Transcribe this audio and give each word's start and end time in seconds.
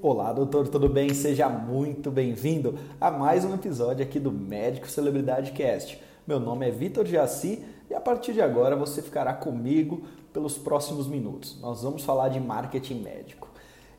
Olá, 0.00 0.32
doutor, 0.32 0.68
tudo 0.68 0.88
bem? 0.88 1.12
Seja 1.12 1.48
muito 1.48 2.08
bem-vindo 2.08 2.78
a 3.00 3.10
mais 3.10 3.44
um 3.44 3.52
episódio 3.52 4.04
aqui 4.04 4.20
do 4.20 4.30
Médico 4.30 4.88
Celebridade 4.88 5.50
Cast. 5.50 6.00
Meu 6.24 6.38
nome 6.38 6.68
é 6.68 6.70
Vitor 6.70 7.04
Jaci 7.04 7.64
e 7.90 7.94
a 7.94 8.00
partir 8.00 8.32
de 8.32 8.40
agora 8.40 8.76
você 8.76 9.02
ficará 9.02 9.32
comigo 9.32 10.02
pelos 10.32 10.56
próximos 10.56 11.08
minutos. 11.08 11.60
Nós 11.60 11.82
vamos 11.82 12.04
falar 12.04 12.28
de 12.28 12.38
marketing 12.38 13.00
médico. 13.00 13.48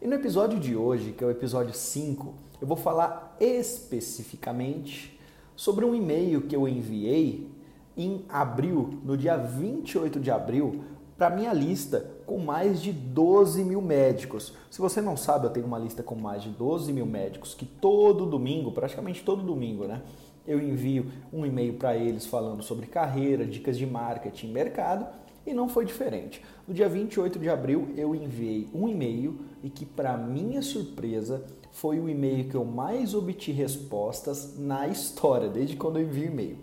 E 0.02 0.08
no 0.08 0.16
episódio 0.16 0.58
de 0.58 0.74
hoje, 0.74 1.12
que 1.12 1.22
é 1.22 1.28
o 1.28 1.32
episódio 1.32 1.74
5, 1.74 2.34
eu 2.62 2.68
vou 2.68 2.78
falar 2.78 3.36
especificamente 3.38 5.20
sobre 5.54 5.84
um 5.84 5.94
e-mail 5.94 6.44
que 6.44 6.56
eu 6.56 6.66
enviei 6.66 7.52
em 7.98 8.24
abril, 8.30 9.02
no 9.04 9.18
dia 9.18 9.36
28 9.36 10.18
de 10.18 10.32
abril, 10.32 10.82
para 11.18 11.30
minha 11.30 11.52
lista 11.52 12.10
com 12.30 12.38
mais 12.38 12.80
de 12.80 12.92
12 12.92 13.64
mil 13.64 13.82
médicos. 13.82 14.54
Se 14.70 14.80
você 14.80 15.02
não 15.02 15.18
sabe, 15.18 15.48
eu 15.48 15.50
tenho 15.50 15.66
uma 15.66 15.80
lista 15.80 16.04
com 16.04 16.14
mais 16.14 16.44
de 16.44 16.50
12 16.50 16.94
mil 16.94 17.08
médicos 17.08 17.56
que 17.56 17.66
todo 17.66 18.24
domingo, 18.24 18.72
praticamente 18.72 19.24
todo 19.24 19.42
domingo, 19.42 19.86
né? 19.86 20.04
Eu 20.48 20.62
envio 20.62 21.08
um 21.34 21.44
e-mail 21.44 21.74
para 21.74 21.98
eles 21.98 22.28
falando 22.28 22.62
sobre 22.62 22.86
carreira, 22.86 23.48
dicas 23.48 23.80
de 23.80 23.86
marketing, 23.88 24.52
mercado 24.52 25.08
e 25.44 25.56
não 25.56 25.68
foi 25.68 25.86
diferente. 25.86 26.40
No 26.68 26.74
dia 26.74 26.88
28 26.88 27.40
de 27.40 27.50
abril 27.50 27.90
eu 27.98 28.14
enviei 28.14 28.70
um 28.76 28.88
e-mail 28.88 29.40
e 29.64 29.70
que, 29.72 29.84
para 29.84 30.16
minha 30.16 30.62
surpresa, 30.62 31.44
foi 31.72 32.00
o 32.00 32.08
e-mail 32.08 32.48
que 32.48 32.56
eu 32.56 32.64
mais 32.64 33.16
obtive 33.16 33.58
respostas 33.58 34.56
na 34.56 34.88
história, 34.88 35.50
desde 35.50 35.76
quando 35.76 35.98
eu 35.98 36.04
envio 36.04 36.28
e-mail. 36.28 36.58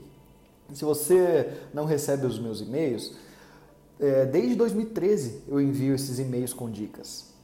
Se 0.72 0.84
você 0.84 1.54
não 1.74 1.86
recebe 1.86 2.24
os 2.24 2.38
meus 2.38 2.60
e-mails, 2.60 3.25
é, 3.98 4.26
desde 4.26 4.54
2013 4.54 5.42
eu 5.48 5.60
envio 5.60 5.94
esses 5.94 6.18
e-mails 6.18 6.52
com 6.52 6.70
dicas. 6.70 7.34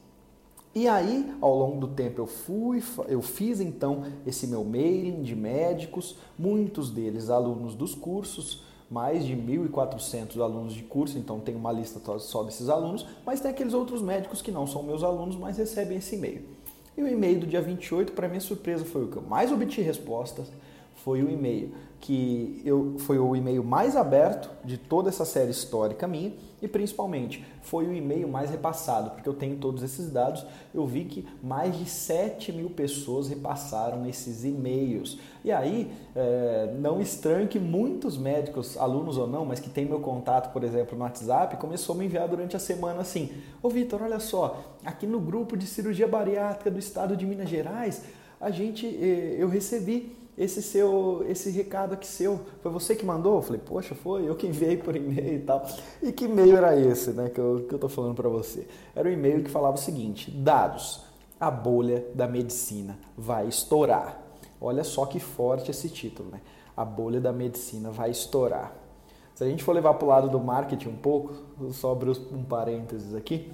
E 0.74 0.88
aí, 0.88 1.30
ao 1.40 1.54
longo 1.54 1.86
do 1.86 1.88
tempo, 1.88 2.22
eu 2.22 2.26
fui, 2.26 2.82
eu 3.06 3.20
fiz 3.20 3.60
então 3.60 4.04
esse 4.26 4.46
meu 4.46 4.64
mailing 4.64 5.22
de 5.22 5.36
médicos, 5.36 6.16
muitos 6.38 6.90
deles 6.90 7.28
alunos 7.28 7.74
dos 7.74 7.94
cursos, 7.94 8.64
mais 8.90 9.24
de 9.24 9.34
1.400 9.34 10.40
alunos 10.40 10.72
de 10.72 10.82
curso, 10.82 11.18
então 11.18 11.40
tem 11.40 11.54
uma 11.54 11.70
lista 11.72 12.00
só 12.18 12.42
desses 12.42 12.70
alunos, 12.70 13.06
mas 13.24 13.40
tem 13.40 13.50
aqueles 13.50 13.74
outros 13.74 14.00
médicos 14.00 14.40
que 14.40 14.50
não 14.50 14.66
são 14.66 14.82
meus 14.82 15.02
alunos, 15.02 15.36
mas 15.36 15.58
recebem 15.58 15.98
esse 15.98 16.16
e-mail. 16.16 16.42
E 16.96 17.02
o 17.02 17.08
e-mail 17.08 17.40
do 17.40 17.46
dia 17.46 17.60
28, 17.60 18.12
para 18.12 18.28
minha 18.28 18.40
surpresa, 18.40 18.84
foi 18.84 19.04
o 19.04 19.08
que 19.08 19.16
eu 19.16 19.22
mais 19.22 19.52
obtive 19.52 19.82
respostas, 19.82 20.50
foi 21.04 21.22
o 21.22 21.30
e-mail 21.30 21.72
que 22.02 22.60
eu, 22.64 22.96
foi 22.98 23.16
o 23.16 23.36
e-mail 23.36 23.62
mais 23.62 23.96
aberto 23.96 24.50
de 24.64 24.76
toda 24.76 25.08
essa 25.08 25.24
série 25.24 25.52
histórica 25.52 26.08
minha 26.08 26.32
e 26.60 26.66
principalmente 26.66 27.44
foi 27.62 27.86
o 27.86 27.94
e-mail 27.94 28.26
mais 28.28 28.50
repassado, 28.50 29.10
porque 29.10 29.28
eu 29.28 29.32
tenho 29.32 29.56
todos 29.56 29.84
esses 29.84 30.10
dados. 30.10 30.44
Eu 30.74 30.84
vi 30.84 31.04
que 31.04 31.28
mais 31.40 31.78
de 31.78 31.88
7 31.88 32.50
mil 32.50 32.70
pessoas 32.70 33.28
repassaram 33.28 34.04
esses 34.04 34.44
e-mails. 34.44 35.16
E 35.44 35.52
aí, 35.52 35.92
é, 36.16 36.74
não 36.76 37.00
estranho 37.00 37.46
que 37.46 37.60
muitos 37.60 38.18
médicos, 38.18 38.76
alunos 38.76 39.16
ou 39.16 39.28
não, 39.28 39.44
mas 39.44 39.60
que 39.60 39.70
tem 39.70 39.84
meu 39.84 40.00
contato, 40.00 40.52
por 40.52 40.64
exemplo, 40.64 40.98
no 40.98 41.04
WhatsApp, 41.04 41.56
começou 41.56 41.94
a 41.94 41.98
me 41.98 42.06
enviar 42.06 42.26
durante 42.26 42.56
a 42.56 42.60
semana 42.60 43.02
assim: 43.02 43.30
Ô 43.62 43.68
Vitor, 43.68 44.02
olha 44.02 44.18
só, 44.18 44.60
aqui 44.84 45.06
no 45.06 45.20
grupo 45.20 45.56
de 45.56 45.68
cirurgia 45.68 46.08
bariátrica 46.08 46.68
do 46.68 46.80
estado 46.80 47.16
de 47.16 47.24
Minas 47.24 47.48
Gerais, 47.48 48.02
a 48.40 48.50
gente, 48.50 48.86
eh, 48.86 49.36
eu 49.38 49.48
recebi 49.48 50.16
esse 50.36 50.62
seu, 50.62 51.24
esse 51.28 51.50
recado 51.50 51.92
aqui 51.94 52.06
seu, 52.06 52.40
foi 52.62 52.72
você 52.72 52.96
que 52.96 53.04
mandou? 53.04 53.36
Eu 53.36 53.42
falei, 53.42 53.60
poxa, 53.64 53.94
foi, 53.94 54.28
eu 54.28 54.34
que 54.34 54.46
enviei 54.46 54.76
por 54.76 54.96
e-mail 54.96 55.34
e 55.34 55.40
tal. 55.40 55.66
E 56.02 56.10
que 56.10 56.24
e-mail 56.24 56.56
era 56.56 56.78
esse, 56.78 57.10
né, 57.10 57.28
que 57.28 57.38
eu, 57.38 57.66
que 57.68 57.74
eu 57.74 57.78
tô 57.78 57.88
falando 57.88 58.14
para 58.14 58.28
você? 58.28 58.66
Era 58.94 59.08
um 59.08 59.12
e-mail 59.12 59.42
que 59.44 59.50
falava 59.50 59.76
o 59.76 59.80
seguinte, 59.80 60.30
dados, 60.30 61.04
a 61.38 61.50
bolha 61.50 62.06
da 62.14 62.26
medicina 62.26 62.98
vai 63.16 63.46
estourar. 63.48 64.22
Olha 64.60 64.84
só 64.84 65.04
que 65.06 65.18
forte 65.18 65.70
esse 65.70 65.88
título, 65.88 66.30
né? 66.30 66.40
A 66.76 66.84
bolha 66.84 67.20
da 67.20 67.32
medicina 67.32 67.90
vai 67.90 68.10
estourar. 68.10 68.72
Se 69.34 69.42
a 69.42 69.48
gente 69.48 69.64
for 69.64 69.72
levar 69.72 69.94
para 69.94 70.06
o 70.06 70.08
lado 70.08 70.28
do 70.28 70.38
marketing 70.38 70.90
um 70.90 70.96
pouco, 70.96 71.34
só 71.72 71.98
um 72.30 72.44
parênteses 72.44 73.14
aqui, 73.14 73.50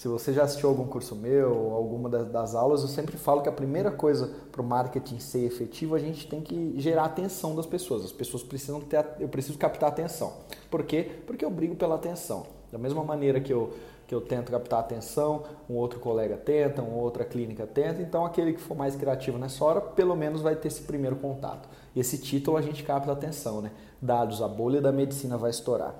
se 0.00 0.08
você 0.08 0.32
já 0.32 0.44
assistiu 0.44 0.70
algum 0.70 0.86
curso 0.86 1.14
meu, 1.14 1.74
alguma 1.74 2.08
das, 2.08 2.54
aulas, 2.54 2.80
eu 2.80 2.88
sempre 2.88 3.18
falo 3.18 3.42
que 3.42 3.50
a 3.50 3.52
primeira 3.52 3.90
coisa 3.90 4.30
para 4.50 4.62
o 4.62 4.64
marketing 4.64 5.18
ser 5.18 5.44
efetivo, 5.44 5.94
a 5.94 5.98
gente 5.98 6.26
tem 6.26 6.40
que 6.40 6.72
gerar 6.80 7.04
atenção 7.04 7.54
das 7.54 7.66
pessoas. 7.66 8.06
As 8.06 8.10
pessoas 8.10 8.42
precisam 8.42 8.80
ter, 8.80 9.04
eu 9.18 9.28
preciso 9.28 9.58
captar 9.58 9.90
atenção. 9.90 10.32
Por 10.70 10.84
quê? 10.84 11.06
Porque 11.26 11.44
eu 11.44 11.50
brigo 11.50 11.76
pela 11.76 11.96
atenção. 11.96 12.46
Da 12.72 12.78
mesma 12.78 13.04
maneira 13.04 13.42
que 13.42 13.52
eu, 13.52 13.74
que 14.08 14.14
eu 14.14 14.22
tento 14.22 14.50
captar 14.50 14.80
atenção, 14.80 15.42
um 15.68 15.74
outro 15.74 16.00
colega 16.00 16.38
tenta, 16.38 16.80
uma 16.80 16.96
outra 16.96 17.22
clínica 17.22 17.66
tenta, 17.66 18.00
então 18.00 18.24
aquele 18.24 18.54
que 18.54 18.60
for 18.62 18.74
mais 18.74 18.96
criativo 18.96 19.36
nessa 19.36 19.62
hora, 19.62 19.82
pelo 19.82 20.16
menos 20.16 20.40
vai 20.40 20.56
ter 20.56 20.68
esse 20.68 20.80
primeiro 20.80 21.16
contato. 21.16 21.68
E 21.94 22.00
esse 22.00 22.16
título 22.16 22.56
a 22.56 22.62
gente 22.62 22.82
capta 22.84 23.12
atenção, 23.12 23.60
né? 23.60 23.70
Dados, 24.00 24.40
a 24.40 24.48
bolha 24.48 24.80
da 24.80 24.92
medicina 24.92 25.36
vai 25.36 25.50
estourar. 25.50 25.94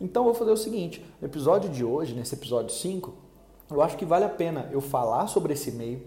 Então 0.00 0.24
vou 0.24 0.32
fazer 0.32 0.52
o 0.52 0.56
seguinte, 0.56 1.04
no 1.20 1.28
episódio 1.28 1.68
de 1.68 1.84
hoje, 1.84 2.14
nesse 2.14 2.34
episódio 2.34 2.74
5, 2.74 3.25
eu 3.70 3.82
acho 3.82 3.96
que 3.96 4.04
vale 4.04 4.24
a 4.24 4.28
pena 4.28 4.68
eu 4.72 4.80
falar 4.80 5.26
sobre 5.26 5.52
esse 5.52 5.70
e-mail, 5.70 6.02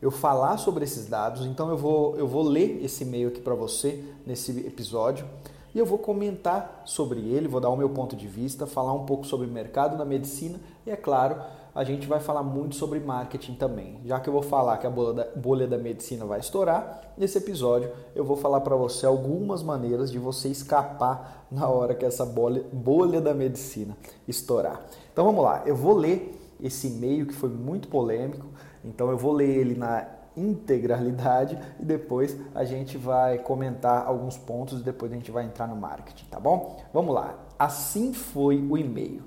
eu 0.00 0.10
falar 0.10 0.56
sobre 0.56 0.84
esses 0.84 1.06
dados. 1.06 1.44
Então 1.44 1.68
eu 1.68 1.76
vou, 1.76 2.16
eu 2.16 2.26
vou 2.26 2.42
ler 2.42 2.84
esse 2.84 3.04
e-mail 3.04 3.28
aqui 3.28 3.40
para 3.40 3.54
você 3.54 4.02
nesse 4.26 4.50
episódio 4.60 5.26
e 5.74 5.78
eu 5.78 5.86
vou 5.86 5.98
comentar 5.98 6.82
sobre 6.84 7.20
ele, 7.20 7.46
vou 7.46 7.60
dar 7.60 7.68
o 7.68 7.76
meu 7.76 7.90
ponto 7.90 8.16
de 8.16 8.26
vista, 8.26 8.66
falar 8.66 8.92
um 8.92 9.04
pouco 9.04 9.26
sobre 9.26 9.46
o 9.46 9.50
mercado 9.50 9.96
da 9.96 10.04
medicina 10.04 10.58
e, 10.84 10.90
é 10.90 10.96
claro, 10.96 11.36
a 11.72 11.84
gente 11.84 12.06
vai 12.06 12.18
falar 12.18 12.42
muito 12.42 12.74
sobre 12.74 12.98
marketing 12.98 13.54
também. 13.54 14.00
Já 14.04 14.18
que 14.18 14.28
eu 14.28 14.32
vou 14.32 14.42
falar 14.42 14.78
que 14.78 14.86
a 14.86 14.90
bolha 14.90 15.12
da, 15.12 15.24
bolha 15.36 15.66
da 15.68 15.78
medicina 15.78 16.24
vai 16.24 16.40
estourar, 16.40 17.12
nesse 17.16 17.38
episódio 17.38 17.90
eu 18.14 18.24
vou 18.24 18.36
falar 18.36 18.60
para 18.62 18.74
você 18.74 19.06
algumas 19.06 19.62
maneiras 19.62 20.10
de 20.10 20.18
você 20.18 20.48
escapar 20.48 21.46
na 21.50 21.68
hora 21.68 21.94
que 21.94 22.04
essa 22.04 22.24
bolha, 22.24 22.64
bolha 22.72 23.20
da 23.20 23.34
medicina 23.34 23.96
estourar. 24.26 24.80
Então 25.12 25.24
vamos 25.24 25.44
lá, 25.44 25.62
eu 25.66 25.76
vou 25.76 25.96
ler 25.96 26.39
esse 26.62 26.88
e-mail 26.88 27.26
que 27.26 27.34
foi 27.34 27.48
muito 27.48 27.88
polêmico. 27.88 28.46
Então 28.84 29.10
eu 29.10 29.16
vou 29.16 29.32
ler 29.32 29.48
ele 29.48 29.74
na 29.74 30.06
integralidade 30.36 31.58
e 31.78 31.84
depois 31.84 32.36
a 32.54 32.64
gente 32.64 32.96
vai 32.96 33.38
comentar 33.38 34.06
alguns 34.06 34.38
pontos 34.38 34.80
e 34.80 34.84
depois 34.84 35.12
a 35.12 35.14
gente 35.14 35.30
vai 35.30 35.44
entrar 35.44 35.66
no 35.66 35.76
marketing, 35.76 36.26
tá 36.26 36.38
bom? 36.38 36.80
Vamos 36.92 37.14
lá. 37.14 37.38
Assim 37.58 38.12
foi 38.12 38.60
o 38.60 38.78
e-mail. 38.78 39.22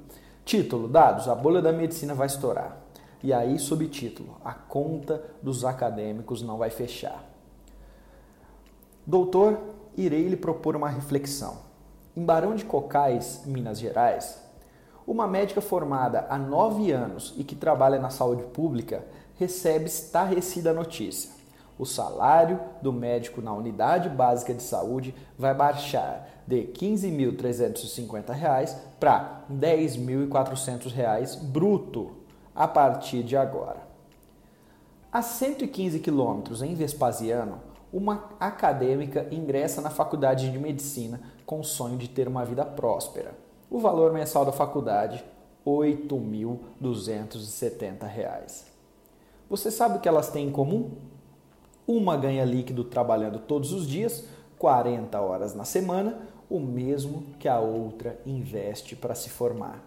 Título: 0.45 0.87
Dados: 0.87 1.27
A 1.27 1.35
bolha 1.35 1.61
da 1.61 1.71
medicina 1.71 2.13
vai 2.13 2.27
estourar. 2.27 2.77
E 3.21 3.31
aí, 3.31 3.57
subtítulo: 3.59 4.37
A 4.43 4.53
conta 4.53 5.23
dos 5.41 5.63
acadêmicos 5.63 6.41
não 6.41 6.57
vai 6.57 6.69
fechar. 6.69 7.23
Doutor, 9.05 9.59
irei 9.95 10.27
lhe 10.27 10.37
propor 10.37 10.75
uma 10.75 10.89
reflexão. 10.89 11.57
Em 12.15 12.23
Barão 12.23 12.55
de 12.55 12.63
Cocais, 12.63 13.43
Minas 13.45 13.79
Gerais, 13.79 14.42
uma 15.05 15.27
médica 15.27 15.61
formada 15.61 16.25
há 16.29 16.37
nove 16.37 16.91
anos 16.91 17.33
e 17.37 17.43
que 17.43 17.55
trabalha 17.55 17.99
na 17.99 18.09
saúde 18.09 18.43
pública 18.43 19.03
recebe 19.37 19.85
estarrecida 19.85 20.73
notícia. 20.73 21.31
O 21.77 21.85
salário 21.85 22.59
do 22.81 22.93
médico 22.93 23.41
na 23.41 23.51
unidade 23.51 24.07
básica 24.07 24.53
de 24.53 24.63
saúde 24.63 25.13
vai 25.37 25.53
baixar 25.53 26.29
de 26.45 26.61
R$ 26.61 26.71
15.350 26.73 28.77
para 28.99 29.43
R$ 29.49 29.55
10.400 29.55 31.41
bruto 31.41 32.11
a 32.55 32.67
partir 32.67 33.23
de 33.23 33.35
agora. 33.35 33.81
A 35.11 35.21
115 35.21 35.99
quilômetros 35.99 36.61
em 36.61 36.75
Vespasiano, 36.75 37.59
uma 37.91 38.29
acadêmica 38.39 39.27
ingressa 39.31 39.81
na 39.81 39.89
faculdade 39.89 40.51
de 40.51 40.57
medicina 40.57 41.19
com 41.45 41.59
o 41.59 41.63
sonho 41.63 41.97
de 41.97 42.09
ter 42.09 42.27
uma 42.27 42.45
vida 42.45 42.65
próspera. 42.65 43.42
O 43.73 43.79
valor 43.79 44.13
mensal 44.13 44.45
da 44.45 44.51
faculdade, 44.51 45.25
R$ 45.65 45.71
8.270. 45.71 48.65
Você 49.49 49.71
sabe 49.71 49.97
o 49.97 49.99
que 49.99 50.07
elas 50.07 50.29
têm 50.29 50.47
em 50.47 50.51
comum? 50.51 50.91
Uma 51.87 52.15
ganha 52.15 52.45
líquido 52.45 52.83
trabalhando 52.83 53.39
todos 53.39 53.73
os 53.73 53.87
dias, 53.87 54.25
40 54.59 55.19
horas 55.19 55.55
na 55.55 55.65
semana, 55.65 56.19
o 56.47 56.59
mesmo 56.59 57.23
que 57.39 57.49
a 57.49 57.59
outra 57.59 58.21
investe 58.27 58.95
para 58.95 59.15
se 59.15 59.31
formar. 59.31 59.83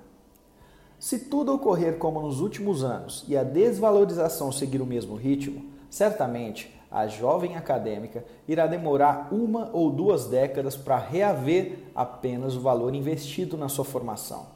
Se 0.99 1.21
tudo 1.21 1.55
ocorrer 1.55 1.97
como 1.97 2.21
nos 2.21 2.41
últimos 2.41 2.83
anos 2.83 3.25
e 3.29 3.37
a 3.37 3.45
desvalorização 3.45 4.51
seguir 4.51 4.83
o 4.83 4.87
mesmo 4.87 5.15
ritmo, 5.15 5.65
certamente 5.89 6.76
a 6.91 7.07
jovem 7.07 7.57
acadêmica 7.57 8.25
irá 8.47 8.67
demorar 8.67 9.29
uma 9.33 9.71
ou 9.73 9.91
duas 9.91 10.27
décadas 10.27 10.77
para 10.77 10.97
reaver 10.97 11.79
apenas 11.95 12.55
o 12.55 12.61
valor 12.61 12.95
investido 12.95 13.57
na 13.57 13.69
sua 13.69 13.85
formação. 13.85 14.47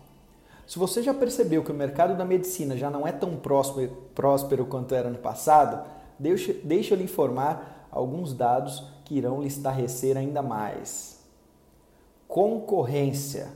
Se 0.66 0.78
você 0.78 1.02
já 1.02 1.12
percebeu 1.12 1.64
que 1.64 1.72
o 1.72 1.74
mercado 1.74 2.16
da 2.16 2.24
medicina 2.24 2.76
já 2.76 2.88
não 2.88 3.04
é 3.04 3.10
tão 3.10 3.36
próspero, 3.36 3.90
próspero 4.14 4.64
quanto 4.64 4.94
era 4.94 5.10
no 5.10 5.18
passado, 5.18 5.84
deixa, 6.18 6.52
deixa 6.62 6.94
eu 6.94 6.98
lhe 6.98 7.04
informar 7.04 7.88
alguns 7.90 8.32
dados 8.32 8.84
que 9.04 9.16
irão 9.16 9.40
lhe 9.40 9.48
estarrecer 9.48 10.16
ainda 10.16 10.40
mais. 10.40 11.20
Concorrência. 12.28 13.48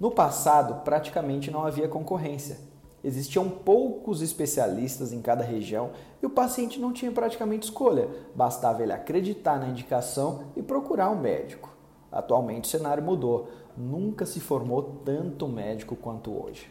No 0.00 0.10
passado, 0.10 0.82
praticamente 0.82 1.50
não 1.50 1.64
havia 1.64 1.86
concorrência. 1.86 2.58
Existiam 3.02 3.48
poucos 3.48 4.20
especialistas 4.22 5.12
em 5.12 5.22
cada 5.22 5.44
região 5.44 5.90
e 6.20 6.26
o 6.26 6.30
paciente 6.30 6.80
não 6.80 6.92
tinha 6.92 7.12
praticamente 7.12 7.66
escolha, 7.66 8.08
bastava 8.34 8.82
ele 8.82 8.92
acreditar 8.92 9.58
na 9.58 9.68
indicação 9.68 10.44
e 10.56 10.62
procurar 10.62 11.10
um 11.10 11.20
médico. 11.20 11.72
Atualmente 12.10 12.64
o 12.64 12.68
cenário 12.68 13.02
mudou, 13.02 13.48
nunca 13.76 14.26
se 14.26 14.40
formou 14.40 15.00
tanto 15.04 15.46
médico 15.46 15.94
quanto 15.94 16.32
hoje. 16.32 16.70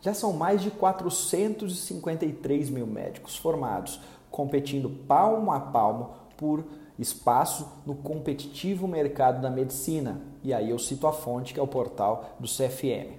Já 0.00 0.12
são 0.12 0.32
mais 0.32 0.60
de 0.60 0.70
453 0.70 2.68
mil 2.70 2.86
médicos 2.86 3.36
formados, 3.36 4.00
competindo 4.30 4.90
palmo 5.06 5.52
a 5.52 5.60
palmo 5.60 6.10
por 6.36 6.64
espaço 6.98 7.68
no 7.86 7.94
competitivo 7.94 8.86
mercado 8.86 9.40
da 9.40 9.50
medicina. 9.50 10.20
E 10.42 10.52
aí 10.52 10.70
eu 10.70 10.78
cito 10.78 11.06
a 11.06 11.12
fonte, 11.12 11.54
que 11.54 11.60
é 11.60 11.62
o 11.62 11.66
portal 11.66 12.36
do 12.38 12.48
CFM. 12.48 13.18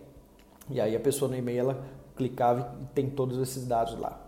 E 0.69 0.81
aí 0.81 0.95
a 0.95 0.99
pessoa 0.99 1.29
no 1.29 1.37
e-mail 1.37 1.59
ela 1.59 1.83
clicava 2.15 2.75
e 2.81 2.85
tem 2.93 3.09
todos 3.09 3.37
esses 3.37 3.67
dados 3.67 3.97
lá. 3.99 4.25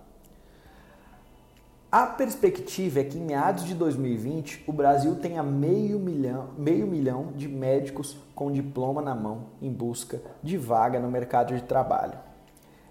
A 1.89 2.06
perspectiva 2.06 3.00
é 3.00 3.04
que 3.06 3.18
em 3.18 3.22
meados 3.22 3.63
de 3.63 3.74
2020 3.74 4.66
o 4.68 4.74
Brasil 4.74 5.16
tenha 5.16 5.42
meio 5.42 5.98
milhão, 5.98 6.50
meio 6.57 6.86
milhão 6.86 7.31
de 7.34 7.48
médicos 7.48 8.18
com 8.36 8.51
diploma 8.51 9.01
na 9.01 9.16
mão 9.16 9.45
em 9.62 9.72
busca 9.72 10.22
de 10.44 10.57
vaga 10.57 11.00
no 11.00 11.10
mercado 11.10 11.56
de 11.56 11.63
trabalho. 11.63 12.19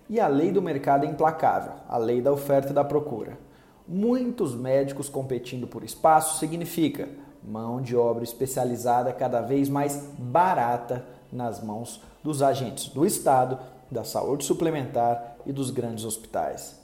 E 0.09 0.19
a 0.19 0.27
lei 0.27 0.51
do 0.51 0.63
mercado 0.63 1.05
é 1.05 1.09
implacável, 1.09 1.73
a 1.87 1.99
lei 1.99 2.23
da 2.23 2.33
oferta 2.33 2.71
e 2.71 2.75
da 2.75 2.83
procura. 2.83 3.39
Muitos 3.87 4.55
médicos 4.55 5.11
competindo 5.11 5.67
por 5.67 5.85
espaço 5.85 6.39
significa 6.39 7.09
mão 7.47 7.81
de 7.81 7.95
obra 7.95 8.25
especializada 8.25 9.13
cada 9.13 9.43
vez 9.43 9.69
mais 9.69 10.09
barata 10.19 11.05
nas 11.31 11.63
mãos 11.63 12.03
dos 12.25 12.43
agentes 12.43 12.89
do 12.89 13.05
Estado, 13.05 13.59
da 13.91 14.05
saúde 14.05 14.45
suplementar 14.45 15.37
e 15.47 15.53
dos 15.53 15.71
grandes 15.71 16.05
hospitais. 16.05 16.81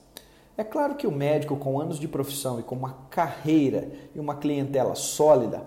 É 0.57 0.63
claro 0.63 0.95
que 0.95 1.07
o 1.07 1.13
médico 1.13 1.57
com 1.57 1.81
anos 1.81 1.99
de 1.99 2.07
profissão 2.07 2.61
e 2.61 2.63
com 2.63 2.75
uma 2.75 2.93
carreira 3.11 3.91
e 4.15 4.21
uma 4.21 4.37
clientela 4.37 4.95
sólida 4.95 5.63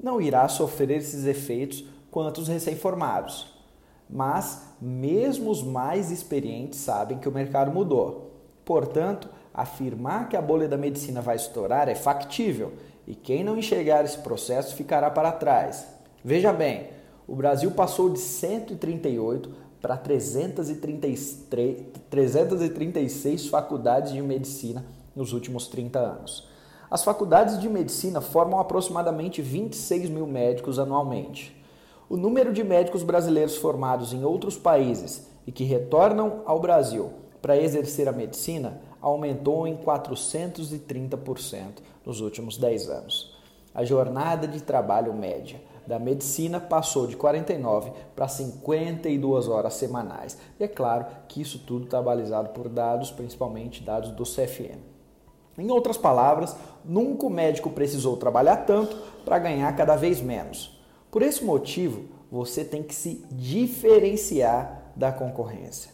não 0.00 0.20
irá 0.20 0.46
sofrer 0.48 0.90
esses 0.90 1.24
efeitos 1.24 1.84
quanto 2.10 2.40
os 2.40 2.48
recém-formados. 2.48 3.54
Mas 4.08 4.62
mesmo 4.80 5.50
os 5.50 5.62
mais 5.62 6.10
experientes 6.10 6.78
sabem 6.78 7.18
que 7.18 7.28
o 7.28 7.32
mercado 7.32 7.72
mudou. 7.72 8.32
Portanto, 8.64 9.28
afirmar 9.52 10.28
que 10.28 10.36
a 10.36 10.42
bolha 10.42 10.68
da 10.68 10.76
medicina 10.76 11.20
vai 11.20 11.36
estourar 11.36 11.88
é 11.88 11.94
factível 11.94 12.72
e 13.06 13.14
quem 13.14 13.42
não 13.42 13.56
enxergar 13.58 14.04
esse 14.04 14.18
processo 14.18 14.76
ficará 14.76 15.10
para 15.10 15.32
trás. 15.32 15.86
Veja 16.24 16.52
bem, 16.52 16.90
o 17.26 17.34
Brasil 17.34 17.70
passou 17.72 18.08
de 18.08 18.18
138 18.18 19.67
para 19.88 19.96
333, 19.96 21.44
336 22.10 23.48
faculdades 23.48 24.12
de 24.12 24.20
medicina 24.20 24.84
nos 25.16 25.32
últimos 25.32 25.66
30 25.66 25.98
anos. 25.98 26.46
As 26.90 27.02
faculdades 27.02 27.58
de 27.58 27.70
medicina 27.70 28.20
formam 28.20 28.60
aproximadamente 28.60 29.40
26 29.40 30.10
mil 30.10 30.26
médicos 30.26 30.78
anualmente. 30.78 31.56
O 32.06 32.18
número 32.18 32.52
de 32.52 32.62
médicos 32.62 33.02
brasileiros 33.02 33.56
formados 33.56 34.12
em 34.12 34.26
outros 34.26 34.58
países 34.58 35.26
e 35.46 35.52
que 35.52 35.64
retornam 35.64 36.42
ao 36.44 36.60
Brasil 36.60 37.10
para 37.40 37.56
exercer 37.56 38.10
a 38.10 38.12
medicina 38.12 38.82
aumentou 39.00 39.66
em 39.66 39.74
430% 39.74 41.78
nos 42.04 42.20
últimos 42.20 42.58
10 42.58 42.90
anos. 42.90 43.38
A 43.74 43.86
jornada 43.86 44.46
de 44.46 44.62
trabalho 44.62 45.14
média 45.14 45.58
da 45.88 45.98
medicina 45.98 46.60
passou 46.60 47.06
de 47.06 47.16
49 47.16 47.90
para 48.14 48.28
52 48.28 49.48
horas 49.48 49.72
semanais. 49.72 50.36
E 50.60 50.64
é 50.64 50.68
claro 50.68 51.06
que 51.26 51.40
isso 51.40 51.60
tudo 51.60 51.86
está 51.86 52.02
balizado 52.02 52.50
por 52.50 52.68
dados, 52.68 53.10
principalmente 53.10 53.82
dados 53.82 54.10
do 54.10 54.22
CFM. 54.22 54.78
Em 55.56 55.70
outras 55.70 55.96
palavras, 55.96 56.54
nunca 56.84 57.24
o 57.24 57.30
médico 57.30 57.70
precisou 57.70 58.18
trabalhar 58.18 58.58
tanto 58.58 58.96
para 59.24 59.38
ganhar 59.38 59.74
cada 59.74 59.96
vez 59.96 60.20
menos. 60.20 60.78
Por 61.10 61.22
esse 61.22 61.42
motivo, 61.42 62.04
você 62.30 62.62
tem 62.66 62.82
que 62.82 62.94
se 62.94 63.24
diferenciar 63.32 64.92
da 64.94 65.10
concorrência. 65.10 65.90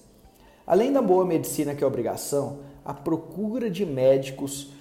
Além 0.67 0.93
da 0.93 1.01
boa 1.01 1.25
medicina 1.25 1.73
que 1.73 1.85
é 1.85 1.87
obrigação, 1.87 2.59
a 2.85 2.93
procura 2.93 3.71
de 3.71 3.87
médicos 3.87 4.73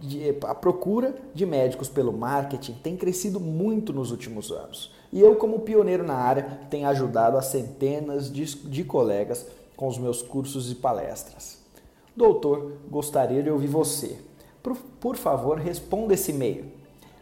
de, 0.00 0.34
a 0.44 0.54
procura 0.54 1.14
de 1.34 1.44
médicos 1.44 1.88
pelo 1.88 2.12
marketing 2.12 2.72
tem 2.82 2.96
crescido 2.96 3.38
muito 3.38 3.92
nos 3.92 4.10
últimos 4.10 4.50
anos. 4.50 4.92
E 5.12 5.20
eu, 5.20 5.36
como 5.36 5.60
pioneiro 5.60 6.04
na 6.04 6.14
área, 6.14 6.60
tenho 6.70 6.88
ajudado 6.88 7.36
a 7.36 7.42
centenas 7.42 8.32
de, 8.32 8.44
de 8.44 8.84
colegas 8.84 9.46
com 9.76 9.86
os 9.86 9.98
meus 9.98 10.22
cursos 10.22 10.70
e 10.70 10.74
palestras. 10.74 11.58
Doutor, 12.16 12.72
gostaria 12.90 13.42
de 13.42 13.50
ouvir 13.50 13.68
você. 13.68 14.18
Por, 14.62 14.76
por 14.76 15.16
favor, 15.16 15.58
responda 15.58 16.14
esse 16.14 16.32
e-mail. 16.32 16.66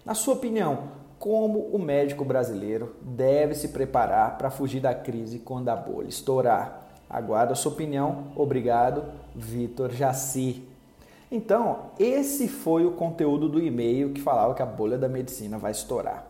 Na 0.04 0.14
sua 0.14 0.34
opinião, 0.34 0.88
como 1.18 1.68
o 1.72 1.78
médico 1.78 2.24
brasileiro 2.24 2.94
deve 3.02 3.54
se 3.54 3.68
preparar 3.68 4.38
para 4.38 4.50
fugir 4.50 4.80
da 4.80 4.94
crise 4.94 5.38
quando 5.38 5.68
a 5.68 5.76
bolha 5.76 6.08
estourar? 6.08 6.88
Aguardo 7.08 7.52
a 7.52 7.56
sua 7.56 7.72
opinião. 7.72 8.24
Obrigado, 8.36 9.04
Vitor 9.34 9.90
Jaci. 9.92 10.67
Então, 11.30 11.90
esse 11.98 12.48
foi 12.48 12.86
o 12.86 12.92
conteúdo 12.92 13.48
do 13.48 13.62
e-mail 13.62 14.12
que 14.12 14.20
falava 14.20 14.54
que 14.54 14.62
a 14.62 14.66
bolha 14.66 14.96
da 14.96 15.08
medicina 15.08 15.58
vai 15.58 15.72
estourar. 15.72 16.26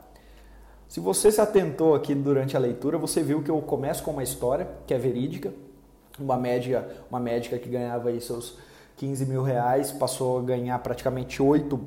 Se 0.88 0.98
você 1.00 1.30
se 1.30 1.40
atentou 1.40 1.94
aqui 1.94 2.14
durante 2.14 2.56
a 2.56 2.60
leitura, 2.60 2.98
você 2.98 3.22
viu 3.22 3.42
que 3.42 3.50
eu 3.50 3.60
começo 3.60 4.02
com 4.02 4.10
uma 4.10 4.22
história 4.22 4.68
que 4.86 4.94
é 4.94 4.98
verídica. 4.98 5.52
Uma 6.18 6.36
médica, 6.36 6.88
uma 7.08 7.20
médica 7.20 7.58
que 7.58 7.68
ganhava 7.68 8.08
aí 8.08 8.20
seus 8.20 8.58
15 8.96 9.26
mil 9.26 9.42
reais 9.42 9.92
passou 9.92 10.38
a 10.38 10.42
ganhar 10.42 10.78
praticamente 10.80 11.40
8 11.40 11.78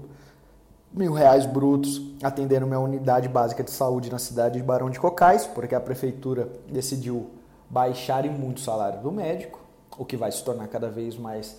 mil 0.94 1.14
reais 1.14 1.46
brutos 1.46 2.02
atendendo 2.22 2.66
uma 2.66 2.80
unidade 2.80 3.28
básica 3.28 3.64
de 3.64 3.72
saúde 3.72 4.10
na 4.10 4.20
cidade 4.20 4.58
de 4.58 4.64
Barão 4.64 4.90
de 4.90 5.00
Cocais, 5.00 5.46
porque 5.48 5.76
a 5.76 5.82
prefeitura 5.82 6.48
decidiu 6.70 7.32
baixar 7.70 8.26
em 8.26 8.30
muito 8.30 8.58
o 8.58 8.62
salário 8.62 9.02
do 9.02 9.12
médico, 9.12 9.60
o 9.98 10.06
que 10.06 10.16
vai 10.16 10.32
se 10.32 10.44
tornar 10.44 10.68
cada 10.68 10.90
vez 10.90 11.18
mais 11.18 11.58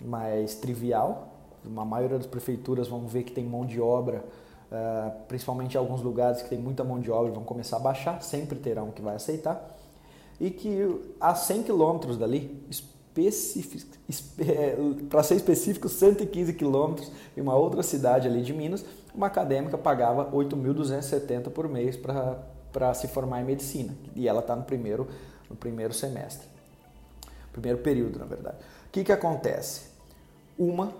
mais 0.00 0.54
trivial. 0.54 1.28
A 1.64 1.84
maioria 1.84 2.18
das 2.18 2.26
prefeituras 2.26 2.88
vão 2.88 3.06
ver 3.06 3.24
que 3.24 3.32
tem 3.32 3.44
mão 3.44 3.66
de 3.66 3.80
obra, 3.80 4.24
uh, 4.70 5.10
principalmente 5.26 5.76
alguns 5.76 6.00
lugares 6.00 6.42
que 6.42 6.48
tem 6.48 6.58
muita 6.58 6.84
mão 6.84 7.00
de 7.00 7.10
obra, 7.10 7.32
vão 7.32 7.44
começar 7.44 7.76
a 7.76 7.80
baixar, 7.80 8.22
sempre 8.22 8.58
terão 8.58 8.90
que 8.90 9.02
vai 9.02 9.16
aceitar. 9.16 9.76
E 10.40 10.50
que 10.50 11.00
a 11.20 11.34
100 11.34 11.62
quilômetros 11.64 12.18
dali, 12.18 12.62
para 15.08 15.22
ser 15.22 15.36
específico, 15.36 15.88
115 15.88 16.52
quilômetros, 16.52 17.10
em 17.36 17.40
uma 17.40 17.56
outra 17.56 17.82
cidade 17.82 18.28
ali 18.28 18.42
de 18.42 18.52
Minas, 18.52 18.84
uma 19.14 19.28
acadêmica 19.28 19.78
pagava 19.78 20.30
8.270 20.30 21.50
por 21.50 21.68
mês 21.68 21.96
para 21.96 22.92
se 22.92 23.08
formar 23.08 23.40
em 23.40 23.44
medicina. 23.44 23.96
E 24.14 24.28
ela 24.28 24.40
está 24.40 24.54
no 24.54 24.64
primeiro, 24.64 25.08
no 25.48 25.56
primeiro 25.56 25.94
semestre. 25.94 26.46
Primeiro 27.50 27.78
período, 27.78 28.18
na 28.18 28.26
verdade. 28.26 28.58
Que, 28.96 29.04
que 29.04 29.12
acontece? 29.12 29.90
Uma 30.58 30.90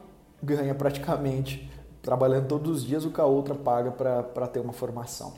ganha 0.42 0.74
praticamente 0.74 1.72
trabalhando 2.02 2.46
todos 2.46 2.70
os 2.70 2.84
dias 2.84 3.06
o 3.06 3.10
que 3.10 3.18
a 3.22 3.24
outra 3.24 3.54
paga 3.54 3.90
para 3.90 4.46
ter 4.48 4.60
uma 4.60 4.74
formação. 4.74 5.32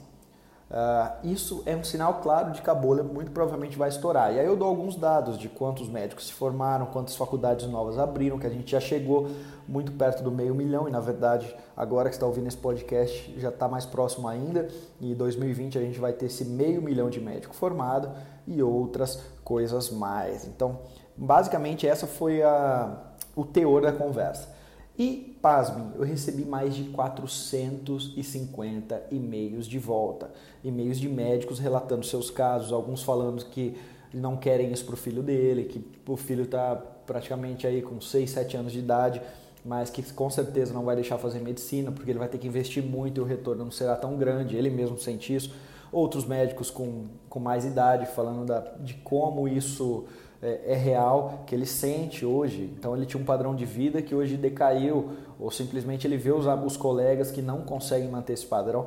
Uh, 0.68 1.28
isso 1.28 1.62
é 1.66 1.76
um 1.76 1.84
sinal 1.84 2.14
claro 2.14 2.50
de 2.50 2.60
que 2.60 2.68
a 2.68 2.74
bolha 2.74 3.04
muito 3.04 3.30
provavelmente 3.30 3.78
vai 3.78 3.88
estourar. 3.88 4.34
E 4.34 4.40
aí 4.40 4.44
eu 4.44 4.56
dou 4.56 4.66
alguns 4.66 4.96
dados 4.96 5.38
de 5.38 5.48
quantos 5.48 5.88
médicos 5.88 6.26
se 6.26 6.32
formaram, 6.32 6.86
quantas 6.86 7.14
faculdades 7.14 7.64
novas 7.68 7.96
abriram, 7.96 8.40
que 8.40 8.46
a 8.48 8.50
gente 8.50 8.72
já 8.72 8.80
chegou 8.80 9.28
muito 9.68 9.92
perto 9.92 10.24
do 10.24 10.32
meio 10.32 10.52
milhão 10.52 10.88
e 10.88 10.90
na 10.90 10.98
verdade 10.98 11.54
agora 11.76 12.08
que 12.08 12.16
está 12.16 12.26
ouvindo 12.26 12.48
esse 12.48 12.56
podcast 12.56 13.38
já 13.38 13.50
está 13.50 13.68
mais 13.68 13.86
próximo 13.86 14.26
ainda. 14.26 14.66
E 15.00 15.12
em 15.12 15.14
2020 15.14 15.78
a 15.78 15.80
gente 15.80 16.00
vai 16.00 16.12
ter 16.12 16.26
esse 16.26 16.44
meio 16.44 16.82
milhão 16.82 17.08
de 17.08 17.20
médico 17.20 17.54
formado 17.54 18.10
e 18.48 18.60
outras 18.60 19.22
coisas 19.44 19.90
mais. 19.90 20.44
Então 20.44 20.80
Basicamente, 21.18 21.86
essa 21.86 22.06
foi 22.06 22.42
a, 22.42 22.96
o 23.34 23.44
teor 23.44 23.82
da 23.82 23.92
conversa. 23.92 24.56
E, 24.96 25.36
pasmem, 25.42 25.92
eu 25.96 26.04
recebi 26.04 26.44
mais 26.44 26.74
de 26.74 26.84
450 26.84 29.02
e-mails 29.10 29.66
de 29.66 29.78
volta. 29.78 30.30
E-mails 30.62 30.98
de 30.98 31.08
médicos 31.08 31.58
relatando 31.58 32.06
seus 32.06 32.30
casos, 32.30 32.72
alguns 32.72 33.02
falando 33.02 33.44
que 33.44 33.76
não 34.14 34.36
querem 34.36 34.72
isso 34.72 34.84
para 34.84 34.94
o 34.94 34.96
filho 34.96 35.22
dele, 35.22 35.64
que 35.64 35.84
o 36.10 36.16
filho 36.16 36.44
está 36.44 36.76
praticamente 37.06 37.66
aí 37.66 37.82
com 37.82 38.00
6, 38.00 38.30
7 38.30 38.56
anos 38.56 38.72
de 38.72 38.78
idade, 38.78 39.20
mas 39.64 39.90
que 39.90 40.02
com 40.12 40.30
certeza 40.30 40.72
não 40.72 40.84
vai 40.84 40.94
deixar 40.94 41.18
fazer 41.18 41.40
medicina, 41.40 41.90
porque 41.92 42.10
ele 42.10 42.18
vai 42.18 42.28
ter 42.28 42.38
que 42.38 42.46
investir 42.46 42.82
muito 42.82 43.18
e 43.18 43.20
o 43.20 43.24
retorno 43.24 43.64
não 43.64 43.70
será 43.70 43.96
tão 43.96 44.16
grande, 44.16 44.56
ele 44.56 44.70
mesmo 44.70 44.98
sente 44.98 45.34
isso. 45.34 45.52
Outros 45.90 46.24
médicos 46.24 46.70
com, 46.70 47.06
com 47.28 47.40
mais 47.40 47.64
idade 47.64 48.06
falando 48.06 48.44
da, 48.44 48.60
de 48.80 48.94
como 48.94 49.48
isso 49.48 50.04
é, 50.42 50.72
é, 50.72 50.74
real, 50.74 51.44
que 51.46 51.54
ele 51.54 51.66
sente 51.66 52.24
hoje. 52.24 52.72
Então 52.78 52.96
ele 52.96 53.06
tinha 53.06 53.20
um 53.20 53.24
padrão 53.24 53.54
de 53.54 53.64
vida 53.64 54.00
que 54.00 54.14
hoje 54.14 54.36
decaiu, 54.36 55.10
ou 55.38 55.50
simplesmente 55.50 56.06
ele 56.06 56.16
vê 56.16 56.30
os, 56.30 56.46
os 56.64 56.76
colegas 56.76 57.30
que 57.30 57.42
não 57.42 57.62
conseguem 57.62 58.08
manter 58.08 58.34
esse 58.34 58.46
padrão. 58.46 58.86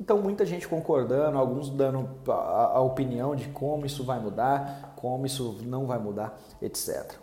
Então 0.00 0.20
muita 0.20 0.46
gente 0.46 0.66
concordando, 0.66 1.38
alguns 1.38 1.70
dando 1.70 2.08
a, 2.28 2.76
a 2.76 2.80
opinião 2.80 3.34
de 3.34 3.48
como 3.48 3.84
isso 3.84 4.04
vai 4.04 4.20
mudar, 4.20 4.94
como 4.96 5.26
isso 5.26 5.58
não 5.62 5.86
vai 5.86 5.98
mudar, 5.98 6.38
etc. 6.62 7.14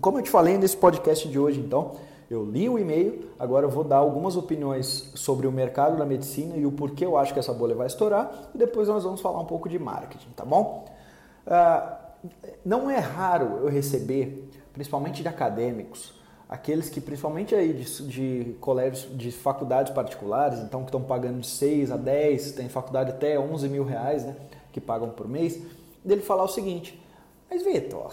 Como 0.00 0.18
eu 0.18 0.22
te 0.22 0.30
falei 0.30 0.56
nesse 0.56 0.76
podcast 0.76 1.28
de 1.28 1.38
hoje, 1.38 1.60
então, 1.60 1.92
eu 2.32 2.44
li 2.44 2.68
o 2.68 2.78
e-mail, 2.78 3.30
agora 3.38 3.66
eu 3.66 3.70
vou 3.70 3.84
dar 3.84 3.96
algumas 3.96 4.36
opiniões 4.36 5.12
sobre 5.14 5.46
o 5.46 5.52
mercado 5.52 5.96
da 5.96 6.06
medicina 6.06 6.56
e 6.56 6.64
o 6.64 6.72
porquê 6.72 7.04
eu 7.04 7.16
acho 7.16 7.32
que 7.32 7.38
essa 7.38 7.52
bolha 7.52 7.74
vai 7.74 7.86
estourar, 7.86 8.50
e 8.54 8.58
depois 8.58 8.88
nós 8.88 9.04
vamos 9.04 9.20
falar 9.20 9.40
um 9.40 9.44
pouco 9.44 9.68
de 9.68 9.78
marketing, 9.78 10.30
tá 10.30 10.44
bom? 10.44 10.86
Uh, 11.46 12.28
não 12.64 12.90
é 12.90 12.98
raro 12.98 13.58
eu 13.62 13.68
receber, 13.68 14.48
principalmente 14.72 15.22
de 15.22 15.28
acadêmicos, 15.28 16.14
aqueles 16.48 16.88
que, 16.88 17.00
principalmente 17.00 17.54
aí 17.54 17.72
de, 17.72 18.06
de 18.06 18.56
colégios, 18.60 19.08
de 19.16 19.30
faculdades 19.32 19.92
particulares, 19.92 20.58
então 20.60 20.80
que 20.80 20.88
estão 20.88 21.02
pagando 21.02 21.40
de 21.40 21.46
6 21.46 21.90
a 21.90 21.96
10, 21.96 22.52
tem 22.52 22.68
faculdade 22.68 23.10
até 23.10 23.38
11 23.38 23.68
mil 23.68 23.84
reais, 23.84 24.24
né, 24.24 24.36
que 24.72 24.80
pagam 24.80 25.10
por 25.10 25.28
mês, 25.28 25.60
dele 26.04 26.22
falar 26.22 26.44
o 26.44 26.48
seguinte, 26.48 27.02
mas 27.50 27.62
Vitor, 27.62 28.12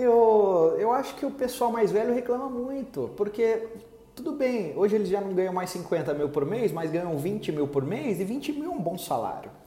eu, 0.00 0.76
eu 0.78 0.92
acho 0.92 1.14
que 1.16 1.26
o 1.26 1.30
pessoal 1.30 1.70
mais 1.70 1.90
velho 1.90 2.14
reclama 2.14 2.48
muito, 2.48 3.10
porque 3.16 3.68
tudo 4.14 4.32
bem, 4.32 4.76
hoje 4.76 4.96
eles 4.96 5.08
já 5.08 5.20
não 5.20 5.32
ganham 5.32 5.52
mais 5.52 5.70
50 5.70 6.12
mil 6.14 6.28
por 6.28 6.44
mês, 6.44 6.72
mas 6.72 6.90
ganham 6.90 7.16
20 7.16 7.52
mil 7.52 7.66
por 7.66 7.84
mês 7.84 8.20
e 8.20 8.24
20 8.24 8.52
mil 8.52 8.72
é 8.72 8.74
um 8.74 8.80
bom 8.80 8.98
salário. 8.98 9.50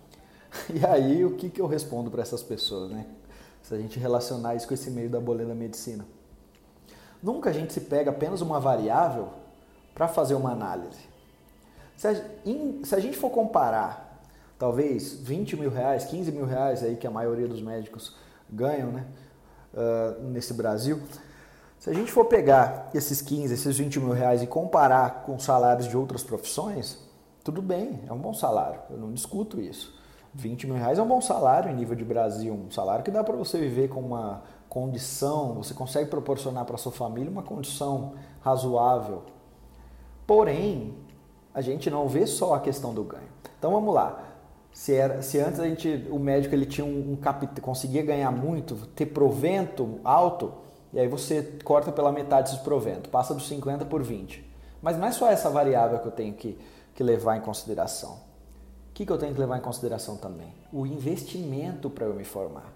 E 0.72 0.86
aí, 0.86 1.26
o 1.26 1.36
que, 1.36 1.50
que 1.50 1.60
eu 1.60 1.66
respondo 1.66 2.12
para 2.12 2.22
essas 2.22 2.44
pessoas, 2.44 2.92
né? 2.92 3.08
Se 3.64 3.74
a 3.74 3.78
gente 3.78 3.98
relacionar 3.98 4.54
isso 4.54 4.68
com 4.68 4.74
esse 4.76 4.92
meio 4.92 5.10
da 5.10 5.20
bolha 5.20 5.46
da 5.46 5.56
medicina. 5.56 6.06
Nunca 7.24 7.50
a 7.50 7.54
gente 7.54 7.74
se 7.74 7.82
pega 7.82 8.12
apenas 8.12 8.42
uma 8.42 8.60
variável 8.60 9.30
para 9.96 10.08
fazer 10.08 10.36
uma 10.36 10.52
análise. 10.52 11.00
Se 11.98 12.08
a, 12.08 12.16
se 12.16 12.94
a, 12.96 13.00
gente 13.00 13.18
for 13.18 13.30
comparar, 13.30 14.22
talvez 14.60 15.14
20 15.14 15.56
mil 15.56 15.70
reais, 15.70 16.06
15 16.06 16.32
mil 16.32 16.46
reais 16.46 16.84
aí 16.84 16.96
que 16.96 17.08
a 17.08 17.12
maioria 17.12 17.48
dos 17.48 17.62
médicos 17.62 18.16
ganham, 18.50 18.92
né? 18.92 19.06
Uh, 19.74 20.24
nesse 20.24 20.54
Brasil. 20.54 21.02
Se 21.80 21.90
a 21.90 21.94
gente 21.94 22.12
for 22.12 22.26
pegar 22.26 22.90
esses 22.94 23.22
15, 23.22 23.54
esses 23.54 23.78
20 23.78 24.00
mil 24.00 24.14
reais 24.14 24.42
e 24.42 24.48
comparar 24.48 25.24
com 25.24 25.38
salários 25.38 25.88
de 25.88 25.98
outras 25.98 26.24
profissões, 26.24 26.98
tudo 27.44 27.62
bem, 27.62 28.02
é 28.08 28.14
um 28.14 28.18
bom 28.18 28.34
salário, 28.34 28.80
eu 28.90 28.98
não 28.98 29.12
discuto 29.12 29.60
isso. 29.60 29.94
20 30.34 30.66
mil 30.66 30.78
reais 30.78 30.98
é 30.98 31.02
um 31.04 31.08
bom 31.08 31.22
salário 31.22 31.70
em 31.70 31.76
nível 31.76 31.96
de 31.96 32.06
Brasil, 32.06 32.54
um 32.54 32.72
salário 32.72 33.04
que 33.04 33.12
dá 33.12 33.24
para 33.24 33.36
você 33.36 33.60
viver 33.60 33.90
com 33.90 34.00
uma 34.00 34.44
condição, 34.70 35.54
você 35.54 35.74
consegue 35.74 36.10
proporcionar 36.10 36.66
para 36.66 36.78
sua 36.78 36.92
família 36.92 37.30
uma 37.30 37.44
condição 37.44 38.14
razoável. 38.42 39.24
Porém, 40.26 40.96
a 41.54 41.62
gente 41.62 41.90
não 41.90 42.08
vê 42.08 42.26
só 42.26 42.56
a 42.56 42.60
questão 42.60 42.94
do 42.94 43.04
ganho. 43.04 43.28
Então 43.60 43.72
vamos 43.72 43.94
lá. 43.94 44.33
Se, 44.74 44.96
era, 44.96 45.22
se 45.22 45.40
antes 45.40 45.60
a 45.60 45.68
gente, 45.68 46.08
o 46.10 46.18
médico 46.18 46.56
ele 46.56 46.66
tinha 46.66 46.84
um, 46.84 47.14
um 47.14 47.16
capit, 47.16 47.62
conseguia 47.62 48.04
ganhar 48.04 48.32
muito, 48.32 48.76
ter 48.88 49.06
provento 49.06 50.00
alto, 50.04 50.52
e 50.92 51.00
aí 51.00 51.08
você 51.08 51.58
corta 51.64 51.92
pela 51.92 52.12
metade 52.12 52.50
esses 52.50 52.62
provento, 52.62 53.10
passa 53.10 53.34
dos 53.34 53.48
50 53.48 53.86
por 53.86 54.02
20. 54.02 54.44
Mas 54.82 54.98
não 54.98 55.08
é 55.08 55.12
só 55.12 55.30
essa 55.30 55.50
variável 55.50 56.00
que 56.00 56.08
eu 56.08 56.12
tenho 56.12 56.34
que, 56.34 56.58
que 56.96 57.04
levar 57.04 57.38
em 57.38 57.42
consideração. 57.42 58.12
O 58.90 58.94
que, 58.94 59.06
que 59.06 59.12
eu 59.12 59.18
tenho 59.18 59.34
que 59.34 59.40
levar 59.40 59.58
em 59.58 59.62
consideração 59.62 60.18
também? 60.18 60.54
O 60.72 60.86
investimento 60.86 61.90
para 61.90 62.06
eu 62.06 62.14
me 62.14 62.24
formar. 62.24 62.72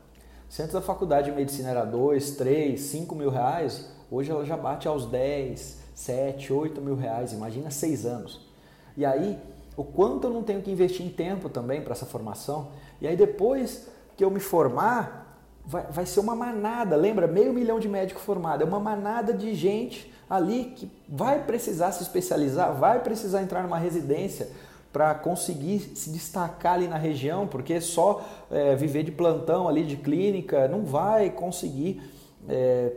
Se 0.50 0.62
antes 0.62 0.74
a 0.74 0.82
faculdade 0.82 1.30
de 1.30 1.36
medicina 1.36 1.70
era 1.70 1.84
2, 1.84 2.32
3, 2.32 2.80
5 2.80 3.14
mil 3.16 3.30
reais, 3.30 3.90
hoje 4.10 4.32
ela 4.32 4.46
já 4.46 4.56
bate 4.56 4.88
aos 4.88 5.06
10, 5.06 5.78
7, 5.94 6.54
8 6.54 6.82
mil 6.82 6.96
reais. 6.96 7.34
Imagina 7.34 7.70
6 7.70 8.06
anos. 8.06 8.48
E 8.96 9.06
aí 9.06 9.38
o 9.78 9.84
quanto 9.84 10.26
eu 10.26 10.34
não 10.34 10.42
tenho 10.42 10.62
que 10.62 10.72
investir 10.72 11.06
em 11.06 11.10
tempo 11.10 11.48
também 11.48 11.82
para 11.82 11.94
essa 11.94 12.06
formação. 12.06 12.70
E 13.00 13.08
aí 13.08 13.16
depois 13.16 13.88
que 14.18 14.24
eu 14.26 14.32
me 14.32 14.40
formar, 14.40 15.40
vai, 15.64 15.84
vai 15.84 16.06
ser 16.08 16.20
uma 16.20 16.36
manada, 16.36 16.96
lembra? 16.96 17.28
Meio 17.28 17.54
milhão 17.54 17.80
de 17.80 17.88
médicos 17.88 18.24
formados, 18.24 18.66
é 18.66 18.68
uma 18.68 18.80
manada 18.80 19.32
de 19.32 19.54
gente 19.54 20.12
ali 20.28 20.74
que 20.76 20.92
vai 21.08 21.44
precisar 21.46 21.92
se 21.92 22.02
especializar, 22.02 22.74
vai 22.74 23.02
precisar 23.04 23.44
entrar 23.44 23.62
numa 23.62 23.78
residência 23.78 24.50
para 24.92 25.14
conseguir 25.14 25.80
se 25.96 26.10
destacar 26.10 26.74
ali 26.74 26.88
na 26.88 26.98
região, 26.98 27.46
porque 27.46 27.80
só 27.80 28.26
é, 28.50 28.76
viver 28.76 29.04
de 29.04 29.12
plantão 29.12 29.68
ali, 29.68 29.86
de 29.86 29.96
clínica, 29.96 30.68
não 30.68 30.84
vai 30.84 31.30
conseguir 31.30 32.02
é, 32.50 32.92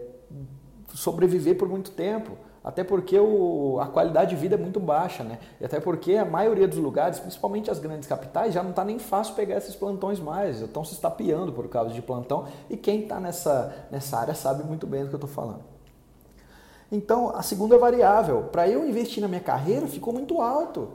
sobreviver 0.95 1.59
por 1.59 1.69
muito 1.69 1.91
tempo. 1.91 2.39
Até 2.63 2.85
porque 2.85 3.19
o, 3.19 3.79
a 3.81 3.87
qualidade 3.87 4.31
de 4.31 4.37
vida 4.37 4.55
é 4.55 4.59
muito 4.59 4.79
baixa, 4.79 5.25
né? 5.25 5.39
E 5.59 5.65
até 5.65 5.81
porque 5.81 6.17
a 6.17 6.27
maioria 6.27 6.69
dos 6.69 6.77
lugares, 6.77 7.19
principalmente 7.19 7.71
as 7.71 7.79
grandes 7.79 8.07
capitais, 8.07 8.53
já 8.53 8.63
não 8.63 8.71
está 8.71 8.85
nem 8.85 8.99
fácil 8.99 9.35
pegar 9.35 9.57
esses 9.57 9.75
plantões 9.75 10.21
mais. 10.21 10.61
Estão 10.61 10.85
se 10.85 10.93
estapeando 10.93 11.53
por 11.53 11.67
causa 11.69 11.95
de 11.95 12.03
plantão. 12.03 12.47
E 12.69 12.77
quem 12.77 13.03
está 13.03 13.19
nessa, 13.19 13.87
nessa 13.91 14.19
área 14.19 14.35
sabe 14.35 14.63
muito 14.63 14.87
bem 14.87 15.03
do 15.05 15.09
que 15.09 15.15
eu 15.15 15.19
estou 15.19 15.31
falando. 15.31 15.63
Então, 16.93 17.35
a 17.35 17.41
segunda 17.41 17.79
variável, 17.79 18.43
para 18.53 18.69
eu 18.69 18.87
investir 18.87 19.23
na 19.23 19.29
minha 19.29 19.41
carreira, 19.41 19.87
ficou 19.87 20.13
muito 20.13 20.43
alto. 20.43 20.89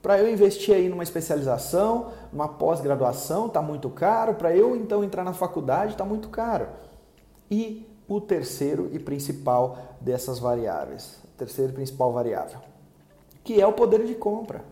Para 0.00 0.20
eu 0.20 0.30
investir 0.32 0.72
aí 0.72 0.88
numa 0.88 1.02
especialização, 1.02 2.12
numa 2.32 2.46
pós-graduação, 2.46 3.46
está 3.46 3.60
muito 3.60 3.90
caro. 3.90 4.34
Para 4.34 4.54
eu 4.54 4.76
então 4.76 5.02
entrar 5.02 5.24
na 5.24 5.32
faculdade, 5.32 5.92
está 5.92 6.04
muito 6.04 6.28
caro. 6.28 6.68
E 7.50 7.87
o 8.08 8.20
terceiro 8.20 8.88
e 8.92 8.98
principal 8.98 9.78
dessas 10.00 10.38
variáveis, 10.38 11.18
a 11.34 11.38
terceira 11.38 11.70
e 11.70 11.74
principal 11.74 12.10
variável, 12.12 12.58
que 13.44 13.60
é 13.60 13.66
o 13.66 13.72
poder 13.72 14.06
de 14.06 14.14
compra. 14.14 14.64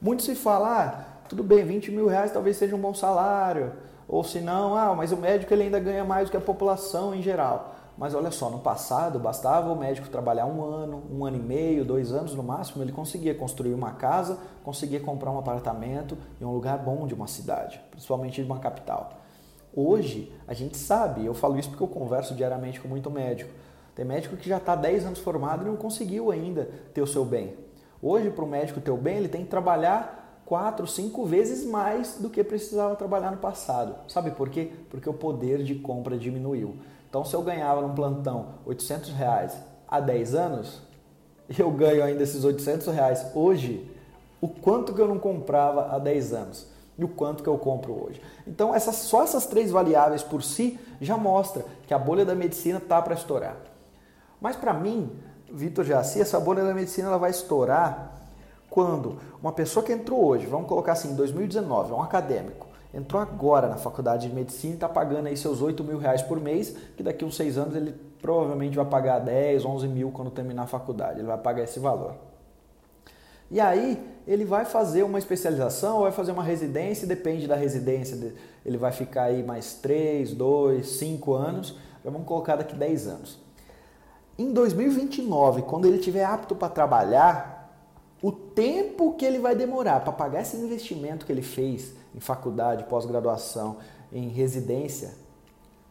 Muito 0.00 0.24
se 0.24 0.34
fala, 0.34 0.82
ah, 0.82 1.26
tudo 1.28 1.44
bem, 1.44 1.64
20 1.64 1.92
mil 1.92 2.08
reais 2.08 2.32
talvez 2.32 2.56
seja 2.56 2.74
um 2.74 2.80
bom 2.80 2.92
salário, 2.92 3.72
ou 4.08 4.24
se 4.24 4.40
não, 4.40 4.76
ah, 4.76 4.92
mas 4.94 5.12
o 5.12 5.16
médico 5.16 5.54
ele 5.54 5.62
ainda 5.62 5.78
ganha 5.78 6.04
mais 6.04 6.28
do 6.28 6.32
que 6.32 6.36
a 6.36 6.40
população 6.40 7.14
em 7.14 7.22
geral. 7.22 7.74
Mas 7.96 8.12
olha 8.12 8.32
só, 8.32 8.50
no 8.50 8.58
passado 8.58 9.20
bastava 9.20 9.72
o 9.72 9.76
médico 9.76 10.08
trabalhar 10.08 10.46
um 10.46 10.64
ano, 10.64 11.00
um 11.12 11.24
ano 11.24 11.36
e 11.36 11.40
meio, 11.40 11.84
dois 11.84 12.12
anos 12.12 12.34
no 12.34 12.42
máximo, 12.42 12.82
ele 12.82 12.90
conseguia 12.90 13.34
construir 13.34 13.72
uma 13.72 13.92
casa, 13.92 14.36
conseguia 14.64 14.98
comprar 14.98 15.30
um 15.30 15.38
apartamento 15.38 16.18
em 16.40 16.44
um 16.44 16.52
lugar 16.52 16.78
bom 16.78 17.06
de 17.06 17.14
uma 17.14 17.28
cidade, 17.28 17.80
principalmente 17.92 18.42
de 18.42 18.46
uma 18.50 18.58
capital. 18.58 19.23
Hoje, 19.76 20.32
a 20.46 20.54
gente 20.54 20.76
sabe, 20.76 21.26
eu 21.26 21.34
falo 21.34 21.58
isso 21.58 21.68
porque 21.68 21.82
eu 21.82 21.88
converso 21.88 22.34
diariamente 22.34 22.80
com 22.80 22.86
muito 22.86 23.10
médico. 23.10 23.50
Tem 23.94 24.04
médico 24.04 24.36
que 24.36 24.48
já 24.48 24.58
está 24.58 24.76
10 24.76 25.06
anos 25.06 25.18
formado 25.18 25.64
e 25.64 25.68
não 25.68 25.76
conseguiu 25.76 26.30
ainda 26.30 26.68
ter 26.92 27.02
o 27.02 27.06
seu 27.06 27.24
bem. 27.24 27.54
Hoje, 28.00 28.30
para 28.30 28.44
o 28.44 28.48
médico 28.48 28.80
ter 28.80 28.90
o 28.90 28.96
bem, 28.96 29.16
ele 29.16 29.28
tem 29.28 29.42
que 29.42 29.50
trabalhar 29.50 30.42
4, 30.46 30.86
5 30.86 31.24
vezes 31.24 31.64
mais 31.64 32.18
do 32.18 32.30
que 32.30 32.44
precisava 32.44 32.94
trabalhar 32.94 33.32
no 33.32 33.38
passado. 33.38 33.96
Sabe 34.08 34.30
por 34.30 34.48
quê? 34.48 34.70
Porque 34.90 35.08
o 35.08 35.14
poder 35.14 35.64
de 35.64 35.74
compra 35.76 36.16
diminuiu. 36.16 36.76
Então, 37.08 37.24
se 37.24 37.34
eu 37.34 37.42
ganhava 37.42 37.80
num 37.80 37.94
plantão 37.94 38.46
800 38.66 39.10
reais 39.10 39.56
há 39.88 40.00
10 40.00 40.34
anos, 40.34 40.82
eu 41.58 41.70
ganho 41.70 42.04
ainda 42.04 42.22
esses 42.22 42.44
800 42.44 42.86
reais 42.88 43.26
hoje, 43.34 43.90
o 44.40 44.48
quanto 44.48 44.92
que 44.92 45.00
eu 45.00 45.08
não 45.08 45.18
comprava 45.18 45.94
há 45.94 45.98
10 45.98 46.32
anos 46.32 46.73
e 46.98 47.04
o 47.04 47.08
quanto 47.08 47.42
que 47.42 47.48
eu 47.48 47.58
compro 47.58 48.04
hoje. 48.04 48.20
Então, 48.46 48.74
essas, 48.74 48.96
só 48.96 49.22
essas 49.22 49.46
três 49.46 49.70
variáveis 49.70 50.22
por 50.22 50.42
si 50.42 50.78
já 51.00 51.16
mostra 51.16 51.64
que 51.86 51.94
a 51.94 51.98
bolha 51.98 52.24
da 52.24 52.34
medicina 52.34 52.78
está 52.78 53.00
para 53.02 53.14
estourar. 53.14 53.56
Mas 54.40 54.56
para 54.56 54.72
mim, 54.72 55.10
Vitor 55.50 55.84
Jaci, 55.84 56.20
essa 56.20 56.38
bolha 56.38 56.64
da 56.64 56.74
medicina 56.74 57.08
ela 57.08 57.18
vai 57.18 57.30
estourar 57.30 58.20
quando 58.68 59.18
uma 59.40 59.52
pessoa 59.52 59.84
que 59.84 59.92
entrou 59.92 60.24
hoje, 60.24 60.46
vamos 60.46 60.68
colocar 60.68 60.92
assim, 60.92 61.12
em 61.12 61.14
2019, 61.14 61.92
é 61.92 61.94
um 61.94 62.02
acadêmico, 62.02 62.66
entrou 62.92 63.22
agora 63.22 63.68
na 63.68 63.76
faculdade 63.76 64.28
de 64.28 64.34
medicina 64.34 64.72
e 64.72 64.76
está 64.76 64.88
pagando 64.88 65.28
aí 65.28 65.36
seus 65.36 65.62
8 65.62 65.82
mil 65.84 65.98
reais 65.98 66.22
por 66.22 66.40
mês, 66.40 66.76
que 66.96 67.02
daqui 67.02 67.24
uns 67.24 67.36
6 67.36 67.58
anos 67.58 67.76
ele 67.76 67.94
provavelmente 68.20 68.76
vai 68.76 68.84
pagar 68.84 69.20
10, 69.20 69.64
11 69.64 69.88
mil 69.88 70.10
quando 70.10 70.30
terminar 70.30 70.64
a 70.64 70.66
faculdade, 70.66 71.20
ele 71.20 71.28
vai 71.28 71.38
pagar 71.38 71.62
esse 71.62 71.78
valor. 71.78 72.14
E 73.50 73.60
aí 73.60 74.02
ele 74.26 74.44
vai 74.44 74.64
fazer 74.64 75.02
uma 75.02 75.18
especialização 75.18 76.00
vai 76.00 76.12
fazer 76.12 76.32
uma 76.32 76.42
residência, 76.42 77.06
depende 77.06 77.46
da 77.46 77.56
residência, 77.56 78.34
ele 78.64 78.78
vai 78.78 78.90
ficar 78.90 79.24
aí 79.24 79.42
mais 79.42 79.74
3, 79.74 80.32
2, 80.32 80.86
5 80.86 81.34
anos, 81.34 81.76
já 82.02 82.10
vamos 82.10 82.26
colocar 82.26 82.56
daqui 82.56 82.74
10 82.74 83.06
anos. 83.06 83.38
Em 84.38 84.52
2029, 84.52 85.62
quando 85.62 85.86
ele 85.86 85.98
estiver 85.98 86.24
apto 86.24 86.56
para 86.56 86.68
trabalhar, 86.68 87.54
o 88.22 88.32
tempo 88.32 89.12
que 89.14 89.24
ele 89.24 89.38
vai 89.38 89.54
demorar 89.54 90.00
para 90.00 90.12
pagar 90.12 90.42
esse 90.42 90.56
investimento 90.56 91.26
que 91.26 91.30
ele 91.30 91.42
fez 91.42 91.92
em 92.14 92.20
faculdade, 92.20 92.84
pós-graduação, 92.84 93.76
em 94.12 94.28
residência, 94.28 95.12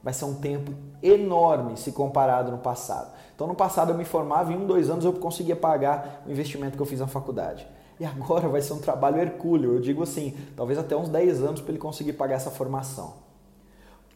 vai 0.04 0.14
ser 0.14 0.26
um 0.26 0.36
tempo 0.36 0.74
enorme 1.02 1.78
se 1.78 1.94
comparado 1.94 2.52
no 2.52 2.58
passado. 2.58 3.14
Então, 3.34 3.48
no 3.48 3.56
passado 3.56 3.92
eu 3.92 3.98
me 3.98 4.04
formava, 4.04 4.52
em 4.52 4.58
um, 4.58 4.68
dois 4.68 4.90
anos 4.90 5.06
eu 5.06 5.14
conseguia 5.14 5.56
pagar 5.56 6.24
o 6.28 6.32
investimento 6.32 6.76
que 6.76 6.82
eu 6.82 6.86
fiz 6.86 7.00
na 7.00 7.08
faculdade. 7.08 7.66
E 8.00 8.06
agora 8.06 8.50
vai 8.50 8.62
ser 8.62 8.74
um 8.74 8.80
trabalho 8.80 9.20
hercúleo, 9.20 9.76
eu 9.76 9.80
digo 9.80 10.04
assim, 10.04 10.36
talvez 10.58 10.78
até 10.78 10.96
uns 10.96 11.08
10 11.08 11.42
anos 11.42 11.62
para 11.62 11.72
ele 11.72 11.80
conseguir 11.80 12.14
pagar 12.14 12.36
essa 12.36 12.52
formação. 12.52 13.14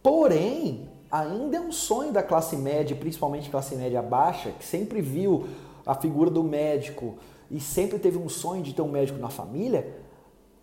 Porém, 0.04 0.90
ainda 1.10 1.58
é 1.58 1.62
um 1.62 1.72
sonho 1.72 2.12
da 2.12 2.22
classe 2.22 2.58
média, 2.58 2.96
principalmente 2.96 3.50
classe 3.50 3.76
média 3.76 4.02
baixa, 4.02 4.52
que 4.52 4.66
sempre 4.66 5.02
viu 5.02 5.48
a 5.86 5.96
figura 5.96 6.30
do 6.30 6.44
médico 6.44 7.18
e 7.50 7.62
sempre 7.62 7.98
teve 7.98 8.18
um 8.18 8.28
sonho 8.28 8.62
de 8.62 8.74
ter 8.74 8.82
um 8.82 8.92
médico 8.92 9.20
na 9.20 9.30
família, 9.30 9.88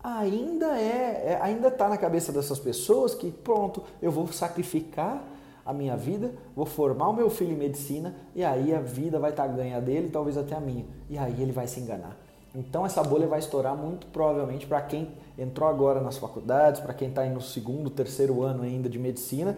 ainda 0.05 0.79
é, 0.79 1.31
é 1.31 1.39
ainda 1.41 1.69
está 1.69 1.89
na 1.89 1.97
cabeça 1.97 2.31
dessas 2.31 2.59
pessoas 2.59 3.15
que 3.15 3.31
pronto, 3.31 3.83
eu 4.01 4.11
vou 4.11 4.27
sacrificar 4.27 5.23
a 5.65 5.73
minha 5.73 5.97
vida, 5.97 6.31
vou 6.55 6.65
formar 6.65 7.09
o 7.09 7.13
meu 7.13 7.27
filho 7.27 7.53
em 7.53 7.57
medicina 7.57 8.15
e 8.35 8.43
aí 8.43 8.73
a 8.73 8.79
vida 8.79 9.19
vai 9.19 9.31
estar 9.31 9.47
ganha 9.47 9.81
dele, 9.81 10.09
talvez 10.09 10.37
até 10.37 10.55
a 10.55 10.59
minha. 10.59 10.85
E 11.09 11.17
aí 11.17 11.41
ele 11.41 11.51
vai 11.51 11.65
se 11.65 11.79
enganar. 11.79 12.15
Então 12.53 12.85
essa 12.85 13.03
bolha 13.03 13.27
vai 13.27 13.39
estourar 13.39 13.75
muito 13.75 14.05
provavelmente 14.07 14.67
para 14.67 14.79
quem 14.81 15.11
entrou 15.37 15.67
agora 15.67 15.99
nas 15.99 16.17
faculdades, 16.17 16.79
para 16.79 16.93
quem 16.93 17.09
está 17.09 17.25
no 17.25 17.41
segundo, 17.41 17.89
terceiro 17.89 18.43
ano 18.43 18.61
ainda 18.61 18.87
de 18.87 18.99
medicina 18.99 19.57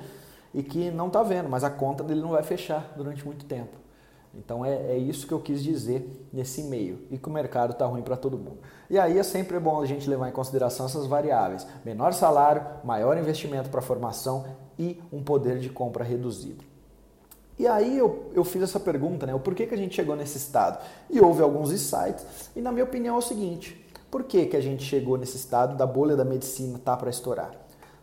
e 0.54 0.64
que 0.64 0.90
não 0.90 1.08
está 1.08 1.22
vendo, 1.24 1.50
mas 1.50 1.66
a 1.66 1.70
conta 1.70 2.04
dele 2.04 2.22
não 2.22 2.30
vai 2.30 2.42
fechar 2.42 2.94
durante 2.96 3.26
muito 3.26 3.46
tempo. 3.46 3.87
Então 4.38 4.64
é, 4.64 4.92
é 4.92 4.98
isso 4.98 5.26
que 5.26 5.34
eu 5.34 5.40
quis 5.40 5.64
dizer 5.64 6.28
nesse 6.32 6.62
meio 6.64 7.00
e 7.10 7.18
que 7.18 7.28
o 7.28 7.32
mercado 7.32 7.72
está 7.72 7.86
ruim 7.86 8.04
para 8.04 8.16
todo 8.16 8.38
mundo. 8.38 8.60
E 8.90 8.98
aí 9.00 9.18
é 9.18 9.24
sempre 9.24 9.60
bom 9.60 9.82
a 9.82 9.86
gente 9.86 10.08
levar 10.08 10.30
em 10.30 10.32
consideração 10.32 10.86
essas 10.86 11.08
variáveis: 11.08 11.66
menor 11.84 12.14
salário, 12.14 12.64
maior 12.84 13.18
investimento 13.18 13.70
para 13.70 13.82
formação 13.82 14.46
e 14.78 15.02
um 15.12 15.24
poder 15.24 15.60
de 15.60 15.70
compra 15.70 16.04
reduzido. 16.04 16.64
E 17.58 17.66
aí 17.66 17.98
eu, 17.98 18.30
eu 18.34 18.44
fiz 18.44 18.62
essa 18.62 18.80
pergunta, 18.80 19.26
né? 19.26 19.34
O 19.34 19.40
porquê 19.40 19.66
que 19.66 19.74
a 19.74 19.78
gente 19.78 19.96
chegou 19.96 20.16
nesse 20.16 20.38
estado? 20.38 20.80
E 21.10 21.20
houve 21.20 21.42
alguns 21.42 21.72
insights, 21.72 22.52
e 22.56 22.62
na 22.62 22.72
minha 22.72 22.84
opinião 22.84 23.16
é 23.16 23.20
o 23.20 23.22
seguinte: 23.22 23.84
por 24.12 24.24
que, 24.24 24.46
que 24.46 24.56
a 24.56 24.62
gente 24.62 24.84
chegou 24.84 25.18
nesse 25.18 25.38
estado 25.38 25.76
da 25.76 25.86
bolha 25.88 26.16
da 26.16 26.24
medicina 26.24 26.78
tá 26.78 26.96
para 26.96 27.10
estourar? 27.10 27.52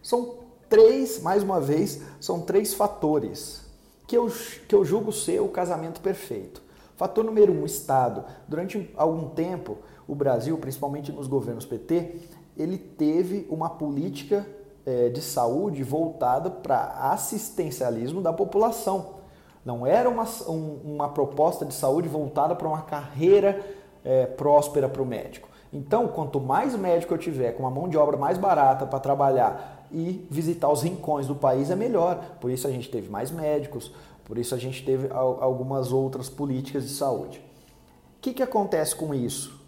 São 0.02 0.38
três, 0.68 1.22
mais 1.22 1.44
uma 1.44 1.60
vez, 1.60 2.02
são 2.20 2.40
três 2.40 2.74
fatores 2.74 3.63
que 4.06 4.16
eu, 4.16 4.30
que 4.68 4.74
eu 4.74 4.84
julgo 4.84 5.12
ser 5.12 5.40
o 5.40 5.48
casamento 5.48 6.00
perfeito. 6.00 6.62
Fator 6.96 7.24
número 7.24 7.52
um, 7.52 7.64
Estado. 7.64 8.24
Durante 8.46 8.90
algum 8.96 9.28
tempo, 9.30 9.78
o 10.06 10.14
Brasil, 10.14 10.56
principalmente 10.58 11.10
nos 11.10 11.26
governos 11.26 11.64
PT, 11.64 12.16
ele 12.56 12.78
teve 12.78 13.46
uma 13.50 13.68
política 13.68 14.46
é, 14.86 15.08
de 15.08 15.20
saúde 15.20 15.82
voltada 15.82 16.50
para 16.50 17.10
assistencialismo 17.10 18.20
da 18.20 18.32
população. 18.32 19.14
Não 19.64 19.86
era 19.86 20.08
uma, 20.08 20.24
um, 20.46 20.80
uma 20.84 21.08
proposta 21.08 21.64
de 21.64 21.74
saúde 21.74 22.08
voltada 22.08 22.54
para 22.54 22.68
uma 22.68 22.82
carreira 22.82 23.64
é, 24.04 24.26
próspera 24.26 24.88
para 24.88 25.02
o 25.02 25.06
médico. 25.06 25.48
Então, 25.72 26.06
quanto 26.06 26.38
mais 26.38 26.76
médico 26.76 27.14
eu 27.14 27.18
tiver, 27.18 27.52
com 27.52 27.64
uma 27.64 27.70
mão 27.70 27.88
de 27.88 27.96
obra 27.96 28.16
mais 28.16 28.38
barata 28.38 28.86
para 28.86 29.00
trabalhar 29.00 29.73
e 29.94 30.26
visitar 30.30 30.68
os 30.70 30.82
rincões 30.82 31.26
do 31.26 31.34
país, 31.34 31.70
é 31.70 31.76
melhor. 31.76 32.36
Por 32.40 32.50
isso 32.50 32.66
a 32.66 32.70
gente 32.70 32.90
teve 32.90 33.08
mais 33.08 33.30
médicos, 33.30 33.92
por 34.24 34.36
isso 34.36 34.54
a 34.54 34.58
gente 34.58 34.84
teve 34.84 35.08
algumas 35.12 35.92
outras 35.92 36.28
políticas 36.28 36.84
de 36.84 36.90
saúde. 36.90 37.38
O 38.18 38.20
que, 38.20 38.34
que 38.34 38.42
acontece 38.42 38.96
com 38.96 39.14
isso? 39.14 39.64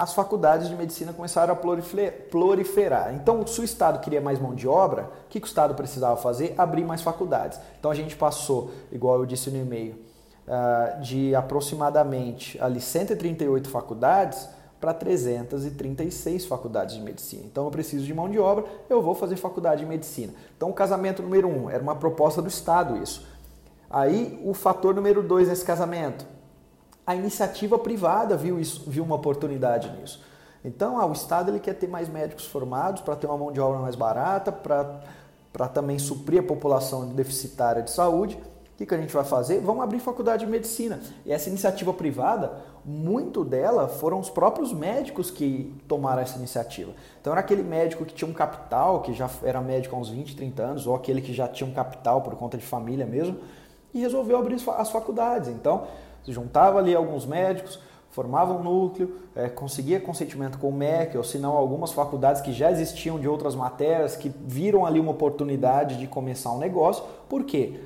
as 0.00 0.14
faculdades 0.14 0.66
de 0.66 0.74
medicina 0.74 1.12
começaram 1.12 1.52
a 1.52 1.56
proliferar. 1.56 3.14
Então, 3.14 3.46
se 3.46 3.60
o 3.60 3.64
Estado 3.64 4.00
queria 4.00 4.18
mais 4.18 4.38
mão 4.38 4.54
de 4.54 4.66
obra, 4.66 5.10
o 5.26 5.28
que, 5.28 5.38
o 5.38 5.44
Estado 5.44 5.74
precisava 5.74 6.16
fazer? 6.16 6.54
Abrir 6.56 6.86
mais 6.86 7.02
faculdades. 7.02 7.60
Então, 7.78 7.90
a 7.90 7.94
gente 7.94 8.16
passou, 8.16 8.70
igual 8.90 9.18
eu 9.18 9.26
disse 9.26 9.50
no 9.50 9.58
e-mail, 9.58 9.94
ah, 10.48 10.96
de 11.02 11.34
aproximadamente 11.34 12.58
ali 12.62 12.80
138 12.80 13.68
faculdades 13.68 14.48
para 14.80 14.94
336 14.94 16.46
faculdades 16.46 16.96
de 16.96 17.02
medicina. 17.02 17.42
Então, 17.44 17.64
eu 17.64 17.70
preciso 17.70 18.06
de 18.06 18.14
mão 18.14 18.30
de 18.30 18.38
obra, 18.38 18.64
eu 18.88 19.02
vou 19.02 19.14
fazer 19.14 19.36
faculdade 19.36 19.82
de 19.82 19.86
medicina. 19.86 20.32
Então, 20.56 20.70
o 20.70 20.72
casamento 20.72 21.22
número 21.22 21.48
um 21.48 21.68
era 21.68 21.82
uma 21.82 21.94
proposta 21.94 22.40
do 22.40 22.48
Estado 22.48 22.96
isso. 23.02 23.26
Aí, 23.90 24.40
o 24.44 24.54
fator 24.54 24.94
número 24.94 25.22
dois 25.22 25.48
nesse 25.48 25.64
casamento, 25.64 26.24
a 27.06 27.14
iniciativa 27.14 27.78
privada 27.78 28.36
viu, 28.36 28.58
isso, 28.58 28.84
viu 28.86 29.04
uma 29.04 29.16
oportunidade 29.16 29.90
nisso. 29.98 30.22
Então, 30.64 30.98
ah, 30.98 31.06
o 31.06 31.12
Estado 31.12 31.50
ele 31.50 31.60
quer 31.60 31.74
ter 31.74 31.88
mais 31.88 32.08
médicos 32.08 32.46
formados 32.46 33.02
para 33.02 33.16
ter 33.16 33.26
uma 33.26 33.36
mão 33.36 33.52
de 33.52 33.60
obra 33.60 33.80
mais 33.80 33.96
barata, 33.96 34.52
para 34.52 35.68
também 35.68 35.98
suprir 35.98 36.40
a 36.40 36.42
população 36.42 37.08
deficitária 37.08 37.82
de 37.82 37.90
saúde. 37.90 38.38
Que, 38.80 38.86
que 38.86 38.94
a 38.94 38.98
gente 38.98 39.12
vai 39.12 39.24
fazer? 39.24 39.60
Vamos 39.60 39.84
abrir 39.84 39.98
faculdade 39.98 40.46
de 40.46 40.50
medicina. 40.50 41.00
E 41.26 41.32
essa 41.34 41.50
iniciativa 41.50 41.92
privada, 41.92 42.50
muito 42.82 43.44
dela 43.44 43.86
foram 43.88 44.18
os 44.18 44.30
próprios 44.30 44.72
médicos 44.72 45.30
que 45.30 45.76
tomaram 45.86 46.22
essa 46.22 46.38
iniciativa. 46.38 46.90
Então, 47.20 47.30
era 47.30 47.40
aquele 47.40 47.62
médico 47.62 48.06
que 48.06 48.14
tinha 48.14 48.26
um 48.26 48.32
capital, 48.32 49.02
que 49.02 49.12
já 49.12 49.28
era 49.42 49.60
médico 49.60 49.94
há 49.94 49.98
uns 49.98 50.08
20, 50.08 50.34
30 50.34 50.62
anos, 50.62 50.86
ou 50.86 50.94
aquele 50.94 51.20
que 51.20 51.34
já 51.34 51.46
tinha 51.46 51.68
um 51.68 51.74
capital 51.74 52.22
por 52.22 52.34
conta 52.36 52.56
de 52.56 52.64
família 52.64 53.04
mesmo, 53.04 53.36
e 53.92 54.00
resolveu 54.00 54.38
abrir 54.38 54.56
as 54.78 54.90
faculdades. 54.90 55.50
Então, 55.50 55.86
se 56.24 56.32
juntava 56.32 56.78
ali 56.78 56.94
alguns 56.94 57.26
médicos, 57.26 57.78
formava 58.10 58.54
um 58.54 58.62
núcleo, 58.62 59.14
é, 59.36 59.50
conseguia 59.50 60.00
consentimento 60.00 60.56
com 60.56 60.70
o 60.70 60.72
MEC, 60.72 61.18
ou 61.18 61.22
se 61.22 61.36
não, 61.36 61.52
algumas 61.52 61.92
faculdades 61.92 62.40
que 62.40 62.54
já 62.54 62.70
existiam 62.70 63.20
de 63.20 63.28
outras 63.28 63.54
matérias, 63.54 64.16
que 64.16 64.30
viram 64.30 64.86
ali 64.86 64.98
uma 64.98 65.10
oportunidade 65.10 65.98
de 65.98 66.06
começar 66.06 66.50
um 66.50 66.58
negócio. 66.58 67.04
Por 67.28 67.44
quê? 67.44 67.78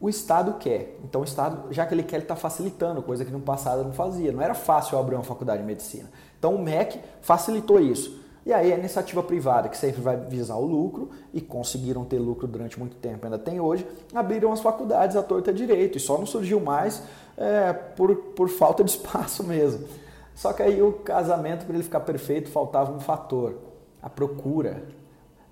O 0.00 0.08
Estado 0.08 0.54
quer. 0.54 0.98
Então, 1.04 1.20
o 1.20 1.24
Estado, 1.24 1.72
já 1.72 1.84
que 1.84 1.92
ele 1.92 2.02
quer, 2.02 2.16
ele 2.16 2.24
está 2.24 2.34
facilitando, 2.34 3.02
coisa 3.02 3.24
que 3.24 3.30
no 3.30 3.40
passado 3.40 3.84
não 3.84 3.92
fazia. 3.92 4.32
Não 4.32 4.40
era 4.40 4.54
fácil 4.54 4.98
abrir 4.98 5.14
uma 5.14 5.24
faculdade 5.24 5.60
de 5.60 5.66
medicina. 5.66 6.10
Então, 6.38 6.54
o 6.54 6.58
MEC 6.58 6.98
facilitou 7.20 7.78
isso. 7.78 8.18
E 8.44 8.52
aí 8.52 8.72
a 8.72 8.78
iniciativa 8.78 9.22
privada, 9.22 9.68
que 9.68 9.76
sempre 9.76 10.00
vai 10.00 10.16
visar 10.16 10.56
o 10.56 10.64
lucro, 10.64 11.10
e 11.32 11.40
conseguiram 11.40 12.04
ter 12.04 12.18
lucro 12.18 12.46
durante 12.46 12.78
muito 12.78 12.96
tempo, 12.96 13.26
ainda 13.26 13.38
tem 13.38 13.60
hoje, 13.60 13.86
abriram 14.14 14.50
as 14.50 14.60
faculdades 14.60 15.14
à 15.14 15.22
torta 15.22 15.52
direito, 15.52 15.98
e 15.98 16.00
só 16.00 16.16
não 16.16 16.24
surgiu 16.24 16.58
mais 16.58 17.02
é, 17.36 17.72
por, 17.72 18.16
por 18.16 18.48
falta 18.48 18.82
de 18.82 18.90
espaço 18.92 19.44
mesmo. 19.44 19.86
Só 20.34 20.54
que 20.54 20.62
aí 20.62 20.80
o 20.80 20.92
casamento, 20.92 21.66
para 21.66 21.74
ele 21.74 21.84
ficar 21.84 22.00
perfeito, 22.00 22.48
faltava 22.48 22.92
um 22.92 23.00
fator, 23.00 23.56
a 24.02 24.08
procura. 24.08 24.82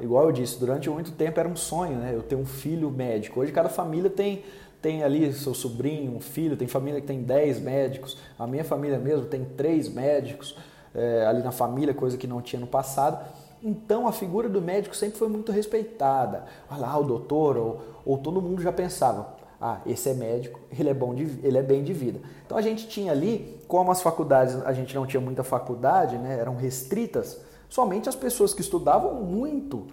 Igual 0.00 0.26
eu 0.26 0.32
disse, 0.32 0.58
durante 0.58 0.88
muito 0.88 1.12
tempo 1.12 1.40
era 1.40 1.48
um 1.48 1.56
sonho, 1.56 1.98
né? 1.98 2.12
Eu 2.14 2.22
ter 2.22 2.36
um 2.36 2.46
filho 2.46 2.90
médico. 2.90 3.40
Hoje 3.40 3.52
cada 3.52 3.68
família 3.68 4.10
tem 4.10 4.44
tem 4.80 5.02
ali 5.02 5.32
seu 5.32 5.54
sobrinho, 5.54 6.14
um 6.14 6.20
filho, 6.20 6.56
tem 6.56 6.68
família 6.68 7.00
que 7.00 7.06
tem 7.06 7.20
10 7.20 7.60
médicos, 7.60 8.16
a 8.38 8.46
minha 8.46 8.62
família 8.62 8.96
mesmo 8.96 9.26
tem 9.26 9.44
três 9.44 9.88
médicos 9.88 10.56
é, 10.94 11.26
ali 11.26 11.42
na 11.42 11.50
família, 11.50 11.92
coisa 11.92 12.16
que 12.16 12.28
não 12.28 12.40
tinha 12.40 12.60
no 12.60 12.66
passado. 12.66 13.24
Então 13.62 14.06
a 14.06 14.12
figura 14.12 14.48
do 14.48 14.62
médico 14.62 14.94
sempre 14.94 15.18
foi 15.18 15.28
muito 15.28 15.50
respeitada. 15.50 16.44
Olha 16.70 16.80
lá, 16.80 16.98
o 16.98 17.02
doutor, 17.02 17.56
ou, 17.56 17.80
ou 18.04 18.18
todo 18.18 18.40
mundo 18.40 18.62
já 18.62 18.72
pensava, 18.72 19.36
ah, 19.60 19.80
esse 19.84 20.08
é 20.08 20.14
médico, 20.14 20.60
ele 20.78 20.88
é 20.88 20.94
bom 20.94 21.12
de, 21.14 21.24
ele 21.42 21.58
é 21.58 21.62
bem 21.62 21.82
de 21.82 21.92
vida. 21.92 22.20
Então 22.46 22.56
a 22.56 22.62
gente 22.62 22.86
tinha 22.86 23.10
ali, 23.10 23.60
como 23.66 23.90
as 23.90 24.00
faculdades, 24.00 24.54
a 24.64 24.72
gente 24.72 24.94
não 24.94 25.06
tinha 25.06 25.20
muita 25.20 25.42
faculdade, 25.42 26.16
né, 26.16 26.38
eram 26.38 26.54
restritas, 26.54 27.40
somente 27.68 28.08
as 28.08 28.14
pessoas 28.14 28.54
que 28.54 28.60
estudavam 28.60 29.14
muito 29.14 29.86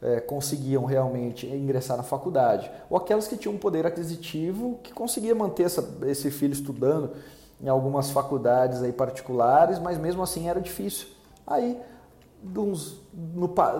é, 0.00 0.20
conseguiam 0.20 0.84
realmente 0.84 1.46
ingressar 1.46 1.96
na 1.96 2.02
faculdade, 2.02 2.70
ou 2.88 2.96
aquelas 2.96 3.26
que 3.26 3.36
tinham 3.36 3.54
um 3.54 3.58
poder 3.58 3.86
aquisitivo 3.86 4.78
que 4.82 4.92
conseguia 4.92 5.34
manter 5.34 5.64
essa, 5.64 5.86
esse 6.06 6.30
filho 6.30 6.52
estudando 6.52 7.10
em 7.60 7.68
algumas 7.68 8.10
faculdades 8.10 8.82
aí 8.82 8.92
particulares, 8.92 9.78
mas 9.78 9.98
mesmo 9.98 10.22
assim 10.22 10.48
era 10.48 10.60
difícil. 10.60 11.08
Aí, 11.46 11.76
no, 12.42 12.72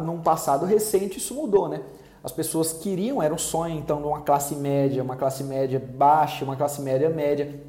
num 0.01 0.21
passado 0.21 0.67
recente, 0.67 1.19
isso 1.19 1.35
mudou, 1.35 1.69
né? 1.69 1.83
As 2.23 2.33
pessoas 2.33 2.73
queriam, 2.73 3.23
era 3.23 3.33
um 3.33 3.39
sonho 3.39 3.79
então 3.79 4.01
de 4.01 4.09
uma 4.09 4.23
classe 4.23 4.57
média, 4.57 5.03
uma 5.03 5.17
classe 5.17 5.45
média 5.45 5.79
baixa, 5.79 6.45
uma 6.45 6.57
classe 6.57 6.83
média 6.83 7.09
média, 7.09 7.61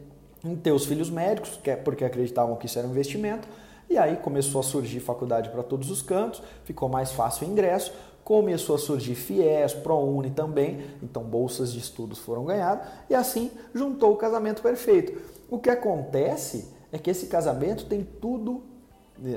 em 0.44 0.56
ter 0.56 0.72
os 0.72 0.86
filhos 0.86 1.10
médicos, 1.10 1.60
é 1.66 1.76
porque 1.76 2.04
acreditavam 2.04 2.56
que 2.56 2.66
isso 2.66 2.80
era 2.80 2.88
um 2.88 2.92
investimento. 2.92 3.48
E 3.90 3.98
aí 3.98 4.18
começou 4.18 4.62
a 4.62 4.64
surgir 4.64 5.00
faculdade 5.00 5.50
para 5.50 5.64
todos 5.64 5.90
os 5.90 6.02
cantos, 6.02 6.42
ficou 6.64 6.88
mais 6.88 7.12
fácil 7.12 7.48
o 7.48 7.52
ingresso, 7.52 7.92
começou 8.24 8.76
a 8.76 8.80
surgir 8.80 9.16
FIES, 9.16 9.74
ProUni 9.74 10.30
também, 10.30 10.82
então 11.02 11.24
bolsas 11.24 11.74
de 11.74 11.80
estudos 11.80 12.20
foram 12.20 12.46
ganhadas, 12.46 12.88
e 13.10 13.16
assim 13.16 13.50
juntou 13.74 14.14
o 14.14 14.18
casamento 14.18 14.62
perfeito. 14.62 15.20
O 15.50 15.58
que 15.58 15.70
acontece 15.70 16.72
é 16.92 17.00
que 17.00 17.10
esse 17.10 17.26
casamento 17.26 17.86
tem 17.86 18.04
tudo, 18.04 18.62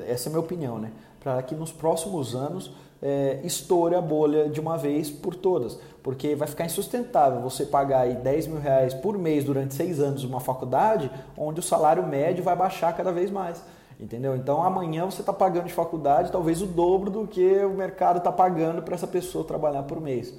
essa 0.06 0.28
é 0.28 0.30
a 0.30 0.32
minha 0.32 0.40
opinião, 0.40 0.78
né? 0.78 0.92
Para 1.18 1.42
que 1.42 1.54
nos 1.54 1.72
próximos 1.72 2.34
anos 2.34 2.70
é, 3.00 3.40
estoure 3.42 3.94
a 3.94 4.00
bolha 4.00 4.48
de 4.48 4.60
uma 4.60 4.76
vez 4.76 5.10
por 5.10 5.34
todas. 5.34 5.78
Porque 6.02 6.34
vai 6.34 6.46
ficar 6.46 6.66
insustentável 6.66 7.40
você 7.40 7.64
pagar 7.64 8.02
aí 8.02 8.14
10 8.14 8.46
mil 8.48 8.60
reais 8.60 8.92
por 8.92 9.16
mês 9.18 9.44
durante 9.44 9.74
seis 9.74 10.00
anos 10.00 10.24
uma 10.24 10.40
faculdade, 10.40 11.10
onde 11.36 11.60
o 11.60 11.62
salário 11.62 12.06
médio 12.06 12.44
vai 12.44 12.56
baixar 12.56 12.94
cada 12.96 13.10
vez 13.10 13.30
mais. 13.30 13.62
Entendeu? 14.02 14.34
Então 14.34 14.60
amanhã 14.60 15.04
você 15.04 15.20
está 15.20 15.32
pagando 15.32 15.66
de 15.66 15.72
faculdade 15.72 16.32
talvez 16.32 16.60
o 16.60 16.66
dobro 16.66 17.08
do 17.08 17.24
que 17.24 17.64
o 17.64 17.70
mercado 17.70 18.18
está 18.18 18.32
pagando 18.32 18.82
para 18.82 18.96
essa 18.96 19.06
pessoa 19.06 19.44
trabalhar 19.44 19.84
por 19.84 20.00
mês. 20.00 20.34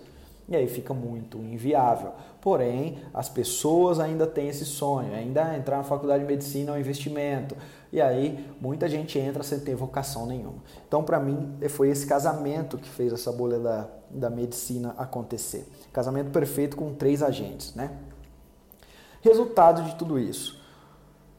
E 0.49 0.55
aí 0.57 0.67
fica 0.67 0.93
muito 0.93 1.37
inviável. 1.37 2.11
Porém, 2.41 2.97
as 3.13 3.29
pessoas 3.29 4.01
ainda 4.01 4.27
têm 4.27 4.49
esse 4.49 4.65
sonho, 4.65 5.13
ainda 5.13 5.55
entrar 5.55 5.77
na 5.77 5.83
faculdade 5.83 6.25
de 6.25 6.29
medicina 6.29 6.71
é 6.71 6.75
um 6.75 6.77
investimento. 6.77 7.55
E 7.89 8.01
aí 8.01 8.45
muita 8.59 8.89
gente 8.89 9.17
entra 9.17 9.41
sem 9.43 9.61
ter 9.61 9.75
vocação 9.75 10.25
nenhuma. 10.25 10.57
Então, 10.85 11.01
para 11.01 11.17
mim, 11.17 11.57
foi 11.69 11.87
esse 11.87 12.05
casamento 12.05 12.77
que 12.77 12.89
fez 12.89 13.13
essa 13.13 13.31
bolha 13.31 13.59
da, 13.59 13.87
da 14.09 14.29
medicina 14.29 14.93
acontecer. 14.97 15.65
Casamento 15.93 16.31
perfeito 16.31 16.75
com 16.75 16.93
três 16.93 17.23
agentes, 17.23 17.73
né? 17.75 17.91
Resultado 19.21 19.83
de 19.83 19.95
tudo 19.95 20.19
isso. 20.19 20.61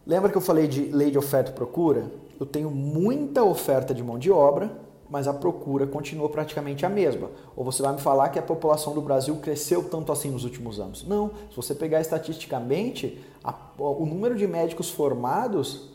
Lembra 0.07 0.31
que 0.31 0.37
eu 0.37 0.41
falei 0.41 0.67
de 0.67 0.83
lei 0.87 1.11
de 1.11 1.19
oferta 1.19 1.51
e 1.51 1.55
procura? 1.55 2.11
Eu 2.39 2.45
tenho 2.45 2.71
muita 2.71 3.43
oferta 3.43 3.95
de 3.95 4.03
mão 4.03 4.19
de 4.19 4.31
obra, 4.31 4.71
mas 5.09 5.27
a 5.27 5.33
procura 5.33 5.87
continua 5.87 6.29
praticamente 6.29 6.85
a 6.85 6.89
mesma. 6.89 7.31
Ou 7.57 7.65
você 7.65 7.83
vai 7.83 7.93
me 7.93 8.01
falar 8.01 8.29
que 8.29 8.39
a 8.39 8.43
população 8.43 8.93
do 8.93 9.01
Brasil 9.01 9.37
cresceu 9.37 9.85
tanto 9.85 10.13
assim 10.13 10.31
nos 10.31 10.45
últimos 10.45 10.79
anos? 10.79 11.07
Não. 11.07 11.31
Se 11.51 11.57
você 11.57 11.75
pegar 11.75 12.01
estatisticamente, 12.01 13.25
a, 13.43 13.55
o 13.79 14.05
número 14.05 14.35
de 14.35 14.47
médicos 14.47 14.91
formados 14.91 15.91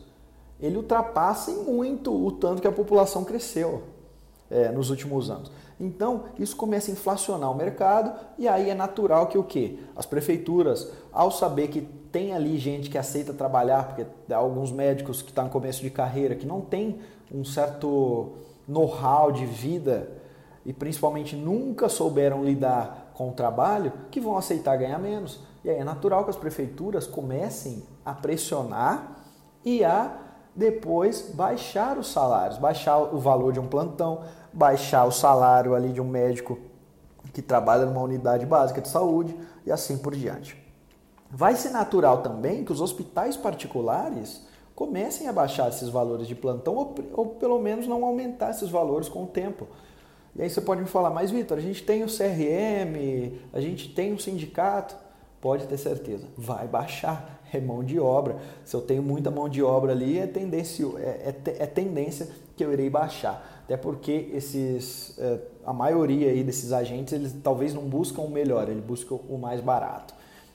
ele 0.60 0.76
ultrapassa 0.76 1.52
muito 1.52 2.12
o 2.12 2.32
tanto 2.32 2.60
que 2.60 2.68
a 2.68 2.72
população 2.72 3.24
cresceu 3.24 3.82
é, 4.50 4.70
nos 4.70 4.90
últimos 4.90 5.30
anos. 5.30 5.50
Então, 5.78 6.24
isso 6.38 6.56
começa 6.56 6.90
a 6.90 6.92
inflacionar 6.92 7.50
o 7.50 7.54
mercado 7.54 8.12
e 8.38 8.46
aí 8.46 8.68
é 8.68 8.74
natural 8.74 9.28
que 9.28 9.38
o 9.38 9.44
quê? 9.44 9.78
As 9.96 10.04
prefeituras, 10.04 10.90
ao 11.12 11.30
saber 11.30 11.68
que 11.68 11.80
tem 12.12 12.34
ali 12.34 12.58
gente 12.58 12.90
que 12.90 12.98
aceita 12.98 13.32
trabalhar, 13.32 13.88
porque 13.88 14.34
alguns 14.34 14.72
médicos 14.72 15.22
que 15.22 15.28
estão 15.28 15.44
no 15.44 15.50
começo 15.50 15.80
de 15.80 15.90
carreira, 15.90 16.34
que 16.34 16.46
não 16.46 16.60
tem 16.60 16.98
um 17.32 17.44
certo 17.44 18.32
know-how 18.66 19.30
de 19.32 19.46
vida 19.46 20.10
e 20.66 20.72
principalmente 20.72 21.34
nunca 21.36 21.88
souberam 21.88 22.44
lidar 22.44 23.12
com 23.14 23.30
o 23.30 23.32
trabalho, 23.32 23.92
que 24.10 24.20
vão 24.20 24.36
aceitar 24.36 24.76
ganhar 24.76 24.98
menos. 24.98 25.40
E 25.64 25.70
aí 25.70 25.76
é 25.76 25.84
natural 25.84 26.24
que 26.24 26.30
as 26.30 26.36
prefeituras 26.36 27.06
comecem 27.06 27.82
a 28.04 28.12
pressionar 28.12 29.16
e 29.64 29.84
a 29.84 30.16
depois 30.54 31.30
baixar 31.34 31.96
os 31.98 32.10
salários, 32.10 32.58
baixar 32.58 32.98
o 32.98 33.18
valor 33.18 33.52
de 33.52 33.60
um 33.60 33.66
plantão, 33.66 34.22
baixar 34.52 35.04
o 35.04 35.12
salário 35.12 35.74
ali 35.74 35.92
de 35.92 36.00
um 36.00 36.08
médico 36.08 36.58
que 37.32 37.42
trabalha 37.42 37.86
numa 37.86 38.02
unidade 38.02 38.44
básica 38.46 38.80
de 38.80 38.88
saúde 38.88 39.36
e 39.64 39.70
assim 39.70 39.98
por 39.98 40.14
diante. 40.14 40.56
Vai 41.30 41.54
ser 41.54 41.70
natural 41.70 42.22
também 42.22 42.64
que 42.64 42.72
os 42.72 42.80
hospitais 42.80 43.36
particulares 43.36 44.44
comecem 44.74 45.28
a 45.28 45.32
baixar 45.32 45.68
esses 45.68 45.88
valores 45.88 46.26
de 46.26 46.34
plantão 46.34 46.74
ou, 46.74 46.94
ou 47.12 47.26
pelo 47.26 47.60
menos 47.60 47.86
não 47.86 48.04
aumentar 48.04 48.50
esses 48.50 48.68
valores 48.68 49.08
com 49.08 49.24
o 49.24 49.26
tempo. 49.26 49.68
E 50.34 50.42
aí 50.42 50.50
você 50.50 50.60
pode 50.60 50.80
me 50.80 50.86
falar, 50.86 51.10
mas 51.10 51.30
Vitor, 51.30 51.58
a 51.58 51.60
gente 51.60 51.82
tem 51.82 52.02
o 52.02 52.06
CRM, 52.06 53.38
a 53.52 53.60
gente 53.60 53.88
tem 53.92 54.12
o 54.12 54.18
sindicato. 54.18 54.96
Pode 55.40 55.66
ter 55.66 55.78
certeza, 55.78 56.26
vai 56.36 56.66
baixar, 56.66 57.40
é 57.52 57.58
mão 57.58 57.82
de 57.82 57.98
obra. 57.98 58.36
Se 58.64 58.76
eu 58.76 58.80
tenho 58.80 59.02
muita 59.02 59.30
mão 59.30 59.48
de 59.48 59.62
obra 59.62 59.92
ali, 59.92 60.18
é 60.18 60.26
tendência, 60.26 60.86
é, 60.98 61.34
é, 61.46 61.62
é 61.62 61.66
tendência 61.66 62.28
que 62.56 62.64
eu 62.64 62.72
irei 62.72 62.90
baixar. 62.90 63.59
Até 63.70 63.76
porque 63.76 64.28
esses, 64.34 65.16
é, 65.16 65.38
a 65.64 65.72
maioria 65.72 66.28
aí 66.28 66.42
desses 66.42 66.72
agentes, 66.72 67.12
eles 67.12 67.36
talvez 67.40 67.72
não 67.72 67.82
buscam 67.82 68.22
o 68.22 68.28
melhor, 68.28 68.68
eles 68.68 68.82
buscam 68.82 69.14
o 69.28 69.38
mais 69.38 69.60
barato. 69.60 70.12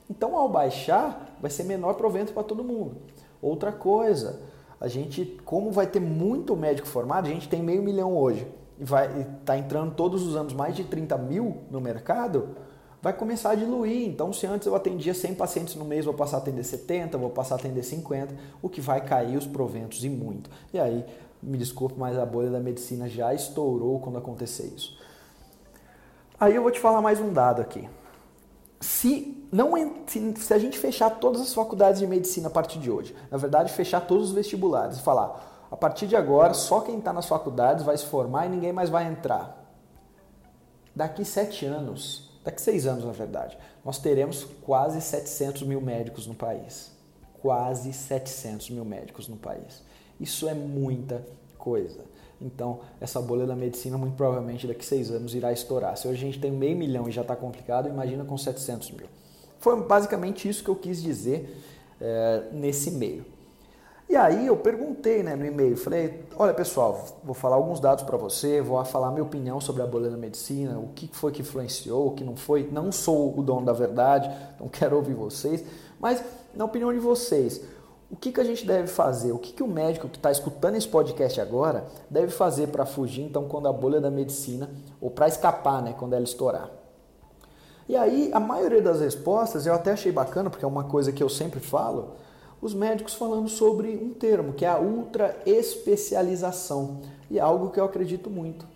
Então, 0.09 0.37
ao 0.37 0.49
baixar, 0.49 1.37
vai 1.41 1.49
ser 1.49 1.63
menor 1.63 1.93
provento 1.93 2.33
para 2.33 2.43
todo 2.43 2.61
mundo. 2.61 2.97
Outra 3.41 3.71
coisa, 3.71 4.41
a 4.81 4.89
gente, 4.89 5.39
como 5.45 5.71
vai 5.71 5.87
ter 5.87 6.01
muito 6.01 6.57
médico 6.57 6.89
formado, 6.89 7.27
a 7.27 7.29
gente 7.29 7.47
tem 7.47 7.63
meio 7.63 7.81
milhão 7.81 8.17
hoje, 8.17 8.45
e 8.77 8.83
vai 8.83 9.21
está 9.39 9.57
entrando 9.57 9.95
todos 9.95 10.21
os 10.27 10.35
anos 10.35 10.51
mais 10.51 10.75
de 10.75 10.83
30 10.83 11.17
mil 11.17 11.59
no 11.71 11.79
mercado, 11.79 12.49
vai 13.01 13.13
começar 13.13 13.51
a 13.51 13.55
diluir. 13.55 14.09
Então, 14.09 14.33
se 14.33 14.45
antes 14.45 14.67
eu 14.67 14.75
atendia 14.75 15.13
100 15.13 15.35
pacientes 15.35 15.75
no 15.75 15.85
mês, 15.85 16.03
vou 16.03 16.13
passar 16.13 16.35
a 16.35 16.39
atender 16.39 16.65
70, 16.65 17.17
vou 17.17 17.29
passar 17.29 17.55
a 17.55 17.57
atender 17.59 17.83
50, 17.83 18.35
o 18.61 18.67
que 18.67 18.81
vai 18.81 18.99
cair 18.99 19.37
os 19.37 19.47
proventos 19.47 20.03
e 20.03 20.09
muito. 20.09 20.49
E 20.73 20.79
aí, 20.79 21.05
me 21.45 21.57
desculpe, 21.57 21.95
mas 21.97 22.17
a 22.17 22.25
bolha 22.25 22.49
da 22.49 22.59
medicina 22.59 23.07
já 23.07 23.33
estourou 23.33 23.99
quando 23.99 24.17
acontecer 24.17 24.65
isso. 24.75 24.97
Aí 26.39 26.55
eu 26.55 26.61
vou 26.61 26.71
te 26.71 26.79
falar 26.79 27.01
mais 27.01 27.19
um 27.19 27.31
dado 27.31 27.61
aqui. 27.61 27.87
Se, 28.81 29.47
não, 29.51 29.71
se 30.05 30.53
a 30.53 30.57
gente 30.57 30.77
fechar 30.77 31.09
todas 31.11 31.41
as 31.41 31.53
faculdades 31.53 31.99
de 31.99 32.07
medicina 32.07 32.47
a 32.47 32.51
partir 32.51 32.79
de 32.79 32.91
hoje, 32.91 33.15
na 33.31 33.37
verdade, 33.37 33.71
fechar 33.71 34.01
todos 34.01 34.29
os 34.29 34.35
vestibulares 34.35 34.97
e 34.97 35.01
falar, 35.01 35.67
a 35.71 35.77
partir 35.77 36.07
de 36.07 36.15
agora, 36.15 36.53
só 36.53 36.81
quem 36.81 36.97
está 36.99 37.13
nas 37.13 37.27
faculdades 37.27 37.85
vai 37.85 37.97
se 37.97 38.05
formar 38.05 38.47
e 38.47 38.49
ninguém 38.49 38.73
mais 38.73 38.89
vai 38.89 39.07
entrar. 39.07 39.63
Daqui 40.95 41.23
sete 41.23 41.65
anos, 41.65 42.31
daqui 42.43 42.61
seis 42.61 42.85
anos, 42.85 43.05
na 43.05 43.11
verdade, 43.11 43.57
nós 43.83 43.99
teremos 43.99 44.45
quase 44.63 44.99
700 45.01 45.63
mil 45.63 45.79
médicos 45.79 46.25
no 46.25 46.33
país. 46.33 46.91
Quase 47.41 47.93
700 47.93 48.71
mil 48.71 48.83
médicos 48.83 49.27
no 49.27 49.37
país. 49.37 49.83
Isso 50.19 50.47
é 50.47 50.53
muita 50.53 51.25
coisa. 51.57 52.01
Então, 52.41 52.81
essa 52.99 53.21
bolha 53.21 53.45
da 53.45 53.55
medicina, 53.55 53.97
muito 53.97 54.15
provavelmente, 54.15 54.67
daqui 54.67 54.81
a 54.81 54.83
seis 54.83 55.09
anos 55.09 55.33
irá 55.33 55.51
estourar. 55.51 55.97
Se 55.97 56.07
hoje 56.07 56.17
a 56.17 56.25
gente 56.25 56.39
tem 56.39 56.51
meio 56.51 56.77
milhão 56.77 57.07
e 57.07 57.11
já 57.11 57.21
está 57.21 57.35
complicado, 57.35 57.87
imagina 57.87 58.23
com 58.23 58.37
700 58.37 58.91
mil. 58.91 59.07
Foi 59.59 59.81
basicamente 59.81 60.47
isso 60.47 60.63
que 60.63 60.69
eu 60.69 60.75
quis 60.75 61.01
dizer 61.01 61.57
é, 61.99 62.43
nesse 62.51 62.89
e-mail. 62.89 63.25
E 64.07 64.15
aí 64.15 64.45
eu 64.45 64.55
perguntei 64.55 65.23
né, 65.23 65.35
no 65.35 65.43
e-mail, 65.45 65.75
falei, 65.75 66.23
olha 66.37 66.53
pessoal, 66.53 67.19
vou 67.23 67.33
falar 67.33 67.55
alguns 67.55 67.79
dados 67.79 68.03
para 68.03 68.15
você, 68.15 68.61
vou 68.61 68.83
falar 68.85 69.09
minha 69.09 69.23
opinião 69.23 69.59
sobre 69.59 69.81
a 69.81 69.87
bolha 69.87 70.11
da 70.11 70.17
medicina, 70.17 70.77
o 70.77 70.89
que 70.89 71.09
foi 71.11 71.31
que 71.31 71.41
influenciou, 71.41 72.07
o 72.07 72.11
que 72.11 72.23
não 72.23 72.35
foi. 72.35 72.69
Não 72.71 72.91
sou 72.91 73.37
o 73.37 73.41
dono 73.41 73.65
da 73.65 73.73
verdade, 73.73 74.29
não 74.59 74.67
quero 74.67 74.95
ouvir 74.95 75.15
vocês, 75.15 75.63
mas 75.99 76.23
na 76.53 76.65
opinião 76.65 76.93
de 76.93 76.99
vocês, 76.99 77.61
o 78.09 78.15
que, 78.15 78.31
que 78.31 78.39
a 78.39 78.43
gente 78.43 78.65
deve 78.65 78.87
fazer? 78.87 79.31
O 79.31 79.39
que, 79.39 79.51
que 79.51 79.63
o 79.63 79.67
médico 79.67 80.07
que 80.07 80.17
está 80.17 80.31
escutando 80.31 80.75
esse 80.75 80.87
podcast 80.87 81.41
agora 81.41 81.85
deve 82.09 82.31
fazer 82.31 82.67
para 82.67 82.85
fugir, 82.85 83.23
então, 83.23 83.47
quando 83.47 83.67
a 83.67 83.73
bolha 83.73 83.99
da 83.99 84.11
medicina, 84.11 84.69
ou 85.01 85.09
para 85.09 85.27
escapar, 85.27 85.81
né, 85.81 85.95
quando 85.97 86.13
ela 86.13 86.23
estourar? 86.23 86.69
E 87.87 87.95
aí, 87.95 88.31
a 88.33 88.39
maioria 88.39 88.81
das 88.81 88.99
respostas 88.99 89.65
eu 89.65 89.73
até 89.73 89.91
achei 89.91 90.11
bacana, 90.11 90.49
porque 90.49 90.65
é 90.65 90.67
uma 90.67 90.83
coisa 90.83 91.11
que 91.11 91.21
eu 91.21 91.29
sempre 91.29 91.59
falo, 91.59 92.13
os 92.61 92.73
médicos 92.73 93.13
falando 93.13 93.47
sobre 93.47 93.95
um 93.95 94.13
termo, 94.13 94.53
que 94.53 94.65
é 94.65 94.69
a 94.69 94.79
ultra 94.79 95.37
especialização, 95.45 97.01
e 97.29 97.37
é 97.37 97.41
algo 97.41 97.69
que 97.69 97.79
eu 97.79 97.85
acredito 97.85 98.29
muito. 98.29 98.67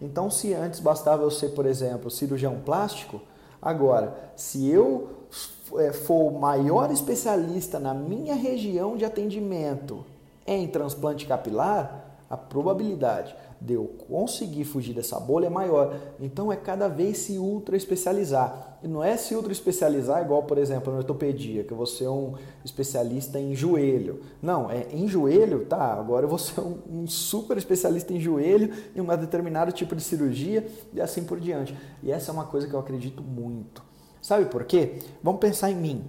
Então, 0.00 0.30
se 0.30 0.54
antes 0.54 0.80
bastava 0.80 1.22
eu 1.22 1.30
ser, 1.30 1.50
por 1.50 1.66
exemplo, 1.66 2.10
cirurgião 2.10 2.60
plástico, 2.64 3.20
agora, 3.60 4.32
se 4.36 4.68
eu 4.68 5.17
for 5.30 6.32
o 6.32 6.38
maior 6.38 6.90
especialista 6.90 7.78
na 7.78 7.92
minha 7.92 8.34
região 8.34 8.96
de 8.96 9.04
atendimento 9.04 10.04
em 10.46 10.66
transplante 10.66 11.26
capilar, 11.26 12.06
a 12.30 12.36
probabilidade 12.36 13.34
de 13.60 13.74
eu 13.74 13.84
conseguir 14.08 14.64
fugir 14.64 14.94
dessa 14.94 15.18
bolha 15.18 15.46
é 15.46 15.50
maior. 15.50 15.96
Então 16.20 16.52
é 16.52 16.56
cada 16.56 16.88
vez 16.88 17.18
se 17.18 17.38
ultra 17.38 17.76
especializar. 17.76 18.78
E 18.82 18.86
não 18.86 19.02
é 19.02 19.16
se 19.16 19.34
ultra 19.34 19.50
especializar 19.50 20.22
igual, 20.22 20.44
por 20.44 20.58
exemplo, 20.58 20.92
na 20.92 20.98
ortopedia, 20.98 21.64
que 21.64 21.72
eu 21.72 21.76
vou 21.76 21.86
ser 21.86 22.06
um 22.08 22.34
especialista 22.64 23.40
em 23.40 23.54
joelho. 23.54 24.20
Não, 24.40 24.70
é 24.70 24.86
em 24.92 25.08
joelho, 25.08 25.64
tá, 25.66 25.94
agora 25.94 26.24
eu 26.26 26.28
vou 26.28 26.38
ser 26.38 26.60
um, 26.60 26.78
um 26.88 27.06
super 27.06 27.56
especialista 27.56 28.12
em 28.12 28.20
joelho 28.20 28.72
em 28.94 29.00
um 29.00 29.06
determinado 29.06 29.72
tipo 29.72 29.96
de 29.96 30.02
cirurgia 30.02 30.66
e 30.92 31.00
assim 31.00 31.24
por 31.24 31.40
diante. 31.40 31.76
E 32.02 32.12
essa 32.12 32.30
é 32.30 32.34
uma 32.34 32.44
coisa 32.44 32.68
que 32.68 32.74
eu 32.74 32.78
acredito 32.78 33.22
muito. 33.22 33.87
Sabe 34.28 34.44
por 34.44 34.64
quê? 34.66 34.98
Vamos 35.22 35.40
pensar 35.40 35.70
em 35.70 35.74
mim. 35.74 36.04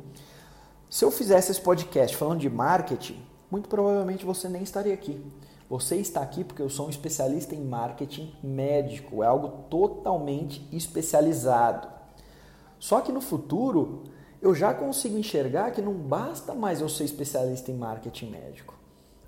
Se 0.90 1.06
eu 1.06 1.10
fizesse 1.10 1.52
esse 1.52 1.62
podcast 1.62 2.18
falando 2.18 2.42
de 2.42 2.50
marketing, 2.50 3.18
muito 3.50 3.70
provavelmente 3.70 4.26
você 4.26 4.50
nem 4.50 4.62
estaria 4.62 4.94
aqui. 4.94 5.24
Você 5.70 5.96
está 5.96 6.20
aqui 6.20 6.44
porque 6.44 6.62
eu 6.62 6.70
sou 6.70 6.88
um 6.88 6.90
especialista 6.90 7.56
em 7.56 7.64
marketing 7.64 8.36
médico, 8.44 9.24
é 9.24 9.26
algo 9.26 9.64
totalmente 9.70 10.68
especializado. 10.70 11.88
Só 12.78 13.00
que 13.00 13.14
no 13.14 13.22
futuro, 13.22 14.04
eu 14.42 14.54
já 14.54 14.74
consigo 14.74 15.18
enxergar 15.18 15.72
que 15.72 15.82
não 15.82 15.94
basta 15.94 16.54
mais 16.54 16.82
eu 16.82 16.90
ser 16.90 17.06
especialista 17.06 17.72
em 17.72 17.78
marketing 17.78 18.32
médico. 18.32 18.74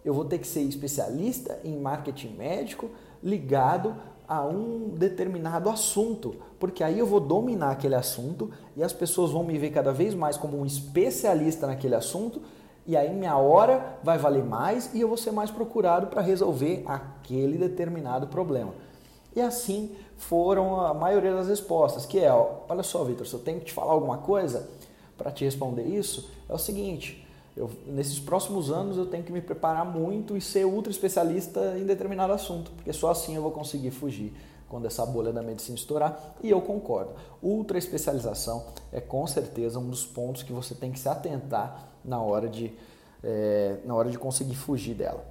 Eu 0.03 0.13
vou 0.13 0.25
ter 0.25 0.37
que 0.37 0.47
ser 0.47 0.63
especialista 0.63 1.61
em 1.63 1.79
marketing 1.79 2.35
médico 2.35 2.89
ligado 3.23 3.95
a 4.31 4.45
um 4.45 4.87
determinado 4.95 5.69
assunto, 5.69 6.37
porque 6.57 6.85
aí 6.85 6.97
eu 6.97 7.05
vou 7.05 7.19
dominar 7.19 7.71
aquele 7.71 7.95
assunto 7.95 8.49
e 8.77 8.81
as 8.81 8.93
pessoas 8.93 9.29
vão 9.29 9.43
me 9.43 9.57
ver 9.57 9.71
cada 9.71 9.91
vez 9.91 10.15
mais 10.15 10.37
como 10.37 10.57
um 10.57 10.65
especialista 10.65 11.67
naquele 11.67 11.95
assunto 11.95 12.41
e 12.87 12.95
aí 12.95 13.13
minha 13.13 13.35
hora 13.35 13.99
vai 14.01 14.17
valer 14.17 14.45
mais 14.45 14.93
e 14.93 15.01
eu 15.01 15.09
vou 15.09 15.17
ser 15.17 15.31
mais 15.31 15.51
procurado 15.51 16.07
para 16.07 16.21
resolver 16.21 16.81
aquele 16.85 17.57
determinado 17.57 18.27
problema. 18.27 18.73
E 19.35 19.41
assim 19.41 19.97
foram 20.15 20.79
a 20.79 20.93
maioria 20.93 21.33
das 21.33 21.49
respostas, 21.49 22.05
que 22.05 22.17
é, 22.17 22.31
ó, 22.31 22.61
olha 22.69 22.83
só, 22.83 23.03
Vitor, 23.03 23.27
se 23.27 23.33
eu 23.33 23.39
tenho 23.41 23.59
que 23.59 23.65
te 23.65 23.73
falar 23.73 23.91
alguma 23.91 24.19
coisa 24.19 24.69
para 25.17 25.29
te 25.29 25.43
responder 25.43 25.83
isso, 25.83 26.31
é 26.47 26.53
o 26.53 26.57
seguinte, 26.57 27.20
eu, 27.55 27.69
nesses 27.85 28.19
próximos 28.19 28.71
anos 28.71 28.97
eu 28.97 29.05
tenho 29.05 29.23
que 29.23 29.31
me 29.31 29.41
preparar 29.41 29.85
muito 29.85 30.37
e 30.37 30.41
ser 30.41 30.65
ultra 30.65 30.91
especialista 30.91 31.77
em 31.77 31.85
determinado 31.85 32.31
assunto, 32.31 32.71
porque 32.71 32.93
só 32.93 33.11
assim 33.11 33.35
eu 33.35 33.41
vou 33.41 33.51
conseguir 33.51 33.91
fugir 33.91 34.33
quando 34.71 34.85
essa 34.85 35.05
bolha 35.05 35.33
da 35.33 35.43
medicina 35.43 35.75
estourar. 35.75 36.35
E 36.41 36.49
eu 36.49 36.61
concordo. 36.61 37.11
Ultra 37.43 37.77
especialização 37.77 38.67
é 38.93 39.01
com 39.01 39.27
certeza 39.27 39.77
um 39.77 39.89
dos 39.89 40.05
pontos 40.05 40.43
que 40.43 40.53
você 40.53 40.73
tem 40.73 40.93
que 40.93 40.99
se 40.99 41.09
atentar 41.09 41.89
na 42.05 42.21
hora 42.21 42.47
de, 42.47 42.73
é, 43.21 43.79
na 43.83 43.93
hora 43.93 44.09
de 44.09 44.17
conseguir 44.17 44.55
fugir 44.55 44.93
dela. 44.93 45.25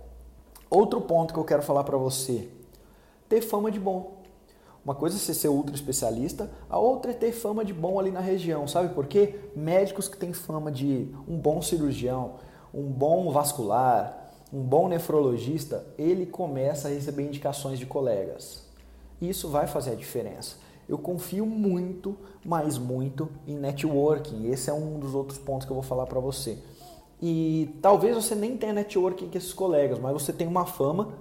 Outro 0.68 1.00
ponto 1.00 1.32
que 1.32 1.40
eu 1.40 1.44
quero 1.44 1.62
falar 1.62 1.84
para 1.84 1.96
você: 1.96 2.50
ter 3.30 3.40
fama 3.40 3.70
de 3.70 3.80
bom. 3.80 4.19
Uma 4.84 4.94
coisa 4.94 5.16
é 5.16 5.18
você 5.18 5.34
ser 5.34 5.48
ultra 5.48 5.74
especialista, 5.74 6.50
a 6.68 6.78
outra 6.78 7.10
é 7.10 7.14
ter 7.14 7.32
fama 7.32 7.64
de 7.64 7.72
bom 7.74 7.98
ali 7.98 8.10
na 8.10 8.20
região. 8.20 8.66
Sabe 8.66 8.94
por 8.94 9.06
quê? 9.06 9.38
Médicos 9.54 10.08
que 10.08 10.16
têm 10.16 10.32
fama 10.32 10.72
de 10.72 11.08
um 11.28 11.36
bom 11.36 11.60
cirurgião, 11.60 12.36
um 12.72 12.84
bom 12.84 13.30
vascular, 13.30 14.32
um 14.52 14.62
bom 14.62 14.88
nefrologista, 14.88 15.84
ele 15.98 16.26
começa 16.26 16.88
a 16.88 16.90
receber 16.90 17.24
indicações 17.24 17.78
de 17.78 17.86
colegas. 17.86 18.66
Isso 19.20 19.48
vai 19.48 19.66
fazer 19.66 19.90
a 19.90 19.94
diferença. 19.94 20.56
Eu 20.88 20.98
confio 20.98 21.46
muito, 21.46 22.16
mas 22.44 22.76
muito 22.78 23.28
em 23.46 23.56
networking. 23.56 24.50
Esse 24.50 24.70
é 24.70 24.72
um 24.72 24.98
dos 24.98 25.14
outros 25.14 25.38
pontos 25.38 25.66
que 25.66 25.70
eu 25.70 25.76
vou 25.76 25.84
falar 25.84 26.06
para 26.06 26.18
você. 26.18 26.58
E 27.22 27.76
talvez 27.82 28.16
você 28.16 28.34
nem 28.34 28.56
tenha 28.56 28.72
networking 28.72 29.28
com 29.28 29.36
esses 29.36 29.52
colegas, 29.52 29.98
mas 29.98 30.12
você 30.12 30.32
tem 30.32 30.48
uma 30.48 30.64
fama 30.64 31.12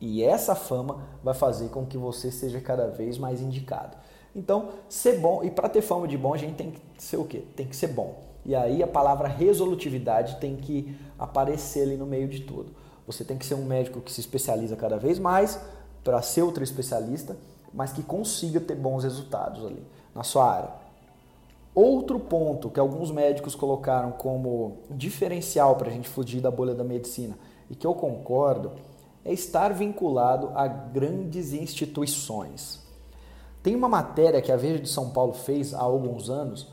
e 0.00 0.22
essa 0.22 0.54
fama 0.54 1.04
vai 1.22 1.34
fazer 1.34 1.68
com 1.68 1.86
que 1.86 1.96
você 1.96 2.30
seja 2.30 2.60
cada 2.60 2.88
vez 2.88 3.18
mais 3.18 3.40
indicado. 3.40 3.96
Então, 4.34 4.70
ser 4.88 5.18
bom, 5.18 5.42
e 5.42 5.50
para 5.50 5.68
ter 5.68 5.80
fama 5.80 6.06
de 6.06 6.18
bom, 6.18 6.34
a 6.34 6.36
gente 6.36 6.54
tem 6.54 6.70
que 6.70 6.80
ser 6.98 7.16
o 7.16 7.24
quê? 7.24 7.42
Tem 7.56 7.66
que 7.66 7.74
ser 7.74 7.88
bom. 7.88 8.22
E 8.44 8.54
aí 8.54 8.82
a 8.82 8.86
palavra 8.86 9.26
resolutividade 9.26 10.36
tem 10.36 10.56
que 10.56 10.96
aparecer 11.18 11.82
ali 11.82 11.96
no 11.96 12.06
meio 12.06 12.28
de 12.28 12.40
tudo. 12.40 12.72
Você 13.06 13.24
tem 13.24 13.38
que 13.38 13.46
ser 13.46 13.54
um 13.54 13.64
médico 13.64 14.00
que 14.00 14.12
se 14.12 14.20
especializa 14.20 14.76
cada 14.76 14.98
vez 14.98 15.18
mais 15.18 15.58
para 16.04 16.20
ser 16.22 16.42
outro 16.42 16.62
especialista, 16.62 17.36
mas 17.72 17.92
que 17.92 18.02
consiga 18.02 18.60
ter 18.60 18.76
bons 18.76 19.04
resultados 19.04 19.64
ali 19.64 19.82
na 20.14 20.22
sua 20.22 20.52
área. 20.52 20.70
Outro 21.74 22.20
ponto 22.20 22.70
que 22.70 22.80
alguns 22.80 23.10
médicos 23.10 23.54
colocaram 23.54 24.12
como 24.12 24.78
diferencial 24.90 25.76
para 25.76 25.88
a 25.88 25.92
gente 25.92 26.08
fugir 26.08 26.40
da 26.40 26.50
bolha 26.50 26.74
da 26.74 26.84
medicina 26.84 27.36
e 27.68 27.74
que 27.74 27.86
eu 27.86 27.94
concordo 27.94 28.72
é 29.26 29.32
estar 29.32 29.74
vinculado 29.74 30.52
a 30.54 30.68
grandes 30.68 31.52
instituições. 31.52 32.80
Tem 33.62 33.74
uma 33.74 33.88
matéria 33.88 34.40
que 34.40 34.52
a 34.52 34.56
Veja 34.56 34.78
de 34.78 34.88
São 34.88 35.10
Paulo 35.10 35.32
fez 35.32 35.74
há 35.74 35.80
alguns 35.80 36.30
anos, 36.30 36.68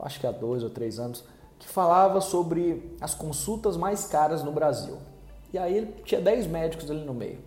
acho 0.00 0.18
que 0.18 0.26
há 0.26 0.32
dois 0.32 0.62
ou 0.62 0.70
três 0.70 0.98
anos, 0.98 1.22
que 1.58 1.68
falava 1.68 2.20
sobre 2.22 2.96
as 3.00 3.14
consultas 3.14 3.76
mais 3.76 4.06
caras 4.06 4.42
no 4.42 4.50
Brasil. 4.50 4.96
E 5.52 5.58
aí 5.58 5.94
tinha 6.04 6.20
10 6.20 6.46
médicos 6.46 6.90
ali 6.90 7.04
no 7.04 7.12
meio 7.12 7.38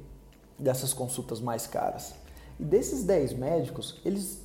dessas 0.60 0.94
consultas 0.94 1.42
mais 1.42 1.66
caras. 1.66 2.14
E 2.60 2.64
desses 2.64 3.04
10 3.04 3.34
médicos, 3.34 4.00
eles 4.06 4.42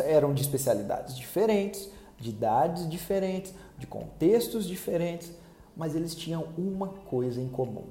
eram 0.00 0.32
de 0.32 0.40
especialidades 0.40 1.14
diferentes, 1.14 1.90
de 2.18 2.30
idades 2.30 2.88
diferentes, 2.88 3.52
de 3.78 3.86
contextos 3.86 4.66
diferentes, 4.66 5.30
mas 5.76 5.94
eles 5.94 6.14
tinham 6.14 6.48
uma 6.56 6.88
coisa 6.88 7.40
em 7.40 7.48
comum. 7.48 7.84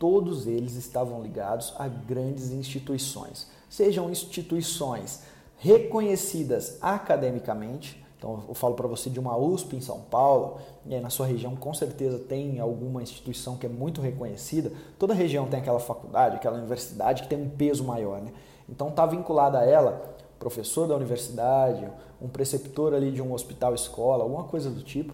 Todos 0.00 0.46
eles 0.46 0.76
estavam 0.76 1.22
ligados 1.22 1.74
a 1.78 1.86
grandes 1.86 2.52
instituições, 2.52 3.46
sejam 3.68 4.10
instituições 4.10 5.20
reconhecidas 5.58 6.78
academicamente, 6.80 8.02
então 8.16 8.42
eu 8.48 8.54
falo 8.54 8.74
para 8.74 8.88
você 8.88 9.10
de 9.10 9.20
uma 9.20 9.36
USP 9.36 9.76
em 9.76 9.80
São 9.82 10.00
Paulo, 10.00 10.58
e 10.86 10.94
aí 10.94 11.02
na 11.02 11.10
sua 11.10 11.26
região 11.26 11.54
com 11.54 11.74
certeza 11.74 12.18
tem 12.18 12.58
alguma 12.60 13.02
instituição 13.02 13.58
que 13.58 13.66
é 13.66 13.68
muito 13.68 14.00
reconhecida. 14.00 14.72
Toda 14.98 15.12
região 15.12 15.46
tem 15.46 15.60
aquela 15.60 15.78
faculdade, 15.78 16.36
aquela 16.36 16.56
universidade 16.56 17.24
que 17.24 17.28
tem 17.28 17.38
um 17.38 17.50
peso 17.50 17.84
maior, 17.84 18.22
né? 18.22 18.32
Então 18.66 18.88
está 18.88 19.04
vinculada 19.04 19.58
a 19.58 19.64
ela 19.66 20.16
professor 20.38 20.88
da 20.88 20.96
universidade, 20.96 21.86
um 22.20 22.26
preceptor 22.26 22.94
ali 22.94 23.12
de 23.12 23.20
um 23.20 23.34
hospital 23.34 23.74
escola, 23.74 24.24
alguma 24.24 24.44
coisa 24.44 24.70
do 24.70 24.82
tipo, 24.82 25.12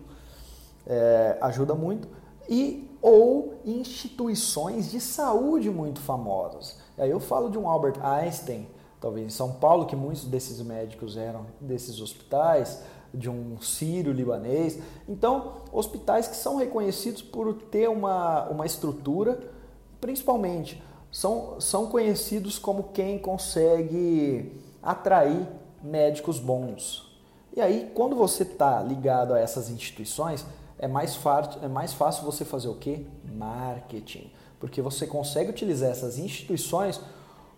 é, 0.87 1.37
ajuda 1.40 1.75
muito. 1.75 2.07
E 2.49 2.86
ou 3.07 3.61
instituições 3.64 4.90
de 4.90 5.01
saúde 5.01 5.71
muito 5.71 6.01
famosas. 6.01 6.77
Aí 6.99 7.09
eu 7.09 7.21
falo 7.21 7.49
de 7.49 7.57
um 7.57 7.71
Albert 7.71 8.05
Einstein, 8.05 8.66
talvez 9.01 9.25
em 9.25 9.31
São 9.31 9.53
Paulo, 9.53 9.87
que 9.87 9.95
muitos 9.95 10.25
desses 10.25 10.61
médicos 10.61 11.16
eram 11.16 11.47
desses 11.61 12.01
hospitais, 12.01 12.83
de 13.14 13.31
um 13.31 13.61
sírio 13.61 14.12
libanês. 14.12 14.81
Então, 15.09 15.53
hospitais 15.71 16.27
que 16.27 16.35
são 16.35 16.57
reconhecidos 16.57 17.23
por 17.23 17.55
ter 17.55 17.88
uma, 17.88 18.49
uma 18.49 18.66
estrutura, 18.66 19.38
principalmente, 20.01 20.83
são, 21.12 21.61
são 21.61 21.87
conhecidos 21.87 22.59
como 22.59 22.90
quem 22.92 23.21
consegue 23.21 24.61
atrair 24.83 25.47
médicos 25.81 26.40
bons. 26.40 27.16
E 27.55 27.61
aí, 27.61 27.88
quando 27.95 28.16
você 28.16 28.42
está 28.42 28.83
ligado 28.83 29.33
a 29.33 29.38
essas 29.38 29.71
instituições, 29.71 30.45
é 30.79 30.87
mais, 30.87 31.17
fácil, 31.17 31.61
é 31.62 31.69
mais 31.69 31.93
fácil 31.93 32.25
você 32.25 32.45
fazer 32.45 32.69
o 32.69 32.75
quê? 32.75 33.07
Marketing. 33.35 34.31
Porque 34.61 34.83
você 34.83 35.07
consegue 35.07 35.51
utilizar 35.51 35.91
essas 35.91 36.19
instituições 36.19 37.01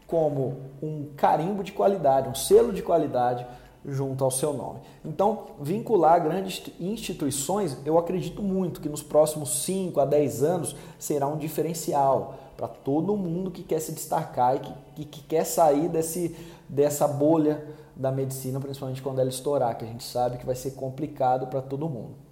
como 0.06 0.56
um 0.82 1.10
carimbo 1.16 1.62
de 1.62 1.72
qualidade, 1.72 2.28
um 2.28 2.34
selo 2.34 2.72
de 2.72 2.82
qualidade 2.82 3.46
junto 3.84 4.24
ao 4.24 4.30
seu 4.30 4.52
nome. 4.52 4.80
Então, 5.04 5.46
vincular 5.60 6.22
grandes 6.22 6.62
instituições, 6.80 7.76
eu 7.84 7.98
acredito 7.98 8.42
muito 8.42 8.80
que 8.80 8.88
nos 8.88 9.02
próximos 9.02 9.62
5 9.64 10.00
a 10.00 10.04
10 10.04 10.42
anos 10.42 10.76
será 10.98 11.26
um 11.26 11.36
diferencial 11.36 12.34
para 12.56 12.68
todo 12.68 13.16
mundo 13.16 13.50
que 13.50 13.62
quer 13.62 13.80
se 13.80 13.92
destacar 13.92 14.56
e 14.56 14.60
que, 14.60 14.72
que, 14.96 15.04
que 15.04 15.22
quer 15.22 15.44
sair 15.44 15.88
desse, 15.88 16.34
dessa 16.68 17.06
bolha 17.06 17.64
da 17.94 18.10
medicina, 18.10 18.60
principalmente 18.60 19.02
quando 19.02 19.20
ela 19.20 19.28
estourar, 19.28 19.76
que 19.76 19.84
a 19.84 19.88
gente 19.88 20.04
sabe 20.04 20.38
que 20.38 20.46
vai 20.46 20.54
ser 20.54 20.72
complicado 20.72 21.46
para 21.46 21.60
todo 21.60 21.88
mundo. 21.88 22.27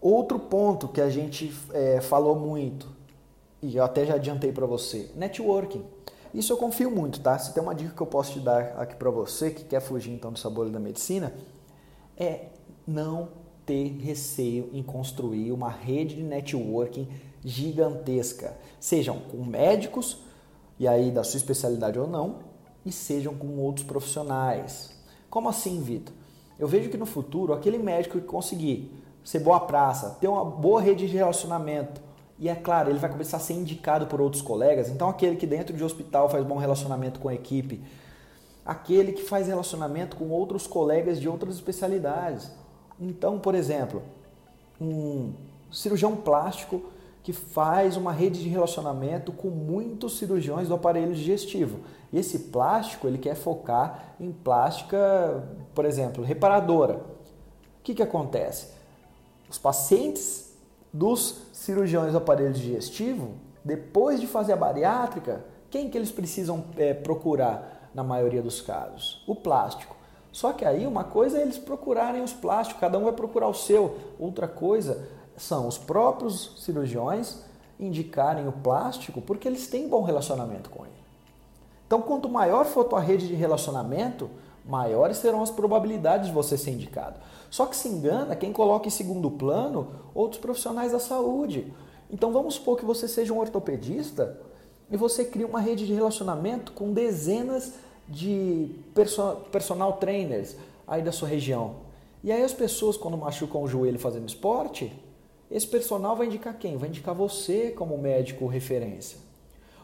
Outro 0.00 0.38
ponto 0.38 0.88
que 0.88 1.00
a 1.00 1.10
gente 1.10 1.52
é, 1.72 2.00
falou 2.00 2.36
muito, 2.36 2.88
e 3.60 3.76
eu 3.76 3.84
até 3.84 4.06
já 4.06 4.14
adiantei 4.14 4.52
para 4.52 4.66
você, 4.66 5.10
networking. 5.16 5.84
Isso 6.32 6.52
eu 6.52 6.56
confio 6.56 6.90
muito, 6.90 7.20
tá? 7.20 7.38
Se 7.38 7.52
tem 7.52 7.62
uma 7.62 7.74
dica 7.74 7.94
que 7.94 8.00
eu 8.00 8.06
posso 8.06 8.32
te 8.32 8.40
dar 8.40 8.74
aqui 8.78 8.94
para 8.94 9.10
você 9.10 9.50
que 9.50 9.64
quer 9.64 9.80
fugir 9.80 10.12
então 10.12 10.30
dessa 10.30 10.48
bolha 10.48 10.70
da 10.70 10.78
medicina, 10.78 11.34
é 12.16 12.46
não 12.86 13.28
ter 13.66 13.98
receio 13.98 14.70
em 14.72 14.82
construir 14.82 15.52
uma 15.52 15.68
rede 15.68 16.16
de 16.16 16.22
networking 16.22 17.08
gigantesca, 17.44 18.56
sejam 18.80 19.18
com 19.18 19.44
médicos 19.44 20.18
e 20.78 20.86
aí 20.86 21.10
da 21.10 21.24
sua 21.24 21.38
especialidade 21.38 21.98
ou 21.98 22.06
não, 22.06 22.36
e 22.84 22.92
sejam 22.92 23.34
com 23.34 23.58
outros 23.58 23.84
profissionais. 23.84 24.90
Como 25.28 25.48
assim, 25.48 25.82
Vitor? 25.82 26.14
Eu 26.58 26.68
vejo 26.68 26.88
que 26.88 26.96
no 26.96 27.06
futuro 27.06 27.52
aquele 27.52 27.78
médico 27.78 28.18
que 28.18 28.26
conseguir 28.26 28.92
ser 29.28 29.40
boa 29.40 29.60
praça, 29.60 30.16
ter 30.18 30.26
uma 30.26 30.42
boa 30.42 30.80
rede 30.80 31.06
de 31.06 31.14
relacionamento, 31.14 32.00
e 32.38 32.48
é 32.48 32.54
claro, 32.54 32.88
ele 32.88 32.98
vai 32.98 33.10
começar 33.10 33.36
a 33.36 33.40
ser 33.40 33.52
indicado 33.52 34.06
por 34.06 34.22
outros 34.22 34.40
colegas. 34.40 34.88
Então, 34.88 35.06
aquele 35.06 35.36
que 35.36 35.46
dentro 35.46 35.76
de 35.76 35.84
hospital 35.84 36.30
faz 36.30 36.42
bom 36.46 36.56
relacionamento 36.56 37.20
com 37.20 37.28
a 37.28 37.34
equipe, 37.34 37.84
aquele 38.64 39.12
que 39.12 39.22
faz 39.22 39.46
relacionamento 39.46 40.16
com 40.16 40.30
outros 40.30 40.66
colegas 40.66 41.20
de 41.20 41.28
outras 41.28 41.56
especialidades. 41.56 42.50
Então, 42.98 43.38
por 43.38 43.54
exemplo, 43.54 44.02
um 44.80 45.34
cirurgião 45.70 46.16
plástico 46.16 46.84
que 47.22 47.34
faz 47.34 47.98
uma 47.98 48.12
rede 48.12 48.42
de 48.42 48.48
relacionamento 48.48 49.30
com 49.30 49.50
muitos 49.50 50.16
cirurgiões 50.16 50.68
do 50.68 50.74
aparelho 50.74 51.12
digestivo. 51.12 51.80
E 52.10 52.18
esse 52.18 52.38
plástico, 52.38 53.06
ele 53.06 53.18
quer 53.18 53.34
focar 53.34 54.14
em 54.18 54.32
plástica, 54.32 55.44
por 55.74 55.84
exemplo, 55.84 56.24
reparadora. 56.24 56.94
O 57.78 57.82
que, 57.82 57.94
que 57.94 58.02
acontece? 58.02 58.77
Os 59.50 59.58
pacientes 59.58 60.52
dos 60.92 61.42
cirurgiões 61.52 62.12
do 62.12 62.18
aparelho 62.18 62.52
digestivo, 62.52 63.34
depois 63.64 64.20
de 64.20 64.26
fazer 64.26 64.52
a 64.52 64.56
bariátrica, 64.56 65.44
quem 65.70 65.90
que 65.90 65.98
eles 65.98 66.10
precisam 66.10 66.64
é, 66.76 66.94
procurar 66.94 67.90
na 67.94 68.02
maioria 68.02 68.42
dos 68.42 68.60
casos? 68.60 69.22
O 69.26 69.34
plástico. 69.34 69.96
Só 70.32 70.52
que 70.52 70.64
aí 70.64 70.86
uma 70.86 71.04
coisa 71.04 71.38
é 71.38 71.42
eles 71.42 71.58
procurarem 71.58 72.22
os 72.22 72.32
plásticos, 72.32 72.80
cada 72.80 72.98
um 72.98 73.04
vai 73.04 73.12
procurar 73.12 73.48
o 73.48 73.54
seu. 73.54 73.96
Outra 74.18 74.46
coisa 74.46 75.08
são 75.36 75.66
os 75.66 75.78
próprios 75.78 76.62
cirurgiões 76.64 77.42
indicarem 77.78 78.48
o 78.48 78.52
plástico 78.52 79.20
porque 79.20 79.46
eles 79.46 79.68
têm 79.68 79.88
bom 79.88 80.02
relacionamento 80.02 80.68
com 80.70 80.84
ele. 80.84 80.94
Então, 81.86 82.02
quanto 82.02 82.28
maior 82.28 82.66
for 82.66 82.82
a 82.82 82.88
tua 82.88 83.00
rede 83.00 83.26
de 83.26 83.34
relacionamento, 83.34 84.28
maiores 84.64 85.16
serão 85.16 85.42
as 85.42 85.50
probabilidades 85.50 86.26
de 86.26 86.34
você 86.34 86.58
ser 86.58 86.72
indicado. 86.72 87.18
Só 87.50 87.66
que 87.66 87.76
se 87.76 87.88
engana 87.88 88.36
quem 88.36 88.52
coloca 88.52 88.86
em 88.86 88.90
segundo 88.90 89.30
plano 89.30 89.88
outros 90.14 90.40
profissionais 90.40 90.92
da 90.92 90.98
saúde. 90.98 91.72
Então 92.10 92.32
vamos 92.32 92.54
supor 92.54 92.78
que 92.78 92.84
você 92.84 93.06
seja 93.06 93.32
um 93.32 93.38
ortopedista 93.38 94.38
e 94.90 94.96
você 94.96 95.24
cria 95.24 95.46
uma 95.46 95.60
rede 95.60 95.86
de 95.86 95.92
relacionamento 95.92 96.72
com 96.72 96.92
dezenas 96.92 97.74
de 98.08 98.70
personal 99.50 99.94
trainers 99.94 100.56
aí 100.86 101.02
da 101.02 101.12
sua 101.12 101.28
região. 101.28 101.76
E 102.24 102.32
aí 102.32 102.42
as 102.42 102.52
pessoas 102.52 102.96
quando 102.96 103.16
machucam 103.16 103.62
o 103.62 103.68
joelho 103.68 103.98
fazendo 103.98 104.26
esporte, 104.26 104.92
esse 105.50 105.66
personal 105.66 106.16
vai 106.16 106.26
indicar 106.26 106.58
quem? 106.58 106.76
Vai 106.76 106.88
indicar 106.88 107.14
você 107.14 107.70
como 107.70 107.96
médico 107.96 108.46
referência. 108.46 109.18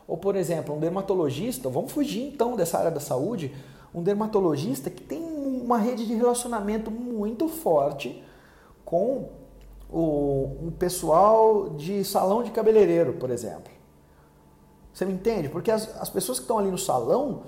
Ou 0.07 0.17
por 0.17 0.37
exemplo, 0.37 0.75
um 0.75 0.81
dermatologista, 0.81 1.69
vamos 1.69 1.93
fugir 1.93 2.23
então 2.23 2.57
dessa 2.57 2.79
área 2.79 2.91
da 2.91 3.01
saúde, 3.01 3.55
um 3.95 4.03
dermatologista 4.03 4.91
que 4.91 5.03
tem 5.03 5.21
uma 5.65 5.79
rede 5.79 6.07
de 6.07 6.15
relacionamento 6.15 6.91
muito 6.91 7.49
forte 7.49 8.23
com 8.85 9.31
o, 9.91 10.59
um 10.63 10.71
pessoal 10.71 11.71
de 11.71 12.05
salão 12.05 12.43
de 12.43 12.51
cabeleireiro, 12.51 13.15
por 13.15 13.31
exemplo. 13.31 13.73
Você 14.93 15.05
me 15.05 15.13
entende? 15.13 15.49
Porque 15.49 15.71
as, 15.71 15.89
as 16.01 16.09
pessoas 16.11 16.39
que 16.39 16.45
estão 16.45 16.59
ali 16.59 16.71
no 16.71 16.79
salão, 16.79 17.43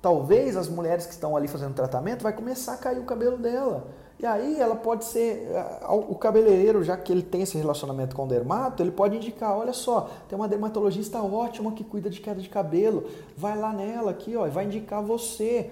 talvez 0.00 0.56
as 0.56 0.68
mulheres 0.68 1.06
que 1.06 1.12
estão 1.12 1.36
ali 1.36 1.48
fazendo 1.48 1.74
tratamento, 1.74 2.22
vai 2.22 2.32
começar 2.32 2.74
a 2.74 2.76
cair 2.76 2.98
o 2.98 3.04
cabelo 3.04 3.36
dela. 3.36 3.88
E 4.18 4.26
aí 4.26 4.60
ela 4.60 4.76
pode 4.76 5.06
ser, 5.06 5.50
eh, 5.50 5.86
o 5.88 6.14
cabeleireiro, 6.14 6.84
já 6.84 6.94
que 6.94 7.10
ele 7.10 7.22
tem 7.22 7.40
esse 7.40 7.56
relacionamento 7.56 8.14
com 8.14 8.24
o 8.24 8.28
dermato, 8.28 8.82
ele 8.82 8.90
pode 8.90 9.16
indicar, 9.16 9.56
olha 9.56 9.72
só, 9.72 10.10
tem 10.28 10.38
uma 10.38 10.46
dermatologista 10.46 11.22
ótima 11.22 11.72
que 11.72 11.82
cuida 11.82 12.10
de 12.10 12.20
queda 12.20 12.40
de 12.40 12.48
cabelo, 12.48 13.06
vai 13.34 13.58
lá 13.58 13.72
nela 13.72 14.10
aqui, 14.10 14.36
ó, 14.36 14.46
e 14.46 14.50
vai 14.50 14.66
indicar 14.66 15.02
você. 15.02 15.70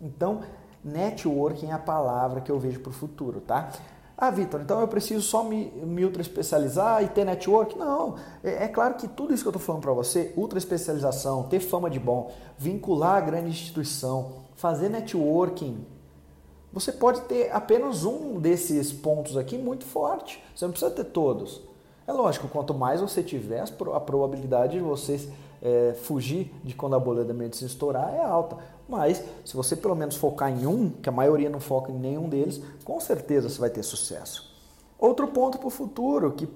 Então, 0.00 0.40
networking 0.84 1.66
é 1.66 1.72
a 1.72 1.78
palavra 1.78 2.40
que 2.40 2.50
eu 2.50 2.58
vejo 2.58 2.80
para 2.80 2.90
o 2.90 2.92
futuro, 2.92 3.40
tá? 3.40 3.70
Ah, 4.16 4.30
Vitor, 4.30 4.60
então 4.60 4.80
eu 4.80 4.88
preciso 4.88 5.22
só 5.22 5.42
me, 5.42 5.70
me 5.82 6.04
ultra 6.04 6.20
especializar 6.20 7.02
e 7.02 7.08
ter 7.08 7.24
network? 7.24 7.78
Não, 7.78 8.16
é, 8.44 8.64
é 8.64 8.68
claro 8.68 8.94
que 8.94 9.08
tudo 9.08 9.32
isso 9.32 9.42
que 9.42 9.48
eu 9.48 9.50
estou 9.50 9.62
falando 9.62 9.82
para 9.82 9.92
você, 9.92 10.34
ultra 10.36 10.58
especialização, 10.58 11.44
ter 11.44 11.60
fama 11.60 11.88
de 11.88 11.98
bom, 11.98 12.30
vincular 12.58 13.16
a 13.16 13.20
grande 13.20 13.48
instituição, 13.48 14.32
fazer 14.56 14.90
networking, 14.90 15.86
você 16.72 16.92
pode 16.92 17.22
ter 17.22 17.50
apenas 17.50 18.04
um 18.04 18.38
desses 18.38 18.92
pontos 18.92 19.36
aqui 19.36 19.58
muito 19.58 19.84
forte. 19.84 20.42
Você 20.54 20.64
não 20.64 20.72
precisa 20.72 20.90
ter 20.90 21.04
todos. 21.04 21.60
É 22.06 22.12
lógico, 22.12 22.46
quanto 22.48 22.72
mais 22.74 23.00
você 23.00 23.22
tiver, 23.22 23.62
a 23.62 24.00
probabilidade 24.00 24.74
de 24.74 24.80
você 24.80 25.28
é, 25.62 25.94
fugir 26.02 26.52
de 26.62 26.74
quando 26.74 26.94
a 26.94 26.98
bolha 26.98 27.24
da 27.24 27.34
medicina 27.34 27.68
estourar 27.68 28.14
é 28.14 28.22
alta. 28.22 28.56
Mas 28.90 29.22
se 29.44 29.54
você 29.54 29.76
pelo 29.76 29.94
menos 29.94 30.16
focar 30.16 30.50
em 30.50 30.66
um, 30.66 30.90
que 30.90 31.08
a 31.08 31.12
maioria 31.12 31.48
não 31.48 31.60
foca 31.60 31.92
em 31.92 31.98
nenhum 31.98 32.28
deles, 32.28 32.60
com 32.84 32.98
certeza 33.00 33.48
você 33.48 33.60
vai 33.60 33.70
ter 33.70 33.82
sucesso. 33.82 34.50
Outro 34.98 35.28
ponto 35.28 35.58
para 35.58 35.68
o 35.68 35.70
futuro, 35.70 36.32
que 36.32 36.48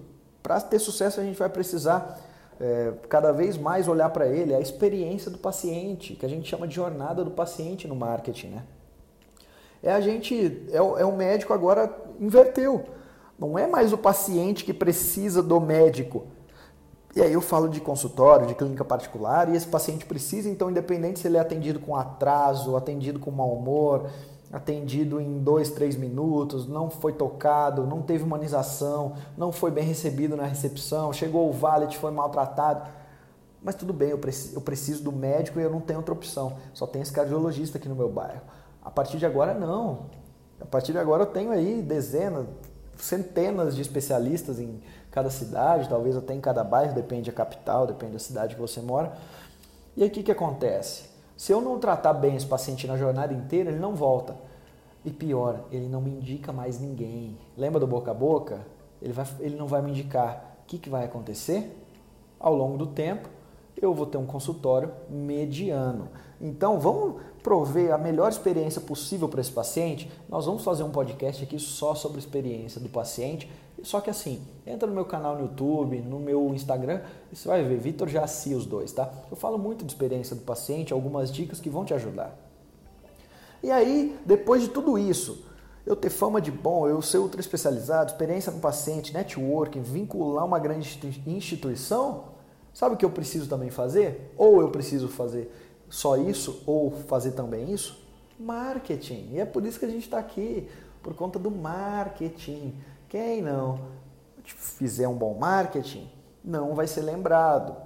para 0.42 0.60
ter 0.60 0.78
sucesso 0.78 1.20
a 1.20 1.24
gente 1.24 1.38
vai 1.38 1.48
precisar 1.48 2.20
é, 2.60 2.92
cada 3.08 3.32
vez 3.32 3.56
mais 3.56 3.88
olhar 3.88 4.10
para 4.10 4.26
ele, 4.26 4.52
é 4.52 4.56
a 4.56 4.60
experiência 4.60 5.30
do 5.30 5.38
paciente, 5.38 6.14
que 6.14 6.26
a 6.26 6.28
gente 6.28 6.48
chama 6.48 6.68
de 6.68 6.74
jornada 6.74 7.24
do 7.24 7.30
paciente 7.30 7.88
no 7.88 7.94
marketing, 7.94 8.48
né? 8.48 8.64
é 9.84 9.92
a 9.92 10.00
gente, 10.00 10.66
é 10.72 10.80
o, 10.80 10.98
é 10.98 11.04
o 11.04 11.14
médico 11.14 11.52
agora 11.52 11.94
inverteu. 12.18 12.86
Não 13.38 13.58
é 13.58 13.66
mais 13.66 13.92
o 13.92 13.98
paciente 13.98 14.64
que 14.64 14.72
precisa 14.72 15.42
do 15.42 15.60
médico. 15.60 16.26
E 17.16 17.22
aí 17.22 17.32
eu 17.32 17.40
falo 17.40 17.68
de 17.68 17.80
consultório, 17.80 18.46
de 18.46 18.54
clínica 18.54 18.84
particular, 18.84 19.48
e 19.48 19.56
esse 19.56 19.68
paciente 19.68 20.04
precisa, 20.04 20.48
então, 20.48 20.68
independente 20.68 21.20
se 21.20 21.28
ele 21.28 21.36
é 21.36 21.40
atendido 21.40 21.78
com 21.78 21.94
atraso, 21.94 22.76
atendido 22.76 23.20
com 23.20 23.30
mau 23.30 23.52
humor, 23.54 24.10
atendido 24.52 25.20
em 25.20 25.38
dois, 25.38 25.70
três 25.70 25.96
minutos, 25.96 26.66
não 26.66 26.90
foi 26.90 27.12
tocado, 27.12 27.86
não 27.86 28.02
teve 28.02 28.24
humanização, 28.24 29.14
não 29.36 29.52
foi 29.52 29.70
bem 29.70 29.84
recebido 29.84 30.36
na 30.36 30.44
recepção, 30.44 31.12
chegou 31.12 31.48
o 31.48 31.52
valet, 31.52 31.96
foi 31.96 32.10
maltratado. 32.10 32.90
Mas 33.62 33.76
tudo 33.76 33.92
bem, 33.92 34.10
eu 34.10 34.18
preciso, 34.18 35.02
do 35.02 35.12
médico 35.12 35.58
e 35.58 35.62
eu 35.62 35.70
não 35.70 35.80
tenho 35.80 36.00
outra 36.00 36.12
opção. 36.12 36.56
Só 36.72 36.86
tem 36.86 37.00
esse 37.00 37.12
cardiologista 37.12 37.78
aqui 37.78 37.88
no 37.88 37.94
meu 37.94 38.08
bairro. 38.08 38.42
A 38.82 38.90
partir 38.90 39.18
de 39.18 39.24
agora, 39.24 39.54
não. 39.54 40.06
A 40.60 40.66
partir 40.66 40.92
de 40.92 40.98
agora, 40.98 41.22
eu 41.22 41.26
tenho 41.26 41.50
aí 41.50 41.80
dezenas, 41.80 42.46
centenas 42.96 43.74
de 43.74 43.82
especialistas 43.82 44.60
em 44.60 44.80
cada 45.14 45.30
cidade, 45.30 45.88
talvez 45.88 46.16
até 46.16 46.34
em 46.34 46.40
cada 46.40 46.64
bairro, 46.64 46.92
depende 46.92 47.30
da 47.30 47.36
capital, 47.36 47.86
depende 47.86 48.14
da 48.14 48.18
cidade 48.18 48.56
que 48.56 48.60
você 48.60 48.80
mora. 48.80 49.16
E 49.96 50.02
aí 50.02 50.08
o 50.08 50.10
que, 50.10 50.24
que 50.24 50.32
acontece? 50.32 51.04
Se 51.36 51.52
eu 51.52 51.60
não 51.60 51.78
tratar 51.78 52.14
bem 52.14 52.34
esse 52.34 52.44
paciente 52.44 52.84
na 52.88 52.96
jornada 52.96 53.32
inteira, 53.32 53.70
ele 53.70 53.78
não 53.78 53.94
volta. 53.94 54.34
E 55.04 55.12
pior, 55.12 55.66
ele 55.70 55.86
não 55.86 56.00
me 56.00 56.10
indica 56.10 56.52
mais 56.52 56.80
ninguém. 56.80 57.38
Lembra 57.56 57.78
do 57.78 57.86
boca 57.86 58.10
a 58.10 58.14
boca? 58.14 58.66
Ele, 59.00 59.12
vai, 59.12 59.24
ele 59.38 59.54
não 59.54 59.68
vai 59.68 59.80
me 59.82 59.92
indicar. 59.92 60.56
O 60.64 60.66
que, 60.66 60.78
que 60.78 60.90
vai 60.90 61.04
acontecer? 61.04 61.80
Ao 62.40 62.52
longo 62.52 62.76
do 62.76 62.88
tempo, 62.88 63.28
eu 63.80 63.94
vou 63.94 64.06
ter 64.06 64.18
um 64.18 64.26
consultório 64.26 64.90
mediano. 65.08 66.08
Então, 66.40 66.80
vamos 66.80 67.22
prover 67.40 67.94
a 67.94 67.98
melhor 67.98 68.30
experiência 68.32 68.80
possível 68.80 69.28
para 69.28 69.40
esse 69.40 69.52
paciente. 69.52 70.10
Nós 70.28 70.46
vamos 70.46 70.64
fazer 70.64 70.82
um 70.82 70.90
podcast 70.90 71.44
aqui 71.44 71.60
só 71.60 71.94
sobre 71.94 72.16
a 72.16 72.20
experiência 72.20 72.80
do 72.80 72.88
paciente. 72.88 73.48
Só 73.84 74.00
que 74.00 74.10
assim, 74.10 74.42
entra 74.66 74.88
no 74.88 74.94
meu 74.94 75.04
canal 75.04 75.36
no 75.36 75.42
YouTube, 75.42 76.00
no 76.00 76.18
meu 76.18 76.52
Instagram, 76.54 77.00
e 77.30 77.36
você 77.36 77.46
vai 77.46 77.62
ver, 77.62 77.78
Vitor 77.78 78.08
Jaci, 78.08 78.54
os 78.54 78.66
dois, 78.66 78.92
tá? 78.92 79.12
Eu 79.30 79.36
falo 79.36 79.58
muito 79.58 79.84
de 79.84 79.92
experiência 79.92 80.34
do 80.34 80.42
paciente, 80.42 80.92
algumas 80.92 81.30
dicas 81.30 81.60
que 81.60 81.70
vão 81.70 81.84
te 81.84 81.94
ajudar. 81.94 82.36
E 83.62 83.70
aí, 83.70 84.18
depois 84.26 84.62
de 84.62 84.68
tudo 84.68 84.98
isso, 84.98 85.46
eu 85.86 85.94
ter 85.94 86.10
fama 86.10 86.40
de 86.40 86.50
bom, 86.50 86.88
eu 86.88 87.00
ser 87.00 87.18
ultra 87.18 87.40
especializado, 87.40 88.10
experiência 88.10 88.50
no 88.50 88.58
paciente, 88.58 89.12
networking, 89.12 89.82
vincular 89.82 90.44
uma 90.44 90.58
grande 90.58 90.98
instituição, 91.26 92.34
Sabe 92.74 92.96
o 92.96 92.98
que 92.98 93.04
eu 93.04 93.10
preciso 93.10 93.48
também 93.48 93.70
fazer? 93.70 94.32
Ou 94.36 94.60
eu 94.60 94.68
preciso 94.68 95.06
fazer 95.06 95.48
só 95.88 96.16
isso, 96.16 96.60
ou 96.66 96.90
fazer 96.90 97.30
também 97.30 97.72
isso? 97.72 98.04
Marketing. 98.38 99.28
E 99.30 99.38
é 99.38 99.44
por 99.44 99.64
isso 99.64 99.78
que 99.78 99.84
a 99.84 99.88
gente 99.88 100.02
está 100.02 100.18
aqui, 100.18 100.68
por 101.00 101.14
conta 101.14 101.38
do 101.38 101.52
marketing. 101.52 102.74
Quem 103.14 103.40
não 103.40 103.78
fizer 104.42 105.06
um 105.06 105.14
bom 105.14 105.38
marketing 105.38 106.10
não 106.44 106.74
vai 106.74 106.88
ser 106.88 107.02
lembrado, 107.02 107.76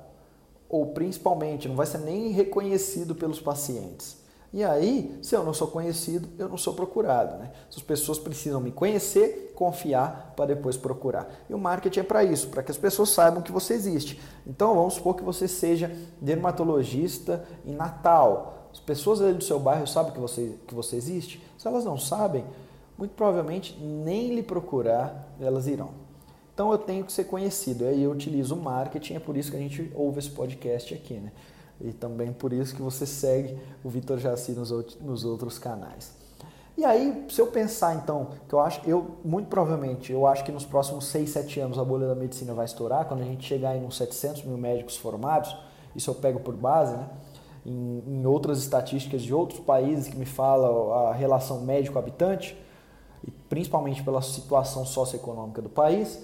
ou 0.71 0.87
principalmente 0.87 1.69
não 1.69 1.77
vai 1.77 1.85
ser 1.85 1.99
nem 1.99 2.31
reconhecido 2.31 3.15
pelos 3.15 3.39
pacientes. 3.39 4.17
E 4.55 4.65
aí, 4.65 5.19
se 5.23 5.35
eu 5.35 5.45
não 5.45 5.53
sou 5.53 5.69
conhecido, 5.69 6.31
eu 6.39 6.49
não 6.49 6.57
sou 6.57 6.73
procurado. 6.73 7.37
Né? 7.37 7.51
As 7.69 7.83
pessoas 7.83 8.19
precisam 8.19 8.59
me 8.59 8.73
conhecer, 8.73 9.53
confiar 9.55 10.33
para 10.35 10.47
depois 10.47 10.79
procurar. 10.79 11.29
E 11.47 11.53
o 11.53 11.59
marketing 11.59 12.01
é 12.01 12.05
para 12.05 12.25
isso, 12.25 12.49
para 12.49 12.63
que 12.63 12.71
as 12.71 12.79
pessoas 12.79 13.11
saibam 13.11 13.43
que 13.43 13.53
você 13.53 13.75
existe. 13.75 14.19
Então, 14.47 14.75
vamos 14.75 14.95
supor 14.95 15.15
que 15.15 15.23
você 15.23 15.47
seja 15.47 15.95
dermatologista 16.23 17.45
em 17.67 17.75
Natal. 17.75 18.71
As 18.73 18.81
pessoas 18.81 19.21
ali 19.21 19.35
do 19.35 19.45
seu 19.45 19.61
bairro 19.61 19.87
sabem 19.87 20.11
que 20.11 20.21
você, 20.21 20.55
que 20.67 20.75
você 20.75 20.97
existe? 20.97 21.47
Se 21.59 21.69
elas 21.69 21.85
não 21.85 21.99
sabem, 21.99 22.47
muito 22.99 23.13
provavelmente 23.15 23.79
nem 23.81 24.35
lhe 24.35 24.43
procurar 24.43 25.33
elas 25.41 25.69
irão. 25.69 25.91
Então, 26.53 26.73
eu 26.73 26.79
tenho 26.79 27.05
que 27.05 27.13
ser 27.13 27.23
conhecido. 27.23 27.85
Aí 27.85 28.03
eu 28.03 28.11
utilizo 28.11 28.57
o 28.57 28.61
marketing, 28.61 29.15
é 29.15 29.21
por 29.21 29.37
isso 29.37 29.49
que 29.49 29.57
a 29.57 29.61
gente 29.61 29.93
ouve 29.95 30.19
esse 30.19 30.31
podcast 30.31 30.93
aqui. 30.93 31.15
Né? 31.15 31.31
E 31.81 31.93
também 31.93 32.33
por 32.33 32.53
isso 32.53 32.75
que 32.75 32.83
você 32.83 33.07
segue 33.07 33.57
o 33.85 33.89
Vitor 33.89 34.19
Jaci 34.19 34.51
nos, 34.51 35.25
outros 35.25 35.57
canais. 35.57 36.13
E 36.77 36.85
aí, 36.85 37.27
se 37.29 37.41
eu 37.41 37.47
pensar 37.47 37.95
então, 37.95 38.31
que 38.49 38.55
eu 38.55 38.59
acho, 38.59 38.81
eu 38.85 39.19
muito 39.25 39.47
provavelmente, 39.47 40.13
eu 40.13 40.27
acho 40.27 40.45
que 40.45 40.51
nos 40.51 40.65
próximos 40.65 41.07
6, 41.07 41.31
7 41.31 41.61
anos 41.61 41.79
a 41.79 41.85
bolha 41.85 42.09
da 42.09 42.15
medicina 42.17 42.53
vai 42.55 42.65
estourar, 42.65 43.05
quando 43.05 43.21
a 43.21 43.25
gente 43.25 43.47
chegar 43.47 43.77
em 43.77 43.85
uns 43.85 43.97
700 43.97 44.43
mil 44.45 44.59
médicos 44.59 44.97
formados, 44.97 45.57
isso 45.95 46.11
eu 46.11 46.15
pego 46.17 46.41
por 46.41 46.57
base, 46.57 46.97
né? 46.97 47.09
Em, 47.65 48.03
em 48.05 48.27
outras 48.27 48.59
estatísticas 48.59 49.23
de 49.23 49.33
outros 49.33 49.61
países 49.61 50.09
que 50.09 50.17
me 50.17 50.27
falam 50.27 50.93
a 50.93 51.13
relação 51.13 51.61
médico-habitante, 51.61 52.57
principalmente 53.49 54.03
pela 54.03 54.23
situação 54.23 54.85
socioeconômica 54.85 55.63
do 55.63 55.69
país, 55.69 56.21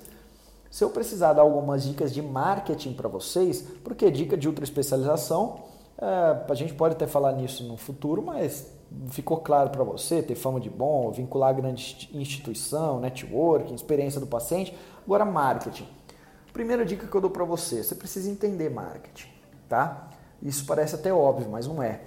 se 0.71 0.83
eu 0.83 0.91
precisar 0.91 1.35
dar 1.35 1.43
algumas 1.43 1.85
dicas 1.85 2.13
de 2.13 2.21
marketing 2.21 2.95
para 2.95 3.09
vocês, 3.09 3.63
porque 3.85 4.11
dica 4.11 4.37
de 4.37 4.49
ultra 4.49 4.65
especialização, 4.65 5.61
é, 5.97 6.51
a 6.51 6.55
gente 6.55 6.75
pode 6.75 6.95
até 6.95 7.07
falar 7.07 7.33
nisso 7.33 7.63
no 7.65 7.77
futuro, 7.77 8.21
mas 8.21 8.67
ficou 9.11 9.39
claro 9.39 9.71
para 9.71 9.85
você 9.85 10.23
ter 10.23 10.35
fama 10.35 10.61
de 10.61 10.69
bom, 10.69 11.11
vincular 11.11 11.55
grande 11.55 12.11
instituição, 12.13 13.01
networking, 13.01 13.75
experiência 13.75 14.21
do 14.21 14.27
paciente. 14.27 14.77
Agora, 15.05 15.25
marketing. 15.25 15.87
Primeira 16.53 16.85
dica 16.85 17.07
que 17.07 17.15
eu 17.15 17.21
dou 17.21 17.31
para 17.31 17.45
você, 17.45 17.83
você 17.83 17.95
precisa 17.95 18.31
entender 18.31 18.71
marketing, 18.71 19.29
tá? 19.69 20.09
Isso 20.43 20.65
parece 20.67 20.95
até 20.95 21.13
óbvio, 21.13 21.49
mas 21.51 21.67
não 21.67 21.83
é. 21.83 22.01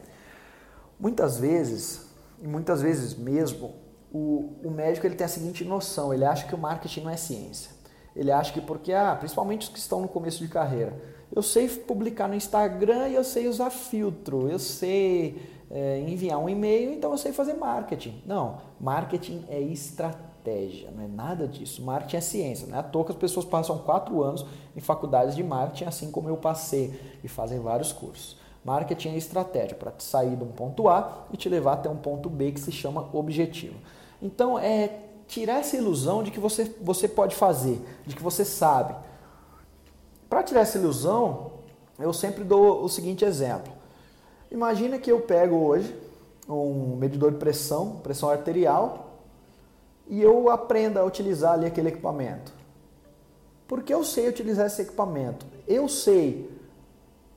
Muitas 1.00 1.40
vezes, 1.40 2.06
e 2.42 2.48
muitas 2.48 2.82
vezes 2.82 3.14
mesmo, 3.16 3.76
o, 4.18 4.68
o 4.68 4.72
médico 4.72 5.06
ele 5.06 5.16
tem 5.16 5.26
a 5.26 5.30
seguinte 5.30 5.64
noção, 5.64 6.14
ele 6.14 6.26
acha 6.26 6.48
que 6.48 6.56
o 6.56 6.58
marketing 6.58 7.02
não 7.02 7.12
é 7.12 7.18
ciência. 7.18 7.72
Ele 8.16 8.32
acha 8.32 8.52
que 8.52 8.60
porque, 8.60 8.92
ah, 8.92 9.16
principalmente 9.16 9.64
os 9.64 9.70
que 9.70 9.78
estão 9.78 10.02
no 10.02 10.08
começo 10.08 10.40
de 10.44 10.48
carreira, 10.50 11.00
eu 11.34 11.44
sei 11.44 11.68
publicar 11.68 12.28
no 12.28 12.34
Instagram 12.34 13.10
e 13.10 13.16
eu 13.16 13.24
sei 13.24 13.48
usar 13.48 13.70
filtro, 13.70 14.50
eu 14.50 14.58
sei 14.58 15.40
é, 15.70 16.00
enviar 16.00 16.40
um 16.40 16.50
e-mail, 16.50 16.94
então 16.94 17.12
eu 17.12 17.18
sei 17.18 17.32
fazer 17.32 17.54
marketing. 17.54 18.24
Não, 18.26 18.58
marketing 18.80 19.46
é 19.50 19.62
estratégia, 19.62 20.90
não 20.90 21.04
é 21.04 21.08
nada 21.08 21.48
disso. 21.48 21.84
Marketing 21.84 22.18
é 22.18 22.22
ciência, 22.22 22.68
não 22.68 22.76
é 22.76 22.80
à 22.80 22.84
toa 22.84 23.06
que 23.06 23.12
as 23.12 23.18
pessoas 23.18 23.46
passam 23.46 23.78
quatro 23.78 24.24
anos 24.24 24.46
em 24.76 24.80
faculdades 24.80 25.36
de 25.36 25.44
marketing, 25.44 25.86
assim 25.86 26.10
como 26.10 26.28
eu 26.28 26.38
passei, 26.38 27.00
e 27.24 27.28
fazem 27.28 27.60
vários 27.60 27.94
cursos. 27.94 28.38
Marketing 28.66 29.10
é 29.10 29.18
estratégia 29.18 29.78
para 29.78 29.94
sair 30.00 30.36
de 30.36 30.44
um 30.44 30.52
ponto 30.52 30.90
A 30.90 31.28
e 31.32 31.38
te 31.38 31.48
levar 31.48 31.74
até 31.74 31.90
um 31.90 31.96
ponto 31.96 32.30
B 32.30 32.52
que 32.52 32.60
se 32.60 32.72
chama 32.72 33.08
objetivo. 33.14 33.76
Então 34.22 34.58
é 34.58 35.00
tirar 35.28 35.60
essa 35.60 35.76
ilusão 35.76 36.24
de 36.24 36.32
que 36.32 36.40
você, 36.40 36.74
você 36.82 37.08
pode 37.08 37.36
fazer, 37.36 37.82
de 38.06 38.16
que 38.16 38.24
você 38.24 38.46
sabe. 38.46 38.96
Para 40.30 40.44
tirar 40.44 40.62
essa 40.62 40.78
ilusão, 40.78 41.52
eu 42.00 42.14
sempre 42.14 42.44
dou 42.44 42.84
o 42.84 42.90
seguinte 42.90 43.26
exemplo. 43.26 43.72
Imagina 44.52 44.98
que 44.98 45.12
eu 45.12 45.22
pego 45.22 45.56
hoje 45.56 45.94
um 46.48 46.96
medidor 46.96 47.32
de 47.32 47.38
pressão, 47.38 47.98
pressão 48.02 48.30
arterial, 48.30 49.20
e 50.08 50.22
eu 50.22 50.50
aprenda 50.50 51.02
a 51.02 51.06
utilizar 51.06 51.54
ali 51.54 51.66
aquele 51.66 51.90
equipamento. 51.90 52.54
Porque 53.68 53.94
eu 53.94 54.04
sei 54.04 54.30
utilizar 54.30 54.68
esse 54.68 54.82
equipamento. 54.82 55.46
Eu 55.68 55.90
sei 55.90 56.50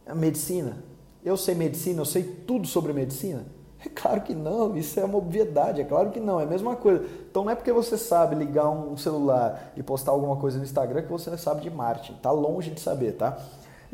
a 0.06 0.14
medicina. 0.14 0.78
Eu 1.24 1.36
sei 1.36 1.54
medicina, 1.54 2.00
eu 2.00 2.04
sei 2.04 2.22
tudo 2.22 2.68
sobre 2.68 2.92
medicina. 2.92 3.44
É 3.84 3.88
claro 3.88 4.20
que 4.20 4.34
não, 4.34 4.76
isso 4.76 5.00
é 5.00 5.04
uma 5.04 5.16
obviedade, 5.16 5.80
é 5.80 5.84
claro 5.84 6.10
que 6.10 6.20
não, 6.20 6.38
é 6.38 6.44
a 6.44 6.46
mesma 6.46 6.76
coisa. 6.76 7.04
Então 7.30 7.44
não 7.44 7.50
é 7.50 7.54
porque 7.54 7.72
você 7.72 7.96
sabe 7.96 8.34
ligar 8.34 8.68
um 8.68 8.96
celular 8.96 9.72
e 9.76 9.82
postar 9.82 10.12
alguma 10.12 10.36
coisa 10.36 10.58
no 10.58 10.64
Instagram 10.64 11.02
que 11.02 11.10
você 11.10 11.34
sabe 11.38 11.62
de 11.62 11.70
marketing, 11.70 12.14
tá 12.20 12.30
longe 12.30 12.70
de 12.70 12.80
saber, 12.80 13.12
tá? 13.12 13.38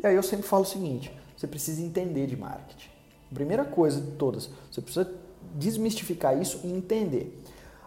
E 0.03 0.05
aí 0.05 0.15
eu 0.15 0.23
sempre 0.23 0.45
falo 0.45 0.63
o 0.63 0.65
seguinte, 0.65 1.17
você 1.35 1.47
precisa 1.47 1.81
entender 1.81 2.27
de 2.27 2.35
marketing. 2.35 2.89
Primeira 3.33 3.63
coisa 3.63 4.01
de 4.01 4.11
todas, 4.11 4.49
você 4.69 4.81
precisa 4.81 5.09
desmistificar 5.55 6.37
isso 6.37 6.59
e 6.63 6.71
entender. 6.71 7.41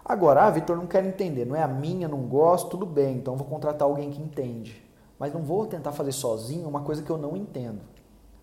Agora, 0.04 0.46
ah, 0.46 0.50
Vitor, 0.50 0.76
não 0.76 0.86
quero 0.86 1.06
entender, 1.06 1.44
não 1.44 1.54
é 1.54 1.62
a 1.62 1.68
minha, 1.68 2.08
não 2.08 2.22
gosto, 2.22 2.70
tudo 2.70 2.86
bem, 2.86 3.16
então 3.16 3.36
vou 3.36 3.46
contratar 3.46 3.86
alguém 3.86 4.10
que 4.10 4.20
entende. 4.20 4.82
Mas 5.18 5.34
não 5.34 5.42
vou 5.42 5.66
tentar 5.66 5.92
fazer 5.92 6.12
sozinho 6.12 6.66
uma 6.66 6.80
coisa 6.80 7.02
que 7.02 7.10
eu 7.10 7.18
não 7.18 7.36
entendo. 7.36 7.80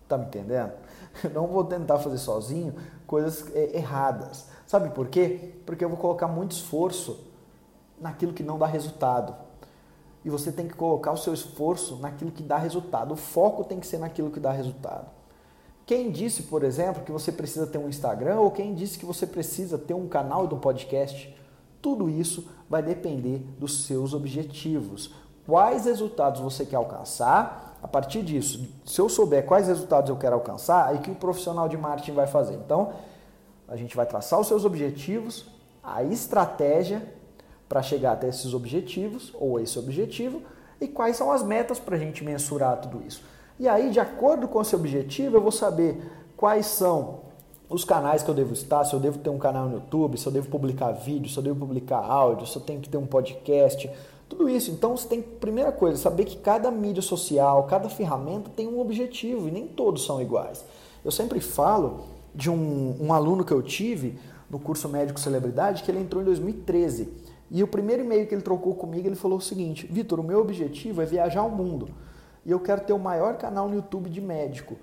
Tá 0.08 0.16
me 0.16 0.26
entendendo? 0.26 0.72
Não 1.34 1.46
vou 1.46 1.64
tentar 1.64 1.98
fazer 1.98 2.18
sozinho 2.18 2.74
coisas 3.06 3.46
é, 3.54 3.76
erradas. 3.76 4.46
Sabe 4.66 4.90
por 4.90 5.08
quê? 5.08 5.54
Porque 5.64 5.84
eu 5.84 5.88
vou 5.88 5.98
colocar 5.98 6.28
muito 6.28 6.52
esforço 6.52 7.24
naquilo 8.00 8.32
que 8.32 8.42
não 8.42 8.58
dá 8.58 8.66
resultado. 8.66 9.34
E 10.24 10.30
você 10.30 10.52
tem 10.52 10.68
que 10.68 10.74
colocar 10.74 11.12
o 11.12 11.16
seu 11.16 11.32
esforço 11.32 11.96
naquilo 11.96 12.30
que 12.30 12.42
dá 12.42 12.58
resultado. 12.58 13.12
O 13.12 13.16
foco 13.16 13.64
tem 13.64 13.80
que 13.80 13.86
ser 13.86 13.98
naquilo 13.98 14.30
que 14.30 14.38
dá 14.38 14.52
resultado. 14.52 15.08
Quem 15.86 16.10
disse, 16.10 16.42
por 16.42 16.64
exemplo, 16.64 17.02
que 17.02 17.10
você 17.10 17.32
precisa 17.32 17.66
ter 17.66 17.78
um 17.78 17.88
Instagram 17.88 18.40
ou 18.40 18.50
quem 18.50 18.74
disse 18.74 18.98
que 18.98 19.06
você 19.06 19.26
precisa 19.26 19.78
ter 19.78 19.94
um 19.94 20.06
canal 20.06 20.44
e 20.44 20.54
um 20.54 20.58
podcast? 20.58 21.34
Tudo 21.80 22.10
isso 22.10 22.46
vai 22.68 22.82
depender 22.82 23.38
dos 23.58 23.86
seus 23.86 24.12
objetivos. 24.12 25.14
Quais 25.46 25.86
resultados 25.86 26.42
você 26.42 26.66
quer 26.66 26.76
alcançar 26.76 27.67
a 27.82 27.86
partir 27.86 28.22
disso, 28.22 28.66
se 28.84 29.00
eu 29.00 29.08
souber 29.08 29.44
quais 29.46 29.68
resultados 29.68 30.10
eu 30.10 30.16
quero 30.16 30.34
alcançar, 30.34 30.86
aí 30.86 30.98
que 30.98 31.10
o 31.10 31.14
profissional 31.14 31.68
de 31.68 31.76
marketing 31.76 32.12
vai 32.12 32.26
fazer. 32.26 32.54
Então, 32.54 32.92
a 33.68 33.76
gente 33.76 33.96
vai 33.96 34.06
traçar 34.06 34.40
os 34.40 34.46
seus 34.46 34.64
objetivos, 34.64 35.46
a 35.82 36.02
estratégia 36.02 37.02
para 37.68 37.82
chegar 37.82 38.12
até 38.12 38.28
esses 38.28 38.54
objetivos 38.54 39.32
ou 39.38 39.60
esse 39.60 39.78
objetivo 39.78 40.42
e 40.80 40.88
quais 40.88 41.16
são 41.16 41.30
as 41.30 41.42
metas 41.42 41.78
para 41.78 41.96
a 41.96 41.98
gente 41.98 42.24
mensurar 42.24 42.80
tudo 42.80 43.02
isso. 43.06 43.22
E 43.58 43.68
aí, 43.68 43.90
de 43.90 44.00
acordo 44.00 44.48
com 44.48 44.60
esse 44.60 44.74
objetivo, 44.74 45.36
eu 45.36 45.40
vou 45.40 45.52
saber 45.52 46.00
quais 46.36 46.66
são 46.66 47.20
os 47.68 47.84
canais 47.84 48.22
que 48.22 48.30
eu 48.30 48.34
devo 48.34 48.54
estar, 48.54 48.84
se 48.84 48.94
eu 48.94 49.00
devo 49.00 49.18
ter 49.18 49.28
um 49.28 49.38
canal 49.38 49.66
no 49.66 49.74
YouTube, 49.74 50.16
se 50.16 50.26
eu 50.26 50.32
devo 50.32 50.48
publicar 50.48 50.92
vídeo, 50.92 51.30
se 51.30 51.36
eu 51.36 51.42
devo 51.42 51.58
publicar 51.58 51.98
áudio, 51.98 52.46
se 52.46 52.56
eu 52.56 52.62
tenho 52.62 52.80
que 52.80 52.88
ter 52.88 52.96
um 52.96 53.06
podcast, 53.06 53.90
tudo 54.28 54.48
isso. 54.48 54.70
Então 54.70 54.96
você 54.96 55.08
tem, 55.08 55.22
primeira 55.22 55.72
coisa, 55.72 55.96
saber 55.96 56.24
que 56.24 56.36
cada 56.36 56.70
mídia 56.70 57.02
social, 57.02 57.64
cada 57.64 57.88
ferramenta 57.88 58.50
tem 58.54 58.68
um 58.68 58.80
objetivo 58.80 59.48
e 59.48 59.50
nem 59.50 59.66
todos 59.66 60.04
são 60.04 60.20
iguais. 60.20 60.64
Eu 61.04 61.10
sempre 61.10 61.40
falo 61.40 62.04
de 62.34 62.50
um, 62.50 62.96
um 63.00 63.12
aluno 63.12 63.44
que 63.44 63.52
eu 63.52 63.62
tive 63.62 64.18
no 64.50 64.58
curso 64.58 64.88
Médico 64.88 65.18
Celebridade 65.18 65.82
que 65.82 65.90
ele 65.90 66.00
entrou 66.00 66.22
em 66.22 66.24
2013. 66.24 67.08
E 67.50 67.62
o 67.62 67.68
primeiro 67.68 68.04
e-mail 68.04 68.26
que 68.26 68.34
ele 68.34 68.42
trocou 68.42 68.74
comigo, 68.74 69.08
ele 69.08 69.16
falou 69.16 69.38
o 69.38 69.40
seguinte: 69.42 69.86
Vitor, 69.90 70.20
o 70.20 70.22
meu 70.22 70.40
objetivo 70.40 71.00
é 71.00 71.06
viajar 71.06 71.40
ao 71.40 71.50
mundo 71.50 71.88
e 72.48 72.50
eu 72.50 72.60
quero 72.60 72.80
ter 72.80 72.94
o 72.94 72.98
maior 72.98 73.36
canal 73.36 73.68
no 73.68 73.74
YouTube 73.74 74.08
de 74.08 74.22
médico. 74.22 74.76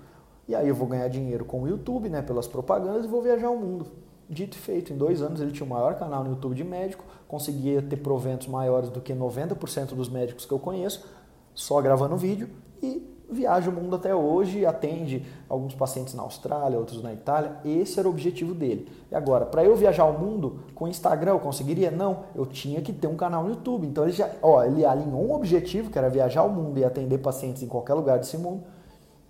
E 0.48 0.54
aí 0.54 0.68
eu 0.68 0.74
vou 0.74 0.86
ganhar 0.86 1.08
dinheiro 1.08 1.44
com 1.44 1.62
o 1.62 1.68
YouTube, 1.68 2.08
né, 2.08 2.22
pelas 2.22 2.46
propagandas 2.46 3.04
e 3.04 3.08
vou 3.08 3.20
viajar 3.20 3.48
ao 3.48 3.56
mundo. 3.56 3.86
Dito 4.28 4.56
e 4.56 4.60
feito, 4.60 4.92
em 4.92 4.96
dois 4.96 5.22
anos 5.22 5.40
ele 5.40 5.52
tinha 5.52 5.64
o 5.64 5.68
maior 5.68 5.94
canal 5.94 6.24
no 6.24 6.30
YouTube 6.30 6.54
de 6.54 6.64
médico, 6.64 7.04
conseguia 7.28 7.80
ter 7.80 7.96
proventos 7.96 8.48
maiores 8.48 8.88
do 8.88 9.00
que 9.00 9.12
90% 9.14 9.94
dos 9.94 10.08
médicos 10.08 10.44
que 10.44 10.52
eu 10.52 10.58
conheço, 10.58 11.08
só 11.54 11.80
gravando 11.80 12.16
vídeo 12.16 12.48
e 12.82 13.16
viaja 13.28 13.70
o 13.70 13.72
mundo 13.72 13.96
até 13.96 14.14
hoje, 14.14 14.64
atende 14.64 15.24
alguns 15.48 15.74
pacientes 15.74 16.14
na 16.14 16.22
Austrália, 16.22 16.78
outros 16.78 17.02
na 17.02 17.12
Itália. 17.12 17.56
Esse 17.64 17.98
era 17.98 18.08
o 18.08 18.10
objetivo 18.10 18.54
dele. 18.54 18.88
E 19.10 19.14
agora, 19.14 19.44
para 19.46 19.64
eu 19.64 19.74
viajar 19.76 20.04
o 20.04 20.18
mundo 20.18 20.60
com 20.74 20.86
Instagram, 20.86 21.32
eu 21.32 21.40
conseguiria? 21.40 21.90
Não, 21.90 22.24
eu 22.34 22.46
tinha 22.46 22.80
que 22.80 22.92
ter 22.92 23.06
um 23.06 23.16
canal 23.16 23.42
no 23.42 23.50
YouTube. 23.50 23.86
Então 23.86 24.04
ele 24.04 24.12
já, 24.12 24.30
ó, 24.42 24.62
ele 24.62 24.84
alinhou 24.84 25.24
um 25.24 25.34
objetivo, 25.34 25.90
que 25.90 25.98
era 25.98 26.08
viajar 26.08 26.42
o 26.44 26.50
mundo 26.50 26.78
e 26.78 26.84
atender 26.84 27.18
pacientes 27.18 27.62
em 27.62 27.68
qualquer 27.68 27.94
lugar 27.94 28.18
desse 28.18 28.38
mundo 28.38 28.64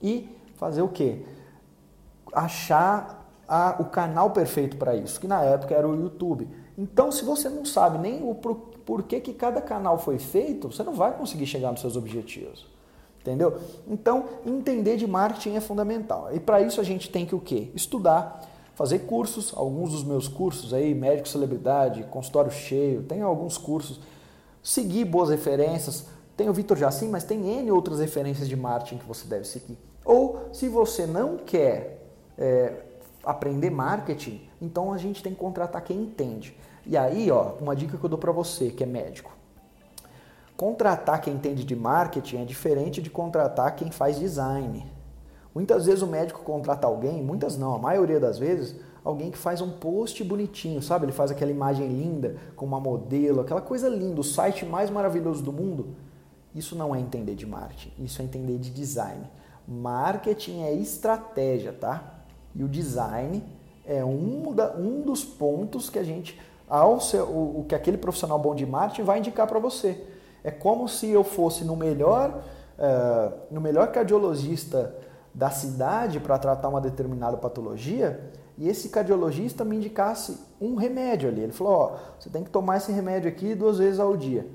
e 0.03 0.29
fazer 0.57 0.83
o 0.83 0.89
quê? 0.89 1.25
Achar 2.33 3.26
a, 3.49 3.77
o 3.79 3.85
canal 3.85 4.31
perfeito 4.31 4.77
para 4.77 4.95
isso, 4.95 5.21
que 5.21 5.29
na 5.29 5.43
época 5.43 5.75
era 5.75 5.89
o 5.89 5.95
YouTube. 5.95 6.49
Então, 6.77 7.11
se 7.11 7.25
você 7.25 7.49
não 7.49 7.65
sabe 7.65 7.99
nem 7.99 8.29
o 8.29 8.35
por, 8.35 8.55
porquê 8.85 9.21
que 9.21 9.33
cada 9.33 9.61
canal 9.61 9.99
foi 9.99 10.19
feito, 10.19 10.71
você 10.71 10.83
não 10.83 10.95
vai 10.95 11.13
conseguir 11.17 11.47
chegar 11.47 11.71
nos 11.71 11.81
seus 11.81 11.97
objetivos. 11.97 12.67
Entendeu? 13.21 13.59
Então, 13.89 14.27
entender 14.45 14.97
de 14.97 15.07
marketing 15.07 15.57
é 15.57 15.61
fundamental. 15.61 16.29
E 16.33 16.39
para 16.39 16.61
isso 16.61 16.81
a 16.81 16.85
gente 16.85 17.11
tem 17.11 17.27
que 17.27 17.35
o 17.35 17.41
quê? 17.41 17.71
Estudar, 17.75 18.43
fazer 18.75 19.01
cursos, 19.01 19.53
alguns 19.57 19.91
dos 19.91 20.05
meus 20.05 20.29
cursos 20.29 20.73
aí, 20.73 20.95
médico 20.95 21.29
celebridade, 21.29 22.05
consultório 22.05 22.53
cheio, 22.53 23.03
tem 23.03 23.23
alguns 23.23 23.59
cursos, 23.59 24.01
seguir 24.63 25.05
boas 25.05 25.31
referências. 25.31 26.07
Tem 26.37 26.49
o 26.49 26.53
Vitor 26.53 26.77
Jacim, 26.77 27.09
mas 27.09 27.25
tem 27.25 27.59
N 27.59 27.71
outras 27.73 27.99
referências 27.99 28.49
de 28.49 28.55
marketing 28.55 28.99
que 28.99 29.07
você 29.07 29.27
deve 29.27 29.45
seguir. 29.45 29.79
Ou 30.05 30.49
se 30.53 30.69
você 30.69 31.07
não 31.07 31.37
quer 31.37 32.07
é, 32.39 32.75
aprender 33.27 33.71
marketing, 33.71 34.49
então 34.63 34.93
a 34.93 34.97
gente 34.97 35.21
tem 35.21 35.35
que 35.35 35.41
contratar 35.41 35.83
quem 35.83 36.01
entende. 36.01 36.57
E 36.87 36.97
aí, 36.97 37.29
ó, 37.31 37.55
uma 37.61 37.75
dica 37.75 37.99
que 37.99 38.05
eu 38.05 38.09
dou 38.09 38.19
para 38.19 38.31
você 38.31 38.71
que 38.71 38.85
é 38.85 38.87
médico. 38.87 39.37
Contratar 40.57 41.21
quem 41.21 41.35
entende 41.35 41.65
de 41.65 41.75
marketing 41.75 42.43
é 42.43 42.45
diferente 42.45 43.03
de 43.03 43.11
contratar 43.11 43.75
quem 43.75 43.91
faz 43.91 44.19
design. 44.19 44.87
Muitas 45.53 45.87
vezes 45.87 46.03
o 46.03 46.07
médico 46.07 46.43
contrata 46.43 46.87
alguém, 46.87 47.23
muitas 47.23 47.59
não, 47.59 47.75
a 47.75 47.79
maioria 47.79 48.21
das 48.21 48.39
vezes, 48.39 48.77
alguém 49.03 49.31
que 49.31 49.39
faz 49.39 49.61
um 49.61 49.73
post 49.73 50.23
bonitinho, 50.23 50.81
sabe? 50.81 51.07
Ele 51.07 51.13
faz 51.13 51.31
aquela 51.31 51.51
imagem 51.51 51.89
linda 51.89 52.37
com 52.55 52.65
uma 52.65 52.79
modelo, 52.79 53.41
aquela 53.41 53.61
coisa 53.61 53.89
linda, 53.89 54.21
o 54.21 54.25
site 54.25 54.65
mais 54.65 54.89
maravilhoso 54.89 55.43
do 55.43 55.53
mundo. 55.53 55.97
Isso 56.55 56.77
não 56.77 56.95
é 56.95 57.01
entender 57.01 57.35
de 57.35 57.47
marketing, 57.47 57.93
isso 57.99 58.23
é 58.23 58.25
entender 58.25 58.59
de 58.59 58.71
design. 58.71 59.29
Marketing 59.67 60.63
é 60.63 60.73
estratégia, 60.73 61.73
tá? 61.73 62.16
E 62.57 62.65
o 62.65 62.69
design 62.69 63.45
é 63.85 64.05
um, 64.05 64.53
da, 64.55 64.75
um 64.77 65.03
dos 65.03 65.25
pontos 65.25 65.91
que 65.91 65.99
a 65.99 66.03
gente, 66.03 66.41
ao 66.69 67.01
ser, 67.01 67.21
o, 67.21 67.61
o 67.61 67.67
que 67.69 67.75
aquele 67.75 67.99
profissional 67.99 68.39
bom 68.39 68.55
de 68.55 68.67
marketing 68.67 69.03
vai 69.03 69.19
indicar 69.19 69.47
para 69.47 69.59
você. 69.59 70.05
É 70.43 70.51
como 70.51 70.89
se 70.89 71.09
eu 71.11 71.23
fosse 71.23 71.65
no 71.65 71.77
melhor, 71.77 72.43
uh, 72.79 73.33
no 73.51 73.61
melhor 73.61 73.93
cardiologista 73.93 74.95
da 75.35 75.51
cidade 75.51 76.19
para 76.19 76.39
tratar 76.39 76.69
uma 76.69 76.81
determinada 76.81 77.37
patologia 77.37 78.33
e 78.59 78.69
esse 78.69 78.89
cardiologista 78.89 79.65
me 79.65 79.77
indicasse 79.77 80.39
um 80.61 80.77
remédio 80.77 81.29
ali. 81.29 81.43
Ele 81.43 81.53
falou: 81.53 81.73
Ó, 81.75 81.97
você 82.19 82.31
tem 82.31 82.43
que 82.43 82.51
tomar 82.51 82.79
esse 82.79 82.91
remédio 82.91 83.29
aqui 83.29 83.55
duas 83.55 83.79
vezes 83.79 84.01
ao 84.01 84.17
dia. 84.17 84.47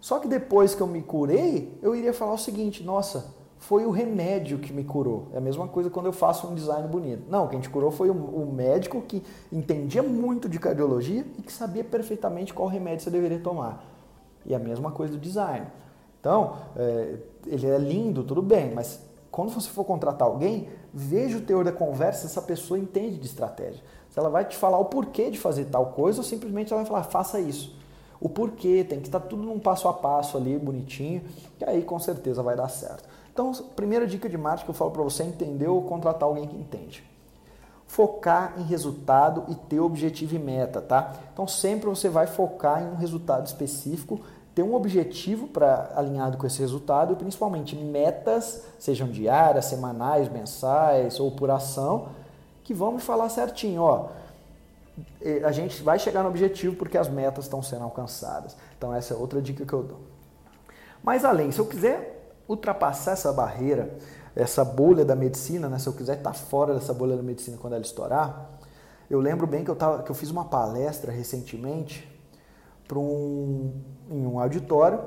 Só 0.00 0.18
que 0.18 0.28
depois 0.28 0.74
que 0.74 0.82
eu 0.82 0.86
me 0.86 1.02
curei, 1.02 1.78
eu 1.82 1.96
iria 1.96 2.12
falar 2.12 2.34
o 2.34 2.38
seguinte: 2.38 2.84
nossa, 2.84 3.34
foi 3.58 3.86
o 3.86 3.90
remédio 3.90 4.58
que 4.58 4.72
me 4.72 4.84
curou. 4.84 5.28
É 5.32 5.38
a 5.38 5.40
mesma 5.40 5.66
coisa 5.66 5.90
quando 5.90 6.06
eu 6.06 6.12
faço 6.12 6.46
um 6.46 6.54
design 6.54 6.86
bonito. 6.88 7.24
Não, 7.28 7.48
quem 7.48 7.60
te 7.60 7.68
curou 7.68 7.90
foi 7.90 8.10
o 8.10 8.46
médico 8.46 9.00
que 9.02 9.22
entendia 9.50 10.02
muito 10.02 10.48
de 10.48 10.58
cardiologia 10.58 11.24
e 11.38 11.42
que 11.42 11.52
sabia 11.52 11.82
perfeitamente 11.82 12.52
qual 12.52 12.68
remédio 12.68 13.04
você 13.04 13.10
deveria 13.10 13.38
tomar. 13.38 13.84
E 14.44 14.54
a 14.54 14.58
mesma 14.58 14.92
coisa 14.92 15.14
do 15.14 15.18
design. 15.18 15.66
Então, 16.20 16.56
é, 16.76 17.16
ele 17.46 17.66
é 17.66 17.78
lindo, 17.78 18.22
tudo 18.24 18.42
bem, 18.42 18.72
mas 18.74 19.00
quando 19.30 19.50
você 19.50 19.68
for 19.68 19.84
contratar 19.84 20.26
alguém, 20.26 20.68
veja 20.92 21.38
o 21.38 21.40
teor 21.40 21.64
da 21.64 21.72
conversa 21.72 22.22
se 22.22 22.26
essa 22.26 22.42
pessoa 22.42 22.78
entende 22.78 23.18
de 23.18 23.26
estratégia. 23.26 23.82
Se 24.10 24.18
ela 24.18 24.30
vai 24.30 24.44
te 24.44 24.56
falar 24.56 24.78
o 24.78 24.86
porquê 24.86 25.30
de 25.30 25.38
fazer 25.38 25.66
tal 25.66 25.86
coisa 25.86 26.20
ou 26.20 26.24
simplesmente 26.24 26.72
ela 26.72 26.82
vai 26.82 26.88
falar, 26.88 27.02
faça 27.04 27.38
isso. 27.38 27.76
O 28.20 28.28
porquê, 28.28 28.82
tem 28.82 28.98
que 28.98 29.08
estar 29.08 29.20
tudo 29.20 29.42
num 29.42 29.58
passo 29.58 29.88
a 29.88 29.92
passo 29.92 30.36
ali, 30.36 30.58
bonitinho, 30.58 31.22
que 31.58 31.64
aí 31.64 31.82
com 31.82 31.98
certeza 31.98 32.42
vai 32.42 32.56
dar 32.56 32.68
certo. 32.68 33.06
Então, 33.36 33.52
primeira 33.52 34.06
dica 34.06 34.30
de 34.30 34.38
marketing 34.38 34.64
que 34.64 34.70
eu 34.70 34.74
falo 34.74 34.90
para 34.90 35.02
você 35.02 35.22
é 35.22 35.26
entender 35.26 35.68
ou 35.68 35.82
contratar 35.82 36.26
alguém 36.26 36.48
que 36.48 36.56
entende. 36.56 37.04
Focar 37.86 38.54
em 38.56 38.62
resultado 38.62 39.44
e 39.48 39.54
ter 39.54 39.78
objetivo 39.78 40.34
e 40.34 40.38
meta, 40.38 40.80
tá? 40.80 41.12
Então, 41.34 41.46
sempre 41.46 41.86
você 41.86 42.08
vai 42.08 42.26
focar 42.26 42.82
em 42.82 42.86
um 42.86 42.94
resultado 42.94 43.44
específico, 43.44 44.22
ter 44.54 44.62
um 44.62 44.74
objetivo 44.74 45.48
para 45.48 45.92
alinhado 45.94 46.38
com 46.38 46.46
esse 46.46 46.60
resultado 46.60 47.12
e 47.12 47.16
principalmente 47.16 47.76
metas, 47.76 48.64
sejam 48.78 49.06
diárias, 49.06 49.66
semanais, 49.66 50.30
mensais 50.30 51.20
ou 51.20 51.30
por 51.30 51.50
ação, 51.50 52.08
que 52.64 52.72
vão 52.72 52.92
me 52.92 53.00
falar 53.00 53.28
certinho, 53.28 53.82
ó, 53.82 54.08
a 55.44 55.52
gente 55.52 55.82
vai 55.82 55.98
chegar 55.98 56.22
no 56.22 56.30
objetivo 56.30 56.74
porque 56.74 56.96
as 56.96 57.06
metas 57.06 57.44
estão 57.44 57.62
sendo 57.62 57.84
alcançadas. 57.84 58.56
Então 58.78 58.94
essa 58.94 59.12
é 59.12 59.16
outra 59.16 59.42
dica 59.42 59.66
que 59.66 59.72
eu 59.74 59.82
dou. 59.82 60.00
Mas 61.02 61.22
além, 61.22 61.52
se 61.52 61.58
eu 61.58 61.66
quiser 61.66 62.15
ultrapassar 62.48 63.12
essa 63.12 63.32
barreira, 63.32 63.98
essa 64.34 64.64
bolha 64.64 65.04
da 65.04 65.16
medicina, 65.16 65.68
né? 65.68 65.78
se 65.78 65.86
eu 65.86 65.92
quiser 65.92 66.18
estar 66.18 66.34
fora 66.34 66.74
dessa 66.74 66.92
bolha 66.92 67.16
da 67.16 67.22
medicina 67.22 67.56
quando 67.56 67.74
ela 67.74 67.82
estourar, 67.82 68.50
eu 69.08 69.20
lembro 69.20 69.46
bem 69.46 69.64
que 69.64 69.70
eu, 69.70 69.76
tava, 69.76 70.02
que 70.02 70.10
eu 70.10 70.14
fiz 70.14 70.30
uma 70.30 70.44
palestra 70.44 71.12
recentemente 71.12 72.08
para 72.86 72.98
um, 72.98 73.72
em 74.10 74.26
um 74.26 74.38
auditório 74.40 75.00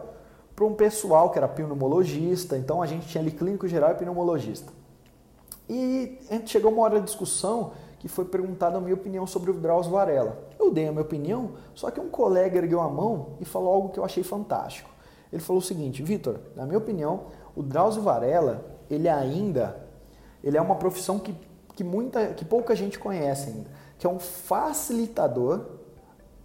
para 0.60 0.66
um 0.66 0.74
pessoal 0.74 1.30
que 1.30 1.38
era 1.38 1.48
pneumologista, 1.48 2.58
então 2.58 2.82
a 2.82 2.86
gente 2.86 3.08
tinha 3.08 3.22
ali 3.22 3.32
clínico 3.32 3.66
geral 3.66 3.92
e 3.92 3.96
pneumologista. 3.96 4.74
E 5.70 6.20
chegou 6.46 6.70
uma 6.70 6.82
hora 6.82 7.00
de 7.00 7.06
discussão 7.06 7.72
que 7.98 8.10
foi 8.10 8.26
perguntada 8.26 8.78
a 8.78 8.82
minha 8.82 8.94
opinião 8.94 9.26
sobre 9.26 9.52
o 9.52 9.54
Drauzio 9.54 9.94
Varela. 9.94 10.38
Eu 10.60 10.70
dei 10.70 10.90
a 10.90 10.92
minha 10.92 11.02
opinião, 11.02 11.52
só 11.74 11.90
que 11.90 12.02
um 12.02 12.10
colega 12.10 12.58
ergueu 12.58 12.82
a 12.82 12.90
mão 12.90 13.38
e 13.40 13.46
falou 13.46 13.74
algo 13.74 13.90
que 13.90 14.00
eu 14.00 14.04
achei 14.04 14.22
fantástico. 14.22 14.90
Ele 15.32 15.42
falou 15.42 15.62
o 15.62 15.66
seguinte, 15.66 16.02
Vitor, 16.02 16.40
na 16.56 16.66
minha 16.66 16.78
opinião, 16.78 17.26
o 17.56 17.62
Drauzio 17.62 18.02
Varela, 18.02 18.66
ele 18.90 19.08
ainda, 19.08 19.80
ele 20.44 20.58
é 20.58 20.62
uma 20.62 20.76
profissão 20.76 21.20
que, 21.20 21.36
que, 21.76 21.84
muita, 21.84 22.28
que 22.28 22.44
pouca 22.44 22.76
gente 22.76 22.98
conhece 22.98 23.50
ainda, 23.50 23.70
que 23.98 24.08
é 24.08 24.10
um 24.10 24.20
facilitador 24.20 25.80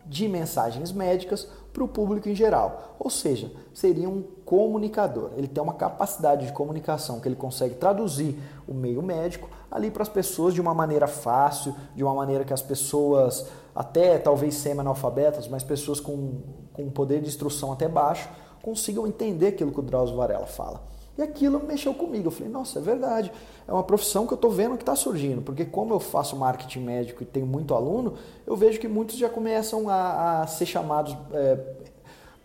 de 0.06 0.28
mensagens 0.28 0.92
médicas 0.92 1.48
para 1.72 1.82
o 1.82 1.88
público 1.88 2.28
em 2.28 2.34
geral. 2.34 2.94
Ou 2.98 3.10
seja, 3.10 3.50
seria 3.72 4.08
um 4.08 4.22
comunicador. 4.44 5.30
Ele 5.36 5.48
tem 5.48 5.62
uma 5.62 5.74
capacidade 5.74 6.46
de 6.46 6.52
comunicação 6.52 7.20
que 7.20 7.26
ele 7.26 7.34
consegue 7.34 7.74
traduzir 7.74 8.38
o 8.68 8.72
meio 8.72 9.02
médico 9.02 9.48
ali 9.70 9.90
para 9.90 10.02
as 10.02 10.08
pessoas 10.08 10.54
de 10.54 10.60
uma 10.60 10.72
maneira 10.72 11.08
fácil, 11.08 11.74
de 11.96 12.04
uma 12.04 12.14
maneira 12.14 12.44
que 12.44 12.52
as 12.52 12.62
pessoas, 12.62 13.46
até 13.74 14.18
talvez 14.18 14.54
semi-analfabetas, 14.54 15.48
mas 15.48 15.64
pessoas 15.64 15.98
com, 15.98 16.42
com 16.72 16.88
poder 16.90 17.20
de 17.20 17.28
instrução 17.28 17.72
até 17.72 17.88
baixo, 17.88 18.28
consigam 18.64 19.06
entender 19.06 19.48
aquilo 19.48 19.70
que 19.70 19.78
o 19.78 19.82
Drauzio 19.82 20.16
Varela 20.16 20.46
fala. 20.46 20.80
E 21.16 21.22
aquilo 21.22 21.62
mexeu 21.64 21.94
comigo. 21.94 22.28
Eu 22.28 22.30
falei, 22.30 22.50
nossa, 22.50 22.78
é 22.78 22.82
verdade. 22.82 23.30
É 23.68 23.72
uma 23.72 23.84
profissão 23.84 24.26
que 24.26 24.32
eu 24.32 24.36
estou 24.36 24.50
vendo 24.50 24.76
que 24.76 24.82
está 24.82 24.96
surgindo. 24.96 25.42
Porque 25.42 25.64
como 25.64 25.94
eu 25.94 26.00
faço 26.00 26.34
marketing 26.34 26.80
médico 26.80 27.22
e 27.22 27.26
tenho 27.26 27.46
muito 27.46 27.74
aluno, 27.74 28.14
eu 28.46 28.56
vejo 28.56 28.80
que 28.80 28.88
muitos 28.88 29.16
já 29.16 29.28
começam 29.28 29.88
a, 29.88 30.42
a 30.42 30.46
ser 30.46 30.66
chamados 30.66 31.16
é, 31.32 31.56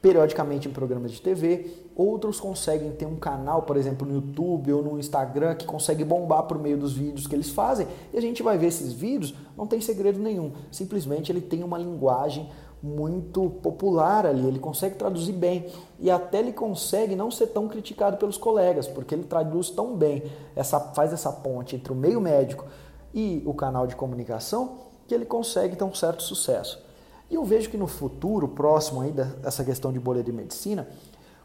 periodicamente 0.02 0.68
em 0.68 0.72
programas 0.72 1.12
de 1.12 1.22
TV. 1.22 1.72
Outros 1.96 2.40
conseguem 2.40 2.92
ter 2.92 3.06
um 3.06 3.16
canal, 3.16 3.64
por 3.64 3.76
exemplo, 3.76 4.08
no 4.08 4.14
YouTube 4.16 4.72
ou 4.72 4.84
no 4.84 5.00
Instagram, 5.00 5.56
que 5.56 5.66
consegue 5.66 6.04
bombar 6.04 6.44
por 6.44 6.60
meio 6.60 6.78
dos 6.78 6.94
vídeos 6.94 7.26
que 7.26 7.36
eles 7.36 7.50
fazem. 7.50 7.88
E 8.14 8.18
a 8.18 8.22
gente 8.22 8.44
vai 8.44 8.58
ver 8.58 8.68
esses 8.68 8.94
vídeos, 8.94 9.34
não 9.58 9.66
tem 9.66 9.82
segredo 9.82 10.20
nenhum. 10.20 10.52
Simplesmente 10.72 11.32
ele 11.32 11.42
tem 11.42 11.64
uma 11.64 11.78
linguagem 11.78 12.50
muito 12.82 13.50
popular 13.62 14.26
ali, 14.26 14.48
ele 14.48 14.60
consegue 14.60 14.96
traduzir 14.96 15.34
bem 15.34 15.68
e 16.00 16.10
até 16.10 16.40
ele 16.40 16.54
consegue 16.54 17.16
não 17.16 17.30
ser 17.30 17.48
tão 17.48 17.68
criticado 17.68 18.18
pelos 18.18 18.38
colegas, 18.38 18.88
porque 18.88 19.14
ele 19.14 19.26
traduz 19.26 19.70
tão 19.70 19.96
bem, 19.96 20.24
essa, 20.56 20.80
faz 20.80 21.12
essa 21.12 21.32
ponte 21.32 21.76
entre 21.76 21.92
o 21.92 21.96
meio 21.96 22.22
médico 22.22 22.66
e 23.14 23.44
o 23.46 23.54
canal 23.54 23.86
de 23.86 23.96
comunicação, 23.96 24.78
que 25.08 25.14
ele 25.14 25.26
consegue 25.26 25.76
ter 25.76 25.84
um 25.84 25.94
certo 25.94 26.24
sucesso. 26.24 26.82
E 27.30 27.36
eu 27.36 27.44
vejo 27.44 27.70
que 27.70 27.78
no 27.78 27.88
futuro, 27.88 28.48
próximo 28.48 29.02
ainda 29.02 29.26
dessa 29.26 29.64
questão 29.64 29.92
de 29.92 30.00
bolha 30.00 30.24
de 30.24 30.32
medicina, 30.32 30.88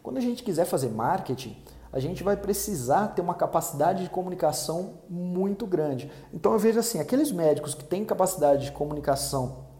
quando 0.03 0.18
a 0.18 0.20
gente 0.20 0.43
quiser 0.43 0.66
fazer 0.66 0.91
marketing, 0.91 1.57
a 1.93 1.99
gente 1.99 2.22
vai 2.22 2.37
precisar 2.37 3.09
ter 3.09 3.22
uma 3.22 3.35
capacidade 3.35 4.03
de 4.03 4.11
comunicação 4.11 4.95
muito 5.09 5.66
grande. 5.66 6.11
Então 6.32 6.53
eu 6.53 6.59
vejo 6.59 6.78
assim, 6.78 7.01
aqueles 7.01 7.30
médicos 7.30 7.74
que 7.74 7.85
têm 7.85 8.05
capacidade 8.05 8.66
de 8.66 8.72
comunicação 8.72 9.73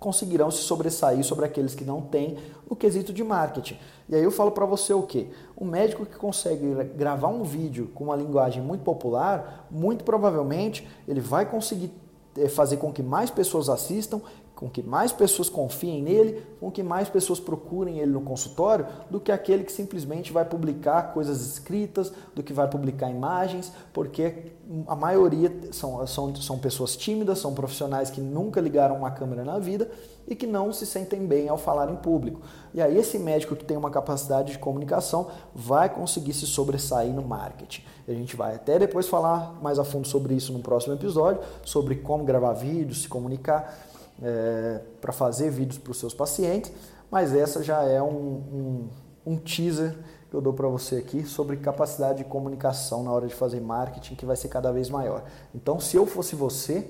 conseguirão 0.00 0.50
se 0.50 0.62
sobressair 0.62 1.22
sobre 1.22 1.44
aqueles 1.44 1.74
que 1.74 1.84
não 1.84 2.00
têm 2.00 2.38
no 2.68 2.74
quesito 2.74 3.12
de 3.12 3.22
marketing. 3.22 3.78
E 4.08 4.14
aí 4.16 4.24
eu 4.24 4.30
falo 4.30 4.50
para 4.50 4.64
você 4.64 4.94
o 4.94 5.02
quê? 5.02 5.28
Um 5.56 5.66
médico 5.66 6.06
que 6.06 6.16
consegue 6.16 6.74
gravar 6.96 7.28
um 7.28 7.44
vídeo 7.44 7.90
com 7.94 8.04
uma 8.04 8.16
linguagem 8.16 8.62
muito 8.62 8.82
popular, 8.82 9.68
muito 9.70 10.02
provavelmente 10.02 10.88
ele 11.06 11.20
vai 11.20 11.44
conseguir 11.44 11.92
eh, 12.36 12.48
fazer 12.48 12.78
com 12.78 12.90
que 12.90 13.02
mais 13.02 13.30
pessoas 13.30 13.68
assistam 13.68 14.22
com 14.60 14.68
que 14.68 14.82
mais 14.82 15.10
pessoas 15.10 15.48
confiem 15.48 16.02
nele, 16.02 16.42
com 16.60 16.70
que 16.70 16.82
mais 16.82 17.08
pessoas 17.08 17.40
procurem 17.40 17.98
ele 17.98 18.12
no 18.12 18.20
consultório, 18.20 18.86
do 19.08 19.18
que 19.18 19.32
aquele 19.32 19.64
que 19.64 19.72
simplesmente 19.72 20.30
vai 20.30 20.44
publicar 20.44 21.14
coisas 21.14 21.40
escritas, 21.40 22.12
do 22.34 22.42
que 22.42 22.52
vai 22.52 22.68
publicar 22.68 23.08
imagens, 23.08 23.72
porque 23.90 24.52
a 24.86 24.94
maioria 24.94 25.50
são, 25.72 26.06
são, 26.06 26.36
são 26.36 26.58
pessoas 26.58 26.94
tímidas, 26.94 27.38
são 27.38 27.54
profissionais 27.54 28.10
que 28.10 28.20
nunca 28.20 28.60
ligaram 28.60 28.98
uma 28.98 29.10
câmera 29.10 29.42
na 29.44 29.58
vida 29.58 29.90
e 30.28 30.36
que 30.36 30.46
não 30.46 30.72
se 30.74 30.84
sentem 30.84 31.26
bem 31.26 31.48
ao 31.48 31.56
falar 31.56 31.90
em 31.90 31.96
público. 31.96 32.42
E 32.74 32.82
aí 32.82 32.98
esse 32.98 33.18
médico 33.18 33.56
que 33.56 33.64
tem 33.64 33.78
uma 33.78 33.90
capacidade 33.90 34.52
de 34.52 34.58
comunicação 34.58 35.28
vai 35.54 35.88
conseguir 35.88 36.34
se 36.34 36.46
sobressair 36.46 37.12
no 37.14 37.22
marketing. 37.22 37.82
A 38.06 38.12
gente 38.12 38.36
vai 38.36 38.56
até 38.56 38.78
depois 38.78 39.08
falar 39.08 39.58
mais 39.62 39.78
a 39.78 39.84
fundo 39.84 40.06
sobre 40.06 40.34
isso 40.34 40.52
no 40.52 40.58
próximo 40.58 40.94
episódio, 40.94 41.40
sobre 41.64 41.96
como 41.96 42.24
gravar 42.24 42.52
vídeos, 42.52 43.02
se 43.02 43.08
comunicar 43.08 43.89
é, 44.22 44.80
para 45.00 45.12
fazer 45.12 45.50
vídeos 45.50 45.78
para 45.78 45.90
os 45.90 45.98
seus 45.98 46.14
pacientes, 46.14 46.72
mas 47.10 47.34
essa 47.34 47.62
já 47.62 47.82
é 47.82 48.00
um, 48.02 48.08
um, 48.08 48.88
um 49.26 49.36
teaser 49.36 49.96
que 50.30 50.36
eu 50.36 50.40
dou 50.40 50.52
para 50.52 50.68
você 50.68 50.96
aqui 50.96 51.24
sobre 51.24 51.56
capacidade 51.56 52.18
de 52.18 52.24
comunicação 52.24 53.02
na 53.02 53.10
hora 53.10 53.26
de 53.26 53.34
fazer 53.34 53.60
marketing 53.60 54.14
que 54.14 54.24
vai 54.24 54.36
ser 54.36 54.48
cada 54.48 54.70
vez 54.72 54.88
maior. 54.88 55.24
Então, 55.54 55.80
se 55.80 55.96
eu 55.96 56.06
fosse 56.06 56.36
você, 56.36 56.86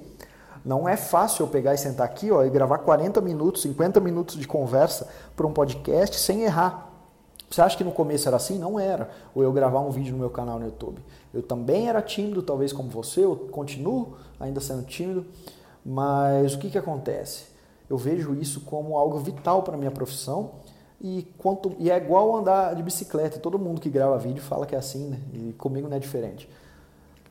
não 0.64 0.86
é 0.86 0.96
fácil 0.96 1.44
eu 1.44 1.48
pegar 1.48 1.74
e 1.74 1.78
sentar 1.78 2.06
aqui 2.06 2.30
ó, 2.30 2.44
e 2.44 2.50
gravar 2.50 2.78
40 2.78 3.20
minutos, 3.22 3.62
50 3.62 3.98
minutos 4.00 4.36
de 4.36 4.46
conversa 4.46 5.08
para 5.34 5.46
um 5.46 5.52
podcast 5.52 6.18
sem 6.18 6.42
errar. 6.42 6.88
Você 7.50 7.62
acha 7.62 7.76
que 7.76 7.82
no 7.82 7.90
começo 7.90 8.28
era 8.28 8.36
assim? 8.36 8.58
Não 8.58 8.78
era. 8.78 9.10
Ou 9.34 9.42
eu 9.42 9.52
gravar 9.52 9.80
um 9.80 9.90
vídeo 9.90 10.12
no 10.12 10.18
meu 10.18 10.30
canal 10.30 10.58
no 10.58 10.66
YouTube. 10.66 11.02
Eu 11.34 11.42
também 11.42 11.88
era 11.88 12.00
tímido, 12.00 12.42
talvez 12.42 12.72
como 12.72 12.88
você, 12.90 13.24
eu 13.24 13.34
continuo 13.50 14.16
ainda 14.38 14.60
sendo 14.60 14.84
tímido. 14.84 15.26
Mas 15.84 16.54
o 16.54 16.58
que, 16.58 16.70
que 16.70 16.78
acontece? 16.78 17.44
Eu 17.88 17.96
vejo 17.96 18.34
isso 18.34 18.60
como 18.62 18.96
algo 18.96 19.18
vital 19.18 19.62
para 19.62 19.74
a 19.74 19.78
minha 19.78 19.90
profissão 19.90 20.52
e, 21.00 21.26
quanto, 21.38 21.74
e 21.78 21.90
é 21.90 21.96
igual 21.96 22.36
andar 22.36 22.74
de 22.74 22.82
bicicleta. 22.82 23.38
Todo 23.38 23.58
mundo 23.58 23.80
que 23.80 23.88
grava 23.88 24.18
vídeo 24.18 24.42
fala 24.42 24.66
que 24.66 24.74
é 24.74 24.78
assim, 24.78 25.08
né? 25.08 25.20
E 25.32 25.52
comigo 25.54 25.88
não 25.88 25.96
é 25.96 26.00
diferente. 26.00 26.48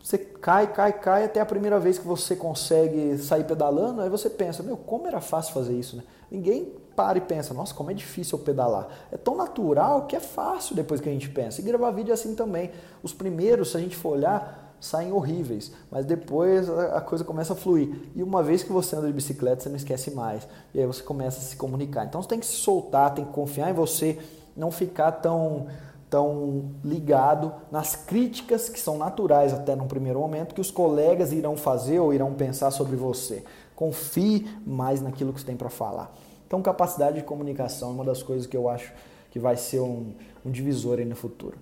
Você 0.04 0.18
cai, 0.18 0.72
cai, 0.74 0.93
cai 0.93 1.26
até 1.26 1.39
a 1.39 1.45
primeira 1.45 1.80
vez 1.80 2.00
que 2.00 2.08
você 2.08 2.36
consegue 2.36 3.18
sair 3.18 3.43
pedalando, 3.43 4.02
aí 4.02 4.10
você 4.10 4.30
pensa, 4.30 4.64
meu, 4.64 4.78
como 4.78 5.08
era 5.08 5.22
fácil 5.22 5.54
fazer 5.54 5.74
isso, 5.74 5.97
né? 5.97 6.04
Ninguém 6.32 6.74
para 6.95 7.18
e 7.18 7.22
pensa, 7.22 7.54
nossa, 7.54 7.74
como 7.74 7.91
é 7.91 7.93
difícil 7.93 8.38
eu 8.38 8.43
pedalar. 8.43 8.88
É 9.12 9.18
tão 9.18 9.36
natural 9.36 10.06
que 10.06 10.16
é 10.16 10.20
fácil 10.20 10.76
depois 10.76 11.00
que 11.00 11.08
a 11.08 11.12
gente 11.12 11.30
pensa. 11.30 11.62
E 11.62 11.64
gravar 11.64 11.91
vídeo 11.91 12.12
é 12.12 12.14
assim 12.14 12.36
também. 12.36 12.72
Os 13.04 13.14
primeiros, 13.14 13.72
se 13.72 13.78
a 13.78 13.80
gente 13.80 13.95
for 13.95 14.10
olhar, 14.10 14.68
saem 14.80 15.11
horríveis, 15.11 15.71
mas 15.91 16.05
depois 16.05 16.69
a 16.69 17.01
coisa 17.01 17.23
começa 17.23 17.53
a 17.53 17.55
fluir. 17.55 18.09
E 18.15 18.23
uma 18.23 18.41
vez 18.41 18.63
que 18.63 18.71
você 18.71 18.95
anda 18.95 19.07
de 19.07 19.13
bicicleta, 19.13 19.61
você 19.61 19.69
não 19.69 19.75
esquece 19.75 20.11
mais. 20.11 20.47
E 20.73 20.80
aí 20.80 20.86
você 20.86 21.03
começa 21.03 21.39
a 21.39 21.41
se 21.41 21.55
comunicar. 21.55 22.05
Então 22.05 22.21
você 22.21 22.30
tem 22.30 22.39
que 22.39 22.45
se 22.45 22.55
soltar, 22.55 23.13
tem 23.13 23.25
que 23.25 23.32
confiar 23.32 23.69
em 23.69 23.73
você, 23.73 24.17
não 24.55 24.71
ficar 24.71 25.11
tão 25.13 25.67
tão 26.09 26.71
ligado 26.84 27.53
nas 27.71 27.95
críticas 27.95 28.67
que 28.67 28.80
são 28.80 28.97
naturais 28.97 29.53
até 29.53 29.75
num 29.75 29.88
primeiro 29.88 30.19
momento 30.19 30.55
que 30.55 30.61
os 30.61 30.71
colegas 30.71 31.32
irão 31.32 31.55
fazer 31.55 31.99
ou 31.99 32.11
irão 32.11 32.34
pensar 32.34 32.71
sobre 32.71 32.95
você. 32.95 33.43
Confie 33.75 34.49
mais 34.65 35.01
naquilo 35.01 35.32
que 35.32 35.39
você 35.39 35.45
tem 35.45 35.55
para 35.55 35.69
falar. 35.69 36.11
Então, 36.47 36.63
capacidade 36.63 37.17
de 37.17 37.23
comunicação 37.23 37.89
é 37.89 37.93
uma 37.93 38.03
das 38.03 38.23
coisas 38.23 38.47
que 38.47 38.57
eu 38.57 38.67
acho 38.67 38.91
que 39.30 39.38
vai 39.38 39.55
ser 39.55 39.82
um, 39.82 40.15
um 40.43 40.49
divisor 40.49 40.97
aí 40.97 41.05
no 41.05 41.15
futuro. 41.15 41.57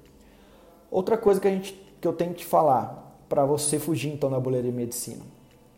Outra 0.89 1.17
coisa 1.17 1.41
que 1.41 1.47
a 1.49 1.51
gente 1.51 1.73
que 1.99 2.07
eu 2.07 2.13
tenho 2.13 2.31
que 2.31 2.39
te 2.39 2.45
falar, 2.45 3.06
para 3.27 3.45
você 3.45 3.79
fugir 3.79 4.09
então 4.09 4.29
da 4.29 4.39
bolha 4.39 4.61
de 4.61 4.71
medicina, 4.71 5.23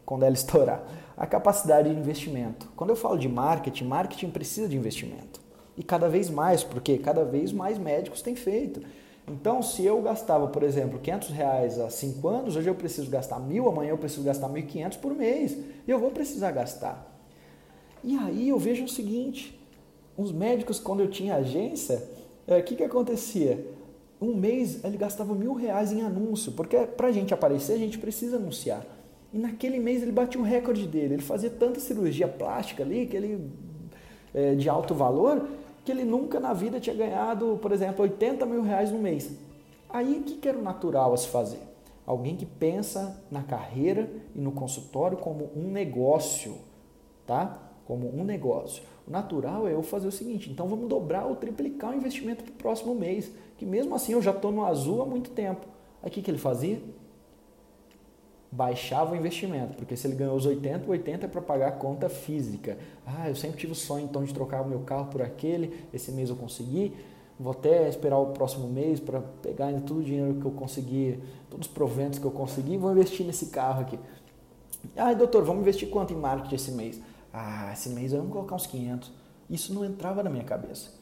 quando 0.06 0.24
ela 0.24 0.34
estourar. 0.34 0.84
A 1.18 1.28
capacidade 1.28 1.90
de 1.90 2.00
investimento. 2.00 2.70
Quando 2.76 2.92
eu 2.92 2.96
falo 2.96 3.18
de 3.18 3.28
marketing, 3.28 3.86
marketing 3.86 4.30
precisa 4.30 4.70
de 4.70 4.78
investimento. 4.78 5.42
E 5.78 5.84
cada 5.84 6.08
vez 6.08 6.30
mais, 6.30 6.64
porque 6.64 6.98
cada 6.98 7.24
vez 7.26 7.52
mais 7.52 7.78
médicos 7.78 8.22
têm 8.22 8.36
feito. 8.36 8.82
Então, 9.28 9.62
se 9.62 9.86
eu 9.86 10.02
gastava, 10.02 10.48
por 10.48 10.64
exemplo, 10.64 11.00
500 11.00 11.30
reais 11.30 11.80
há 11.80 11.90
5 11.90 12.28
anos, 12.28 12.56
hoje 12.56 12.70
eu 12.70 12.76
preciso 12.76 13.10
gastar 13.12 13.40
mil, 13.40 13.68
amanhã 13.68 13.92
eu 13.92 13.98
preciso 13.98 14.24
gastar 14.24 14.50
1.500 14.50 14.98
por 14.98 15.14
mês. 15.14 15.58
E 15.88 15.92
eu 15.92 16.00
vou 16.00 16.12
precisar 16.12 16.52
gastar. 16.52 17.06
E 18.04 18.18
aí 18.18 18.50
eu 18.50 18.58
vejo 18.58 18.86
o 18.86 18.90
seguinte, 18.90 19.60
os 20.18 20.32
médicos, 20.32 20.80
quando 20.80 21.02
eu 21.02 21.10
tinha 21.10 21.36
agência, 21.36 22.04
o 22.48 22.54
é, 22.54 22.62
que, 22.62 22.76
que 22.76 22.84
acontecia? 22.84 23.64
Um 24.22 24.36
mês 24.36 24.84
ele 24.84 24.98
gastava 24.98 25.34
mil 25.34 25.54
reais 25.54 25.92
em 25.92 26.02
anúncio, 26.02 26.52
porque 26.52 26.78
para 26.78 27.08
a 27.08 27.12
gente 27.12 27.34
aparecer 27.34 27.74
a 27.74 27.78
gente 27.78 27.98
precisa 27.98 28.36
anunciar. 28.36 28.86
E 29.32 29.38
naquele 29.38 29.80
mês 29.80 30.02
ele 30.02 30.12
batia 30.12 30.42
o 30.42 30.44
recorde 30.44 30.88
dele. 30.88 31.16
Ele 31.16 31.24
fazia 31.24 31.50
tanta 31.50 31.80
cirurgia 31.80 32.28
plástica 32.28 32.84
ali, 32.84 33.06
que 33.06 33.16
ele, 33.16 33.50
é, 34.34 34.56
de 34.56 34.68
alto 34.68 34.94
valor, 34.94 35.48
que 35.86 35.92
ele 35.92 36.04
nunca 36.04 36.40
na 36.40 36.52
vida 36.54 36.80
tinha 36.80 36.96
ganhado, 36.96 37.58
por 37.62 37.72
exemplo, 37.72 38.02
80 38.02 38.46
mil 38.46 38.62
reais 38.62 38.92
no 38.92 39.00
mês. 39.00 39.32
Aí 39.90 40.20
o 40.20 40.24
que, 40.24 40.36
que 40.36 40.48
era 40.48 40.58
o 40.58 40.62
natural 40.62 41.14
a 41.14 41.18
se 41.18 41.28
fazer? 41.28 41.60
Alguém 42.06 42.36
que 42.36 42.46
pensa 42.46 43.24
na 43.30 43.44
carreira 43.44 44.10
e 44.36 44.40
no 44.40 44.52
consultório 44.52 45.18
como 45.18 45.52
um 45.56 45.72
negócio, 45.72 46.58
tá? 47.26 47.72
Como 47.86 48.12
um 48.16 48.24
negócio. 48.24 48.84
O 49.08 49.12
natural 49.12 49.68
é 49.68 49.74
eu 49.74 49.84
fazer 49.84 50.08
o 50.08 50.12
seguinte, 50.12 50.50
então 50.50 50.68
vamos 50.68 50.88
dobrar 50.88 51.26
ou 51.26 51.36
triplicar 51.36 51.92
o 51.92 51.96
investimento 51.96 52.44
para 52.44 52.52
o 52.52 52.56
próximo 52.56 52.96
mês 52.96 53.32
que 53.60 53.66
mesmo 53.66 53.94
assim 53.94 54.14
eu 54.14 54.22
já 54.22 54.32
estou 54.32 54.54
no 54.54 54.66
azul 54.66 55.02
há 55.02 55.06
muito 55.06 55.32
tempo. 55.32 55.68
Aí 56.02 56.10
o 56.10 56.12
que, 56.12 56.22
que 56.22 56.32
ele 56.32 56.38
fazia? 56.38 56.82
Baixava 58.50 59.14
o 59.14 59.18
investimento, 59.18 59.76
porque 59.76 59.98
se 59.98 60.08
ele 60.08 60.16
ganhou 60.16 60.36
os 60.36 60.46
80, 60.46 60.88
o 60.88 60.92
80 60.92 61.26
é 61.26 61.30
para 61.30 61.42
pagar 61.42 61.68
a 61.68 61.72
conta 61.74 62.08
física. 62.08 62.78
Ah, 63.06 63.28
eu 63.28 63.36
sempre 63.36 63.60
tive 63.60 63.74
o 63.74 63.76
sonho 63.76 64.06
então 64.06 64.24
de 64.24 64.34
trocar 64.34 64.62
o 64.62 64.68
meu 64.68 64.80
carro 64.80 65.08
por 65.08 65.22
aquele, 65.22 65.86
esse 65.94 66.10
mês 66.14 66.30
eu 66.30 66.38
consegui, 66.38 66.96
vou 67.38 67.52
até 67.52 67.90
esperar 67.90 68.18
o 68.18 68.28
próximo 68.28 68.70
mês 68.70 69.02
para 69.02 69.20
pegar 69.20 69.66
ainda 69.68 69.82
todo 69.82 70.00
o 70.00 70.04
dinheiro 70.04 70.36
que 70.36 70.46
eu 70.46 70.52
consegui, 70.52 71.20
todos 71.50 71.68
os 71.68 71.74
proventos 71.74 72.18
que 72.18 72.26
eu 72.26 72.32
consegui, 72.32 72.78
vou 72.78 72.92
investir 72.94 73.26
nesse 73.26 73.48
carro 73.48 73.82
aqui. 73.82 74.00
Ah, 74.96 75.14
doutor, 75.14 75.44
vamos 75.44 75.62
investir 75.62 75.90
quanto 75.90 76.14
em 76.14 76.16
marketing 76.16 76.56
esse 76.56 76.72
mês? 76.72 77.02
Ah, 77.34 77.72
esse 77.74 77.90
mês 77.90 78.14
vamos 78.14 78.32
colocar 78.32 78.56
uns 78.56 78.66
500. 78.66 79.12
Isso 79.50 79.74
não 79.74 79.84
entrava 79.84 80.24
na 80.24 80.30
minha 80.30 80.46
cabeça. 80.46 80.98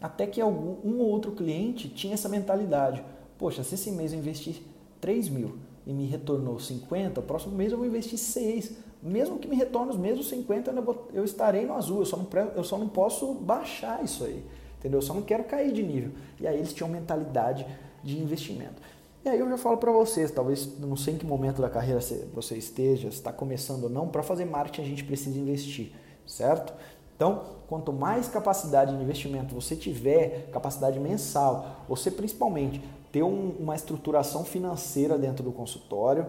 Até 0.00 0.26
que 0.26 0.40
algum, 0.40 0.76
um 0.88 0.98
ou 1.00 1.08
outro 1.08 1.32
cliente 1.32 1.88
tinha 1.88 2.14
essa 2.14 2.28
mentalidade. 2.28 3.02
Poxa, 3.38 3.62
se 3.62 3.74
esse 3.74 3.90
mês 3.90 4.12
eu 4.12 4.18
investir 4.18 4.62
3 5.00 5.28
mil 5.28 5.56
e 5.86 5.92
me 5.92 6.06
retornou 6.06 6.58
50, 6.58 7.20
o 7.20 7.22
próximo 7.22 7.54
mês 7.54 7.72
eu 7.72 7.78
vou 7.78 7.86
investir 7.86 8.18
6. 8.18 8.72
Mesmo 9.02 9.38
que 9.38 9.48
me 9.48 9.56
retorne 9.56 9.90
os 9.90 9.98
mesmos 9.98 10.28
50, 10.28 10.70
eu, 10.70 10.82
vou, 10.82 11.08
eu 11.12 11.24
estarei 11.24 11.64
no 11.64 11.74
azul. 11.74 12.00
Eu 12.00 12.06
só, 12.06 12.16
não, 12.16 12.26
eu 12.56 12.64
só 12.64 12.76
não 12.76 12.88
posso 12.88 13.34
baixar 13.34 14.02
isso 14.04 14.24
aí. 14.24 14.44
Entendeu? 14.78 14.98
Eu 14.98 15.02
só 15.02 15.14
não 15.14 15.22
quero 15.22 15.44
cair 15.44 15.72
de 15.72 15.82
nível. 15.82 16.12
E 16.40 16.46
aí 16.46 16.56
eles 16.56 16.72
tinham 16.72 16.88
mentalidade 16.88 17.66
de 18.02 18.18
investimento. 18.18 18.80
E 19.26 19.28
aí 19.28 19.40
eu 19.40 19.48
já 19.48 19.58
falo 19.58 19.76
para 19.76 19.90
vocês, 19.90 20.30
talvez 20.30 20.78
não 20.78 20.94
sei 20.94 21.14
em 21.14 21.18
que 21.18 21.26
momento 21.26 21.60
da 21.60 21.68
carreira 21.68 22.00
você 22.32 22.56
esteja, 22.56 23.08
está 23.08 23.32
começando 23.32 23.82
ou 23.82 23.90
não, 23.90 24.06
para 24.06 24.22
fazer 24.22 24.44
marketing 24.44 24.82
a 24.82 24.84
gente 24.84 25.02
precisa 25.02 25.36
investir, 25.36 25.90
certo? 26.24 26.72
Então, 27.16 27.42
quanto 27.66 27.92
mais 27.92 28.28
capacidade 28.28 28.94
de 28.94 29.02
investimento 29.02 29.54
você 29.54 29.74
tiver, 29.74 30.50
capacidade 30.52 31.00
mensal, 31.00 31.66
você 31.88 32.10
principalmente 32.10 32.82
ter 33.10 33.22
um, 33.22 33.54
uma 33.58 33.74
estruturação 33.74 34.44
financeira 34.44 35.16
dentro 35.16 35.42
do 35.42 35.50
consultório, 35.50 36.26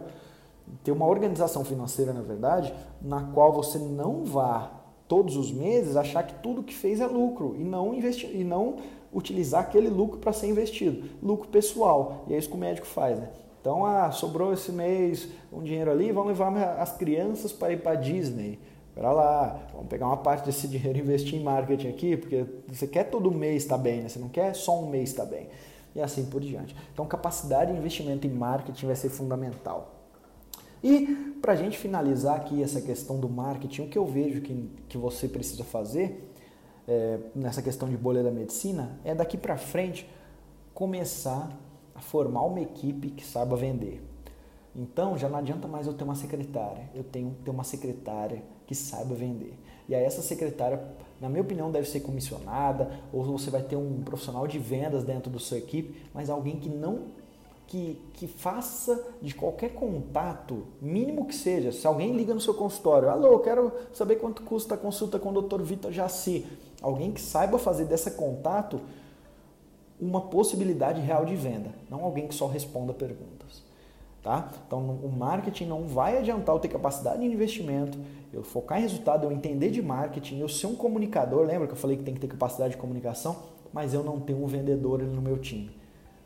ter 0.83 0.91
uma 0.91 1.05
organização 1.05 1.65
financeira, 1.65 2.13
na 2.13 2.21
verdade, 2.21 2.73
na 3.01 3.21
qual 3.33 3.51
você 3.51 3.77
não 3.77 4.23
vá 4.23 4.71
todos 5.07 5.35
os 5.35 5.51
meses 5.51 5.95
achar 5.95 6.23
que 6.23 6.35
tudo 6.35 6.63
que 6.63 6.73
fez 6.73 6.99
é 6.99 7.07
lucro 7.07 7.55
e 7.57 7.63
não 7.63 7.93
investir 7.93 8.33
e 8.33 8.43
não 8.43 8.77
utilizar 9.13 9.61
aquele 9.61 9.89
lucro 9.89 10.19
para 10.19 10.33
ser 10.33 10.47
investido, 10.47 11.09
lucro 11.21 11.47
pessoal. 11.49 12.25
E 12.27 12.33
é 12.33 12.37
isso 12.37 12.49
que 12.49 12.55
o 12.55 12.59
médico 12.59 12.87
faz, 12.87 13.19
né? 13.19 13.29
Então, 13.59 13.85
ah, 13.85 14.11
sobrou 14.11 14.53
esse 14.53 14.71
mês 14.71 15.27
um 15.51 15.61
dinheiro 15.61 15.91
ali, 15.91 16.11
vamos 16.11 16.29
levar 16.29 16.55
as 16.79 16.95
crianças 16.95 17.51
para 17.51 17.73
ir 17.73 17.81
para 17.81 17.95
Disney. 17.95 18.59
Espera 18.97 19.13
lá, 19.13 19.59
vamos 19.73 19.89
pegar 19.89 20.07
uma 20.07 20.17
parte 20.17 20.47
desse 20.47 20.67
dinheiro 20.67 20.97
e 20.97 21.01
investir 21.01 21.39
em 21.39 21.43
marketing 21.43 21.89
aqui, 21.89 22.17
porque 22.17 22.43
você 22.67 22.87
quer 22.87 23.03
todo 23.03 23.29
mês 23.29 23.61
estar 23.61 23.77
tá 23.77 23.83
bem, 23.83 24.01
né? 24.01 24.09
Você 24.09 24.17
não 24.17 24.27
quer 24.27 24.55
só 24.55 24.81
um 24.81 24.89
mês 24.89 25.11
estar 25.11 25.23
tá 25.23 25.29
bem. 25.29 25.49
E 25.93 26.01
assim 26.01 26.25
por 26.25 26.41
diante. 26.41 26.75
Então, 26.91 27.05
capacidade 27.05 27.71
de 27.71 27.77
investimento 27.77 28.25
em 28.25 28.31
marketing 28.31 28.87
vai 28.87 28.95
ser 28.95 29.09
fundamental. 29.09 29.93
E 30.83 31.35
para 31.39 31.53
a 31.53 31.55
gente 31.55 31.77
finalizar 31.77 32.37
aqui 32.37 32.63
essa 32.63 32.81
questão 32.81 33.19
do 33.19 33.29
marketing, 33.29 33.83
o 33.83 33.87
que 33.87 33.99
eu 33.99 34.05
vejo 34.07 34.41
que, 34.41 34.67
que 34.89 34.97
você 34.97 35.27
precisa 35.27 35.63
fazer 35.63 36.33
é, 36.87 37.19
nessa 37.35 37.61
questão 37.61 37.87
de 37.87 37.95
bolha 37.95 38.23
da 38.23 38.31
medicina 38.31 38.97
é 39.05 39.13
daqui 39.13 39.37
para 39.37 39.57
frente 39.57 40.09
começar 40.73 41.55
a 41.93 42.01
formar 42.01 42.41
uma 42.41 42.61
equipe 42.61 43.11
que 43.11 43.23
saiba 43.23 43.55
vender. 43.55 44.01
Então 44.75 45.15
já 45.15 45.29
não 45.29 45.37
adianta 45.37 45.67
mais 45.67 45.85
eu 45.85 45.93
ter 45.93 46.03
uma 46.03 46.15
secretária, 46.15 46.89
eu 46.95 47.03
tenho 47.03 47.29
que 47.29 47.43
ter 47.43 47.51
uma 47.51 47.63
secretária 47.63 48.56
que 48.67 48.75
saiba 48.75 49.15
vender. 49.15 49.53
E 49.89 49.95
aí 49.95 50.03
essa 50.03 50.21
secretária, 50.21 50.83
na 51.19 51.29
minha 51.29 51.41
opinião, 51.41 51.71
deve 51.71 51.89
ser 51.89 52.01
comissionada, 52.01 52.91
ou 53.11 53.23
você 53.23 53.49
vai 53.49 53.63
ter 53.63 53.75
um 53.77 54.03
profissional 54.03 54.45
de 54.45 54.59
vendas 54.59 55.03
dentro 55.03 55.31
da 55.31 55.39
sua 55.39 55.57
equipe, 55.57 55.99
mas 56.13 56.29
alguém 56.29 56.59
que 56.59 56.69
não 56.69 57.17
que, 57.67 58.01
que 58.13 58.27
faça 58.27 59.05
de 59.21 59.35
qualquer 59.35 59.73
contato, 59.73 60.63
mínimo 60.81 61.25
que 61.25 61.35
seja, 61.35 61.71
se 61.71 61.85
alguém 61.85 62.15
liga 62.15 62.33
no 62.33 62.39
seu 62.39 62.53
consultório, 62.53 63.09
alô, 63.09 63.39
quero 63.39 63.71
saber 63.93 64.15
quanto 64.15 64.41
custa 64.43 64.75
a 64.75 64.77
consulta 64.77 65.19
com 65.19 65.29
o 65.29 65.41
Dr. 65.41 65.61
Vitor 65.63 65.91
Jaci, 65.91 66.45
alguém 66.81 67.11
que 67.11 67.19
saiba 67.19 67.59
fazer 67.59 67.85
desse 67.85 68.11
contato 68.11 68.79
uma 69.99 70.21
possibilidade 70.21 71.01
real 71.01 71.25
de 71.25 71.35
venda, 71.35 71.71
não 71.89 72.03
alguém 72.03 72.27
que 72.27 72.35
só 72.35 72.47
responda 72.47 72.93
perguntas. 72.93 73.36
Tá? 74.23 74.51
Então, 74.65 74.79
o 74.79 75.09
marketing 75.09 75.65
não 75.65 75.87
vai 75.87 76.17
adiantar 76.17 76.53
eu 76.55 76.59
ter 76.59 76.67
capacidade 76.67 77.19
de 77.19 77.25
investimento, 77.25 77.97
eu 78.33 78.43
focar 78.43 78.77
em 78.77 78.81
resultado, 78.81 79.25
eu 79.25 79.31
entender 79.31 79.69
de 79.69 79.81
marketing, 79.81 80.39
eu 80.39 80.49
ser 80.49 80.67
um 80.67 80.75
comunicador. 80.75 81.45
Lembra 81.45 81.67
que 81.67 81.73
eu 81.73 81.77
falei 81.77 81.95
que 81.95 82.03
tem 82.03 82.13
que 82.13 82.19
ter 82.19 82.27
capacidade 82.27 82.71
de 82.71 82.77
comunicação? 82.77 83.37
Mas 83.71 83.93
eu 83.93 84.03
não 84.03 84.19
tenho 84.19 84.43
um 84.43 84.47
vendedor 84.47 85.01
no 85.01 85.21
meu 85.21 85.37
time 85.37 85.71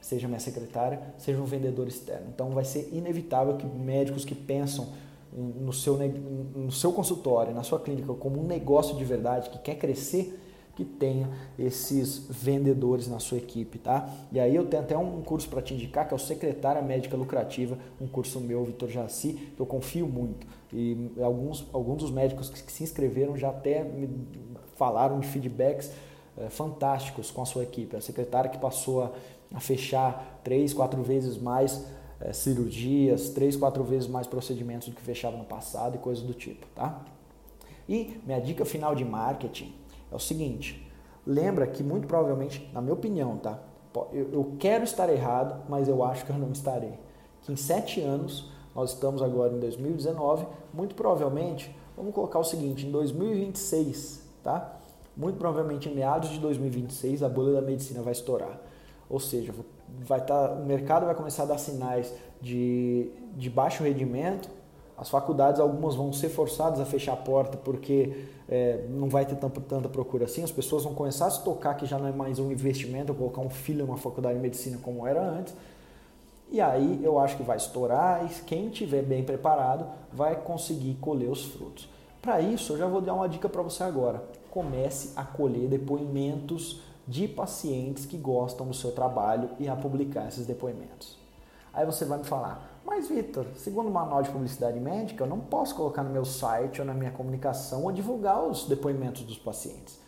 seja 0.01 0.27
minha 0.27 0.39
secretária, 0.39 0.99
seja 1.17 1.39
um 1.39 1.45
vendedor 1.45 1.87
externo. 1.87 2.27
Então 2.33 2.49
vai 2.49 2.65
ser 2.65 2.89
inevitável 2.91 3.55
que 3.55 3.65
médicos 3.65 4.25
que 4.25 4.33
pensam 4.33 4.89
no 5.31 5.71
seu, 5.71 5.97
no 5.97 6.71
seu 6.71 6.91
consultório, 6.91 7.53
na 7.53 7.63
sua 7.63 7.79
clínica, 7.79 8.13
como 8.15 8.41
um 8.41 8.45
negócio 8.45 8.97
de 8.97 9.05
verdade, 9.05 9.49
que 9.49 9.59
quer 9.59 9.75
crescer, 9.75 10.40
que 10.83 10.85
tenha 10.85 11.29
esses 11.57 12.25
vendedores 12.29 13.07
na 13.07 13.19
sua 13.19 13.37
equipe, 13.37 13.77
tá? 13.77 14.09
E 14.31 14.39
aí 14.39 14.55
eu 14.55 14.65
tenho 14.65 14.83
até 14.83 14.97
um 14.97 15.21
curso 15.21 15.47
para 15.49 15.61
te 15.61 15.73
indicar, 15.73 16.07
que 16.07 16.13
é 16.13 16.15
o 16.15 16.19
Secretária 16.19 16.81
Médica 16.81 17.15
Lucrativa, 17.15 17.77
um 17.99 18.07
curso 18.07 18.39
meu, 18.39 18.63
Vitor 18.63 18.89
Jaci, 18.89 19.33
que 19.55 19.61
eu 19.61 19.65
confio 19.65 20.07
muito. 20.07 20.47
E 20.73 21.11
alguns, 21.21 21.67
alguns 21.73 21.97
dos 21.97 22.11
médicos 22.11 22.49
que 22.49 22.71
se 22.71 22.83
inscreveram 22.83 23.37
já 23.37 23.49
até 23.49 23.83
me 23.83 24.09
falaram 24.75 25.19
de 25.19 25.27
feedbacks 25.27 25.91
é, 26.37 26.49
fantásticos 26.49 27.29
com 27.29 27.41
a 27.41 27.45
sua 27.45 27.63
equipe. 27.63 27.95
A 27.95 28.01
secretária 28.01 28.49
que 28.49 28.57
passou 28.57 29.03
a 29.03 29.11
a 29.53 29.59
fechar 29.59 30.39
três, 30.43 30.73
quatro 30.73 31.01
vezes 31.03 31.37
mais 31.37 31.85
é, 32.19 32.31
cirurgias, 32.33 33.29
três, 33.29 33.55
quatro 33.55 33.83
vezes 33.83 34.07
mais 34.07 34.27
procedimentos 34.27 34.87
do 34.87 34.95
que 34.95 35.01
fechava 35.01 35.37
no 35.37 35.43
passado 35.43 35.95
e 35.95 35.97
coisas 35.97 36.23
do 36.23 36.33
tipo, 36.33 36.65
tá? 36.73 37.01
E 37.87 38.17
minha 38.25 38.39
dica 38.39 38.63
final 38.63 38.95
de 38.95 39.03
marketing 39.03 39.73
é 40.11 40.15
o 40.15 40.19
seguinte: 40.19 40.91
lembra 41.25 41.65
que 41.65 41.81
muito 41.81 42.07
provavelmente, 42.07 42.69
na 42.73 42.81
minha 42.81 42.93
opinião, 42.93 43.37
tá? 43.37 43.59
Eu, 44.13 44.55
quero 44.57 44.83
estar 44.83 45.09
errado, 45.09 45.63
mas 45.67 45.87
eu 45.87 46.03
acho 46.03 46.25
que 46.25 46.31
eu 46.31 46.37
não 46.37 46.51
estarei. 46.51 46.93
Que 47.41 47.51
em 47.51 47.57
sete 47.57 47.99
anos, 47.99 48.49
nós 48.73 48.93
estamos 48.93 49.21
agora 49.21 49.53
em 49.53 49.59
2019, 49.59 50.45
muito 50.73 50.95
provavelmente, 50.95 51.75
vamos 51.97 52.13
colocar 52.13 52.39
o 52.39 52.43
seguinte, 52.43 52.87
em 52.87 52.91
2026, 52.91 54.21
tá? 54.41 54.77
Muito 55.15 55.37
provavelmente 55.37 55.89
em 55.89 55.95
meados 55.95 56.29
de 56.29 56.39
2026 56.39 57.21
a 57.21 57.27
bolha 57.27 57.51
da 57.51 57.61
medicina 57.61 58.01
vai 58.01 58.13
estourar. 58.13 58.61
Ou 59.09 59.19
seja, 59.19 59.53
vai 59.99 60.23
tá, 60.23 60.53
o 60.53 60.65
mercado 60.65 61.05
vai 61.05 61.13
começar 61.13 61.43
a 61.43 61.47
dar 61.47 61.57
sinais 61.57 62.13
de, 62.39 63.11
de 63.35 63.49
baixo 63.49 63.83
rendimento, 63.83 64.49
as 65.01 65.09
faculdades, 65.09 65.59
algumas 65.59 65.95
vão 65.95 66.13
ser 66.13 66.29
forçadas 66.29 66.79
a 66.79 66.85
fechar 66.85 67.13
a 67.13 67.17
porta 67.17 67.57
porque 67.57 68.27
é, 68.47 68.85
não 68.87 69.09
vai 69.09 69.25
ter 69.25 69.35
tanta, 69.35 69.59
tanta 69.59 69.89
procura 69.89 70.25
assim. 70.25 70.43
As 70.43 70.51
pessoas 70.51 70.83
vão 70.83 70.93
começar 70.93 71.25
a 71.25 71.31
se 71.31 71.43
tocar 71.43 71.73
que 71.73 71.87
já 71.87 71.97
não 71.97 72.07
é 72.07 72.11
mais 72.11 72.37
um 72.37 72.51
investimento 72.51 73.11
colocar 73.15 73.41
um 73.41 73.49
filho 73.49 73.83
numa 73.83 73.97
faculdade 73.97 74.35
de 74.35 74.41
medicina 74.41 74.77
como 74.79 75.07
era 75.07 75.19
antes. 75.19 75.55
E 76.51 76.61
aí 76.61 77.01
eu 77.03 77.17
acho 77.17 77.35
que 77.35 77.41
vai 77.41 77.57
estourar 77.57 78.23
e 78.27 78.43
quem 78.43 78.69
tiver 78.69 79.01
bem 79.01 79.23
preparado 79.23 79.87
vai 80.13 80.35
conseguir 80.35 80.93
colher 81.01 81.31
os 81.31 81.45
frutos. 81.45 81.89
Para 82.21 82.39
isso, 82.39 82.73
eu 82.73 82.77
já 82.77 82.85
vou 82.85 83.01
dar 83.01 83.15
uma 83.15 83.27
dica 83.27 83.49
para 83.49 83.63
você 83.63 83.83
agora. 83.83 84.23
Comece 84.51 85.13
a 85.15 85.23
colher 85.23 85.67
depoimentos 85.67 86.79
de 87.07 87.27
pacientes 87.27 88.05
que 88.05 88.17
gostam 88.17 88.67
do 88.67 88.73
seu 88.75 88.91
trabalho 88.91 89.49
e 89.57 89.67
a 89.67 89.75
publicar 89.75 90.27
esses 90.27 90.45
depoimentos. 90.45 91.17
Aí 91.73 91.87
você 91.87 92.05
vai 92.05 92.19
me 92.19 92.25
falar, 92.25 92.70
mas 92.85 93.07
Vitor, 93.07 93.45
segundo 93.55 93.87
o 93.87 93.91
manual 93.91 94.23
de 94.23 94.29
publicidade 94.29 94.79
médica, 94.79 95.23
eu 95.23 95.27
não 95.27 95.39
posso 95.39 95.75
colocar 95.75 96.03
no 96.03 96.09
meu 96.09 96.25
site 96.25 96.81
ou 96.81 96.87
na 96.87 96.93
minha 96.93 97.11
comunicação 97.11 97.83
ou 97.83 97.91
divulgar 97.91 98.43
os 98.43 98.65
depoimentos 98.65 99.23
dos 99.23 99.37
pacientes. 99.37 99.99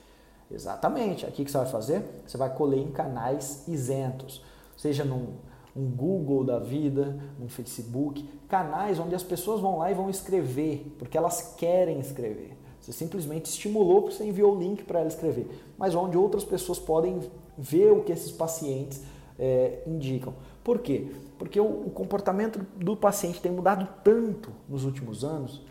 Exatamente. 0.52 1.26
Aqui 1.26 1.44
que 1.44 1.52
você 1.52 1.58
vai 1.58 1.68
fazer? 1.68 2.04
Você 2.26 2.38
vai 2.38 2.54
colher 2.54 2.80
em 2.80 2.92
canais 2.92 3.68
isentos, 3.68 4.44
seja 4.78 5.04
num 5.04 5.34
um 5.76 5.90
Google 5.90 6.44
da 6.44 6.60
vida, 6.60 7.20
um 7.42 7.50
Facebook, 7.50 8.30
canais 8.48 9.00
onde 9.00 9.16
as 9.16 9.24
pessoas 9.24 9.60
vão 9.60 9.80
lá 9.80 9.90
e 9.90 9.94
vão 9.94 10.10
escrever, 10.10 10.96
porque 11.00 11.18
elas 11.18 11.56
querem 11.58 12.00
escrever. 12.00 12.56
Você 12.80 12.92
simplesmente 12.92 13.46
estimulou 13.46 14.02
porque 14.02 14.18
você 14.18 14.26
enviou 14.26 14.56
o 14.56 14.60
link 14.60 14.84
para 14.84 15.00
ela 15.00 15.08
escrever, 15.08 15.50
mas 15.78 15.96
onde 15.96 16.18
outras 16.18 16.44
pessoas 16.44 16.78
podem 16.78 17.20
ver 17.58 17.92
o 17.92 18.04
que 18.04 18.12
esses 18.12 18.32
pacientes 18.32 19.02
é, 19.40 19.82
indicam. 19.88 20.34
Por 20.64 20.80
quê? 20.80 21.08
Porque 21.38 21.60
o, 21.60 21.88
o 21.88 21.90
comportamento 21.90 22.66
do 22.78 22.96
paciente 22.96 23.42
tem 23.42 23.52
mudado 23.52 23.88
tanto 24.04 24.52
nos 24.68 24.86
últimos 24.86 25.24
anos 25.24 25.62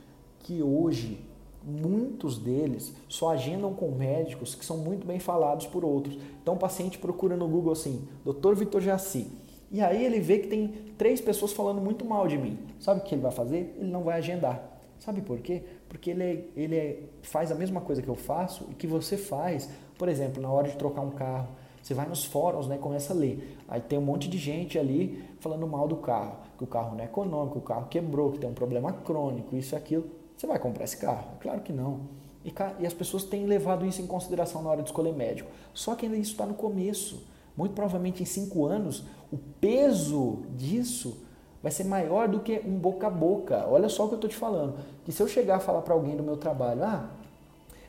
que 0.40 0.62
hoje 0.62 1.18
muitos 1.64 2.38
deles 2.38 2.92
só 3.08 3.30
agendam 3.30 3.72
com 3.72 3.90
médicos 3.90 4.54
que 4.54 4.64
são 4.64 4.78
muito 4.78 5.06
bem 5.06 5.18
falados 5.18 5.66
por 5.66 5.84
outros. 5.84 6.18
Então 6.42 6.54
o 6.54 6.58
paciente 6.58 6.98
procura 6.98 7.36
no 7.36 7.48
Google 7.48 7.72
assim, 7.72 8.06
Dr. 8.24 8.54
Vitor 8.54 8.80
Jaci. 8.80 9.30
E 9.70 9.80
aí 9.80 10.04
ele 10.04 10.20
vê 10.20 10.38
que 10.38 10.48
tem 10.48 10.68
três 10.98 11.20
pessoas 11.20 11.52
falando 11.52 11.80
muito 11.80 12.04
mal 12.04 12.28
de 12.28 12.36
mim. 12.36 12.58
Sabe 12.78 13.00
o 13.00 13.02
que 13.02 13.14
ele 13.14 13.22
vai 13.22 13.32
fazer? 13.32 13.74
Ele 13.78 13.90
não 13.90 14.02
vai 14.02 14.18
agendar. 14.18 14.70
Sabe 14.98 15.22
por 15.22 15.38
quê? 15.38 15.62
Porque 15.88 16.10
ele, 16.10 16.22
é, 16.22 16.44
ele 16.54 16.76
é, 16.76 17.02
faz 17.22 17.50
a 17.50 17.54
mesma 17.54 17.80
coisa 17.80 18.02
que 18.02 18.08
eu 18.08 18.14
faço 18.14 18.66
e 18.70 18.74
que 18.74 18.86
você 18.86 19.16
faz. 19.16 19.68
Por 19.98 20.08
exemplo, 20.08 20.42
na 20.42 20.50
hora 20.50 20.68
de 20.68 20.76
trocar 20.76 21.00
um 21.00 21.10
carro, 21.10 21.48
você 21.82 21.94
vai 21.94 22.08
nos 22.08 22.24
fóruns, 22.24 22.68
né, 22.68 22.78
começa 22.78 23.12
a 23.12 23.16
ler. 23.16 23.58
Aí 23.66 23.80
tem 23.80 23.98
um 23.98 24.02
monte 24.02 24.28
de 24.28 24.38
gente 24.38 24.78
ali 24.78 25.24
falando 25.40 25.66
mal 25.66 25.88
do 25.88 25.96
carro, 25.96 26.36
que 26.56 26.64
o 26.64 26.66
carro 26.66 26.94
não 26.94 27.02
é 27.02 27.06
econômico, 27.06 27.58
o 27.58 27.62
carro 27.62 27.86
quebrou, 27.90 28.32
que 28.32 28.38
tem 28.38 28.48
um 28.48 28.54
problema 28.54 28.92
crônico, 28.92 29.56
isso 29.56 29.74
e 29.74 29.76
aquilo. 29.76 30.04
Você 30.36 30.46
vai 30.46 30.58
comprar 30.58 30.84
esse 30.84 30.96
carro? 30.96 31.26
Claro 31.40 31.60
que 31.60 31.72
não. 31.72 32.00
E, 32.44 32.52
e 32.80 32.86
as 32.86 32.94
pessoas 32.94 33.24
têm 33.24 33.46
levado 33.46 33.84
isso 33.84 34.00
em 34.00 34.06
consideração 34.06 34.62
na 34.62 34.70
hora 34.70 34.82
de 34.82 34.88
escolher 34.88 35.12
médico. 35.12 35.50
Só 35.74 35.94
que 35.94 36.06
ainda 36.06 36.16
isso 36.16 36.32
está 36.32 36.46
no 36.46 36.54
começo. 36.54 37.26
Muito 37.56 37.74
provavelmente 37.74 38.22
em 38.22 38.26
cinco 38.26 38.64
anos, 38.64 39.04
o 39.30 39.36
peso 39.60 40.42
disso 40.56 41.22
vai 41.62 41.70
ser 41.70 41.84
maior 41.84 42.28
do 42.28 42.40
que 42.40 42.60
um 42.64 42.78
boca 42.78 43.06
a 43.06 43.10
boca. 43.10 43.66
Olha 43.68 43.88
só 43.88 44.04
o 44.04 44.08
que 44.08 44.14
eu 44.14 44.16
estou 44.16 44.30
te 44.30 44.36
falando. 44.36 44.76
Que 45.04 45.12
se 45.12 45.22
eu 45.22 45.28
chegar 45.28 45.56
a 45.56 45.60
falar 45.60 45.82
para 45.82 45.94
alguém 45.94 46.16
do 46.16 46.22
meu 46.22 46.36
trabalho, 46.36 46.82
ah, 46.82 47.10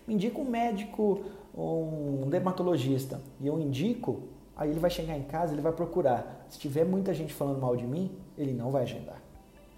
me 0.08 0.14
indica 0.16 0.39
um 0.39 0.46
médico, 0.46 1.22
um 1.56 2.28
dermatologista, 2.30 3.22
e 3.39 3.47
eu 3.47 3.60
indico, 3.60 4.24
aí 4.56 4.70
ele 4.70 4.80
vai 4.80 4.89
chegar 4.89 5.18
em 5.18 5.24
casa, 5.24 5.54
ele 5.54 5.62
vai 5.62 5.72
procurar. 5.72 6.45
Se 6.49 6.58
tiver 6.58 6.84
muita 6.86 7.14
gente 7.14 7.34
falando 7.34 7.62
mal 7.62 7.76
de 7.76 7.86
mim, 7.86 8.12
ele 8.38 8.54
não 8.54 8.72
vai 8.72 8.84
agendar. 8.84 9.22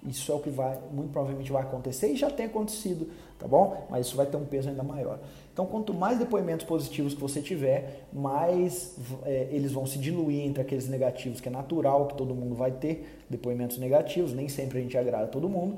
Isso 0.07 0.31
é 0.31 0.35
o 0.35 0.39
que 0.39 0.49
vai, 0.51 0.79
muito 0.91 1.11
provavelmente 1.11 1.51
vai 1.51 1.63
acontecer 1.63 2.11
e 2.11 2.15
já 2.15 2.29
tem 2.29 2.45
acontecido, 2.45 3.09
tá 3.39 3.47
bom? 3.47 3.87
Mas 3.89 4.05
isso 4.05 4.15
vai 4.15 4.25
ter 4.27 4.37
um 4.37 4.45
peso 4.45 4.69
ainda 4.69 4.83
maior. 4.83 5.19
Então, 5.51 5.65
quanto 5.65 5.93
mais 5.93 6.19
depoimentos 6.19 6.65
positivos 6.65 7.15
que 7.15 7.21
você 7.21 7.41
tiver, 7.41 8.05
mais 8.13 8.95
é, 9.23 9.47
eles 9.51 9.71
vão 9.71 9.85
se 9.85 9.97
diluir 9.97 10.45
entre 10.45 10.61
aqueles 10.61 10.87
negativos, 10.87 11.41
que 11.41 11.49
é 11.49 11.51
natural 11.51 12.07
que 12.07 12.13
todo 12.15 12.35
mundo 12.35 12.53
vai 12.53 12.71
ter 12.71 13.23
depoimentos 13.27 13.79
negativos, 13.79 14.31
nem 14.31 14.47
sempre 14.47 14.77
a 14.77 14.81
gente 14.81 14.95
agrada 14.95 15.27
todo 15.27 15.49
mundo. 15.49 15.77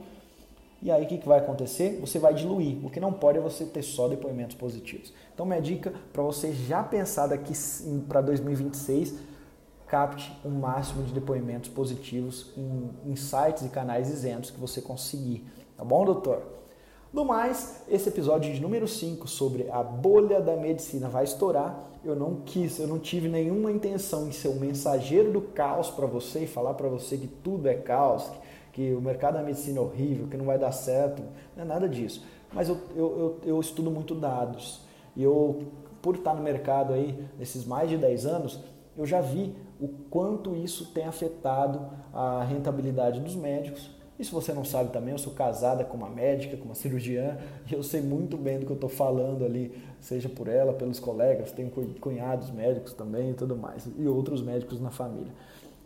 E 0.82 0.92
aí 0.92 1.04
o 1.04 1.08
que, 1.08 1.18
que 1.18 1.28
vai 1.28 1.40
acontecer? 1.40 2.00
Você 2.02 2.20
vai 2.20 2.34
diluir. 2.34 2.86
O 2.86 2.90
que 2.90 3.00
não 3.00 3.12
pode 3.12 3.38
é 3.38 3.42
você 3.42 3.66
ter 3.66 3.82
só 3.82 4.08
depoimentos 4.08 4.56
positivos. 4.56 5.14
Então, 5.34 5.46
minha 5.46 5.62
dica 5.62 5.94
para 6.14 6.22
você 6.22 6.54
já 6.54 6.84
pensar 6.84 7.28
daqui 7.28 7.54
para 8.08 8.22
2026 8.22 9.16
capte 9.88 10.38
o 10.44 10.50
um 10.50 10.60
máximo 10.60 11.04
de 11.04 11.14
depoimentos 11.14 11.70
positivos 11.70 12.52
em, 12.58 13.12
em 13.12 13.16
sites 13.16 13.66
e 13.66 13.70
canais 13.70 14.10
isentos 14.10 14.52
que 14.52 14.60
você 14.60 14.82
conseguir. 14.82 15.46
Tá 15.78 15.84
bom, 15.84 16.04
doutor? 16.04 16.58
No 17.14 17.24
mais, 17.24 17.84
esse 17.88 18.10
episódio 18.10 18.54
de 18.54 18.60
número 18.60 18.88
5 18.88 19.28
sobre 19.28 19.70
a 19.72 19.82
bolha 19.82 20.42
da 20.42 20.58
medicina 20.58 21.08
vai 21.08 21.24
estourar. 21.24 21.90
Eu 22.04 22.16
não 22.16 22.42
quis, 22.46 22.80
eu 22.80 22.88
não 22.88 23.00
tive 23.00 23.30
nenhuma 23.30 23.72
intenção 23.72 24.28
em 24.28 24.32
ser 24.32 24.50
um 24.50 24.60
mensageiro 24.60 25.32
do 25.32 25.42
caos 25.42 25.90
para 25.90 26.06
você 26.06 26.44
e 26.44 26.48
falar 26.48 26.74
para 26.74 26.90
você 26.90 27.18
que 27.18 27.28
tudo 27.28 27.68
é 27.68 27.76
caos, 27.76 28.24
que, 28.24 28.38
que, 28.78 28.94
o 28.94 29.02
mercado 29.02 29.34
da 29.34 29.42
medicina 29.42 29.80
é 29.80 29.82
horrível, 29.82 30.28
que 30.28 30.38
não 30.38 30.46
vai 30.46 30.60
dar 30.60 30.72
certo. 30.72 31.24
Não 31.56 31.64
é 31.64 31.66
nada 31.66 31.90
disso. 31.90 32.24
Mas 32.54 32.70
eu, 32.70 32.78
eu, 32.96 33.18
eu, 33.18 33.40
eu 33.44 33.60
estudo 33.60 33.90
muito 33.90 34.14
dados. 34.14 34.82
E 35.16 35.24
eu, 35.24 35.64
por 36.00 36.14
estar 36.14 36.36
no 36.36 36.44
mercado 36.44 36.94
aí 36.94 37.28
nesses 37.40 37.66
mais 37.66 37.90
de 37.90 37.98
10 37.98 38.28
anos, 38.28 38.60
eu 38.96 39.04
já 39.04 39.20
vi 39.20 39.56
o 39.82 39.88
quanto 40.12 40.56
isso 40.56 40.94
tem 40.94 41.06
afetado 41.06 41.88
a 42.14 42.44
rentabilidade 42.44 43.20
dos 43.20 43.36
médicos. 43.36 43.90
E 44.20 44.24
se 44.24 44.32
você 44.32 44.54
não 44.54 44.64
sabe 44.64 44.92
também, 44.92 45.12
eu 45.12 45.18
sou 45.18 45.34
casada 45.34 45.84
com 45.84 45.98
uma 45.98 46.10
médica, 46.10 46.56
com 46.56 46.66
uma 46.66 46.76
cirurgiã, 46.76 47.36
e 47.70 47.74
eu 47.74 47.82
sei 47.82 48.02
muito 48.02 48.38
bem 48.38 48.60
do 48.60 48.66
que 48.68 48.72
eu 48.72 48.76
estou 48.76 48.90
falando 48.90 49.44
ali, 49.44 49.76
seja 50.00 50.30
por 50.30 50.48
ela, 50.48 50.72
pelos 50.72 51.00
colegas, 51.00 51.52
tenho 51.52 51.72
cunhados 52.00 52.52
médicos 52.52 52.94
também 52.94 53.32
e 53.32 53.34
tudo 53.34 53.56
mais, 53.56 53.88
e 53.98 54.08
outros 54.08 54.42
médicos 54.42 54.80
na 54.80 54.92
família. 54.92 55.32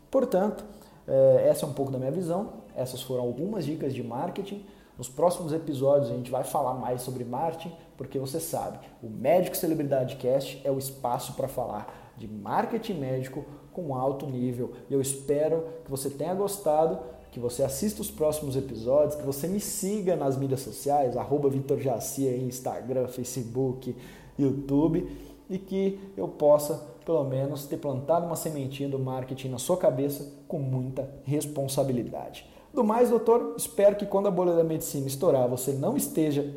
Portanto, 0.09 0.65
eh, 1.07 1.47
essa 1.49 1.65
é 1.65 1.69
um 1.69 1.73
pouco 1.73 1.91
da 1.91 1.97
minha 1.97 2.11
visão, 2.11 2.60
essas 2.75 3.01
foram 3.01 3.23
algumas 3.23 3.65
dicas 3.65 3.93
de 3.93 4.03
marketing. 4.03 4.65
Nos 4.97 5.09
próximos 5.09 5.53
episódios 5.53 6.11
a 6.11 6.15
gente 6.15 6.29
vai 6.29 6.43
falar 6.43 6.73
mais 6.73 7.01
sobre 7.01 7.23
marketing, 7.23 7.73
porque 7.97 8.19
você 8.19 8.39
sabe, 8.39 8.79
o 9.01 9.09
Médico 9.09 9.57
Celebridade 9.57 10.17
Cast 10.17 10.61
é 10.63 10.71
o 10.71 10.77
espaço 10.77 11.33
para 11.33 11.47
falar 11.47 12.13
de 12.17 12.27
marketing 12.27 12.93
médico 12.93 13.43
com 13.73 13.95
alto 13.95 14.27
nível. 14.27 14.73
E 14.89 14.93
eu 14.93 15.01
espero 15.01 15.65
que 15.83 15.89
você 15.89 16.09
tenha 16.09 16.33
gostado, 16.33 16.99
que 17.31 17.39
você 17.39 17.63
assista 17.63 18.01
os 18.01 18.11
próximos 18.11 18.55
episódios, 18.55 19.15
que 19.15 19.25
você 19.25 19.47
me 19.47 19.59
siga 19.59 20.15
nas 20.15 20.37
mídias 20.37 20.59
sociais, 20.59 21.15
arroba 21.15 21.49
Vitor 21.49 21.79
Jaci, 21.79 22.27
Instagram, 22.27 23.07
Facebook, 23.07 23.95
YouTube, 24.37 25.09
e 25.49 25.57
que 25.57 25.99
eu 26.15 26.27
possa, 26.27 26.75
pelo 27.05 27.23
menos, 27.23 27.65
ter 27.65 27.77
plantado 27.77 28.25
uma 28.25 28.35
sementinha 28.35 28.89
do 28.89 28.99
marketing 28.99 29.49
na 29.49 29.57
sua 29.57 29.77
cabeça 29.77 30.31
com 30.47 30.59
muita 30.59 31.09
responsabilidade. 31.23 32.45
Do 32.73 32.83
mais, 32.83 33.09
doutor, 33.09 33.55
espero 33.57 33.95
que 33.95 34.05
quando 34.05 34.27
a 34.27 34.31
bolha 34.31 34.53
da 34.53 34.63
medicina 34.63 35.07
estourar, 35.07 35.47
você 35.47 35.73
não 35.73 35.97
esteja 35.97 36.53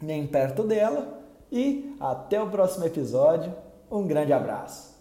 nem 0.00 0.26
perto 0.26 0.62
dela. 0.62 1.20
E 1.50 1.94
até 2.00 2.40
o 2.40 2.50
próximo 2.50 2.84
episódio. 2.84 3.54
Um 3.90 4.06
grande 4.06 4.32
abraço. 4.32 4.97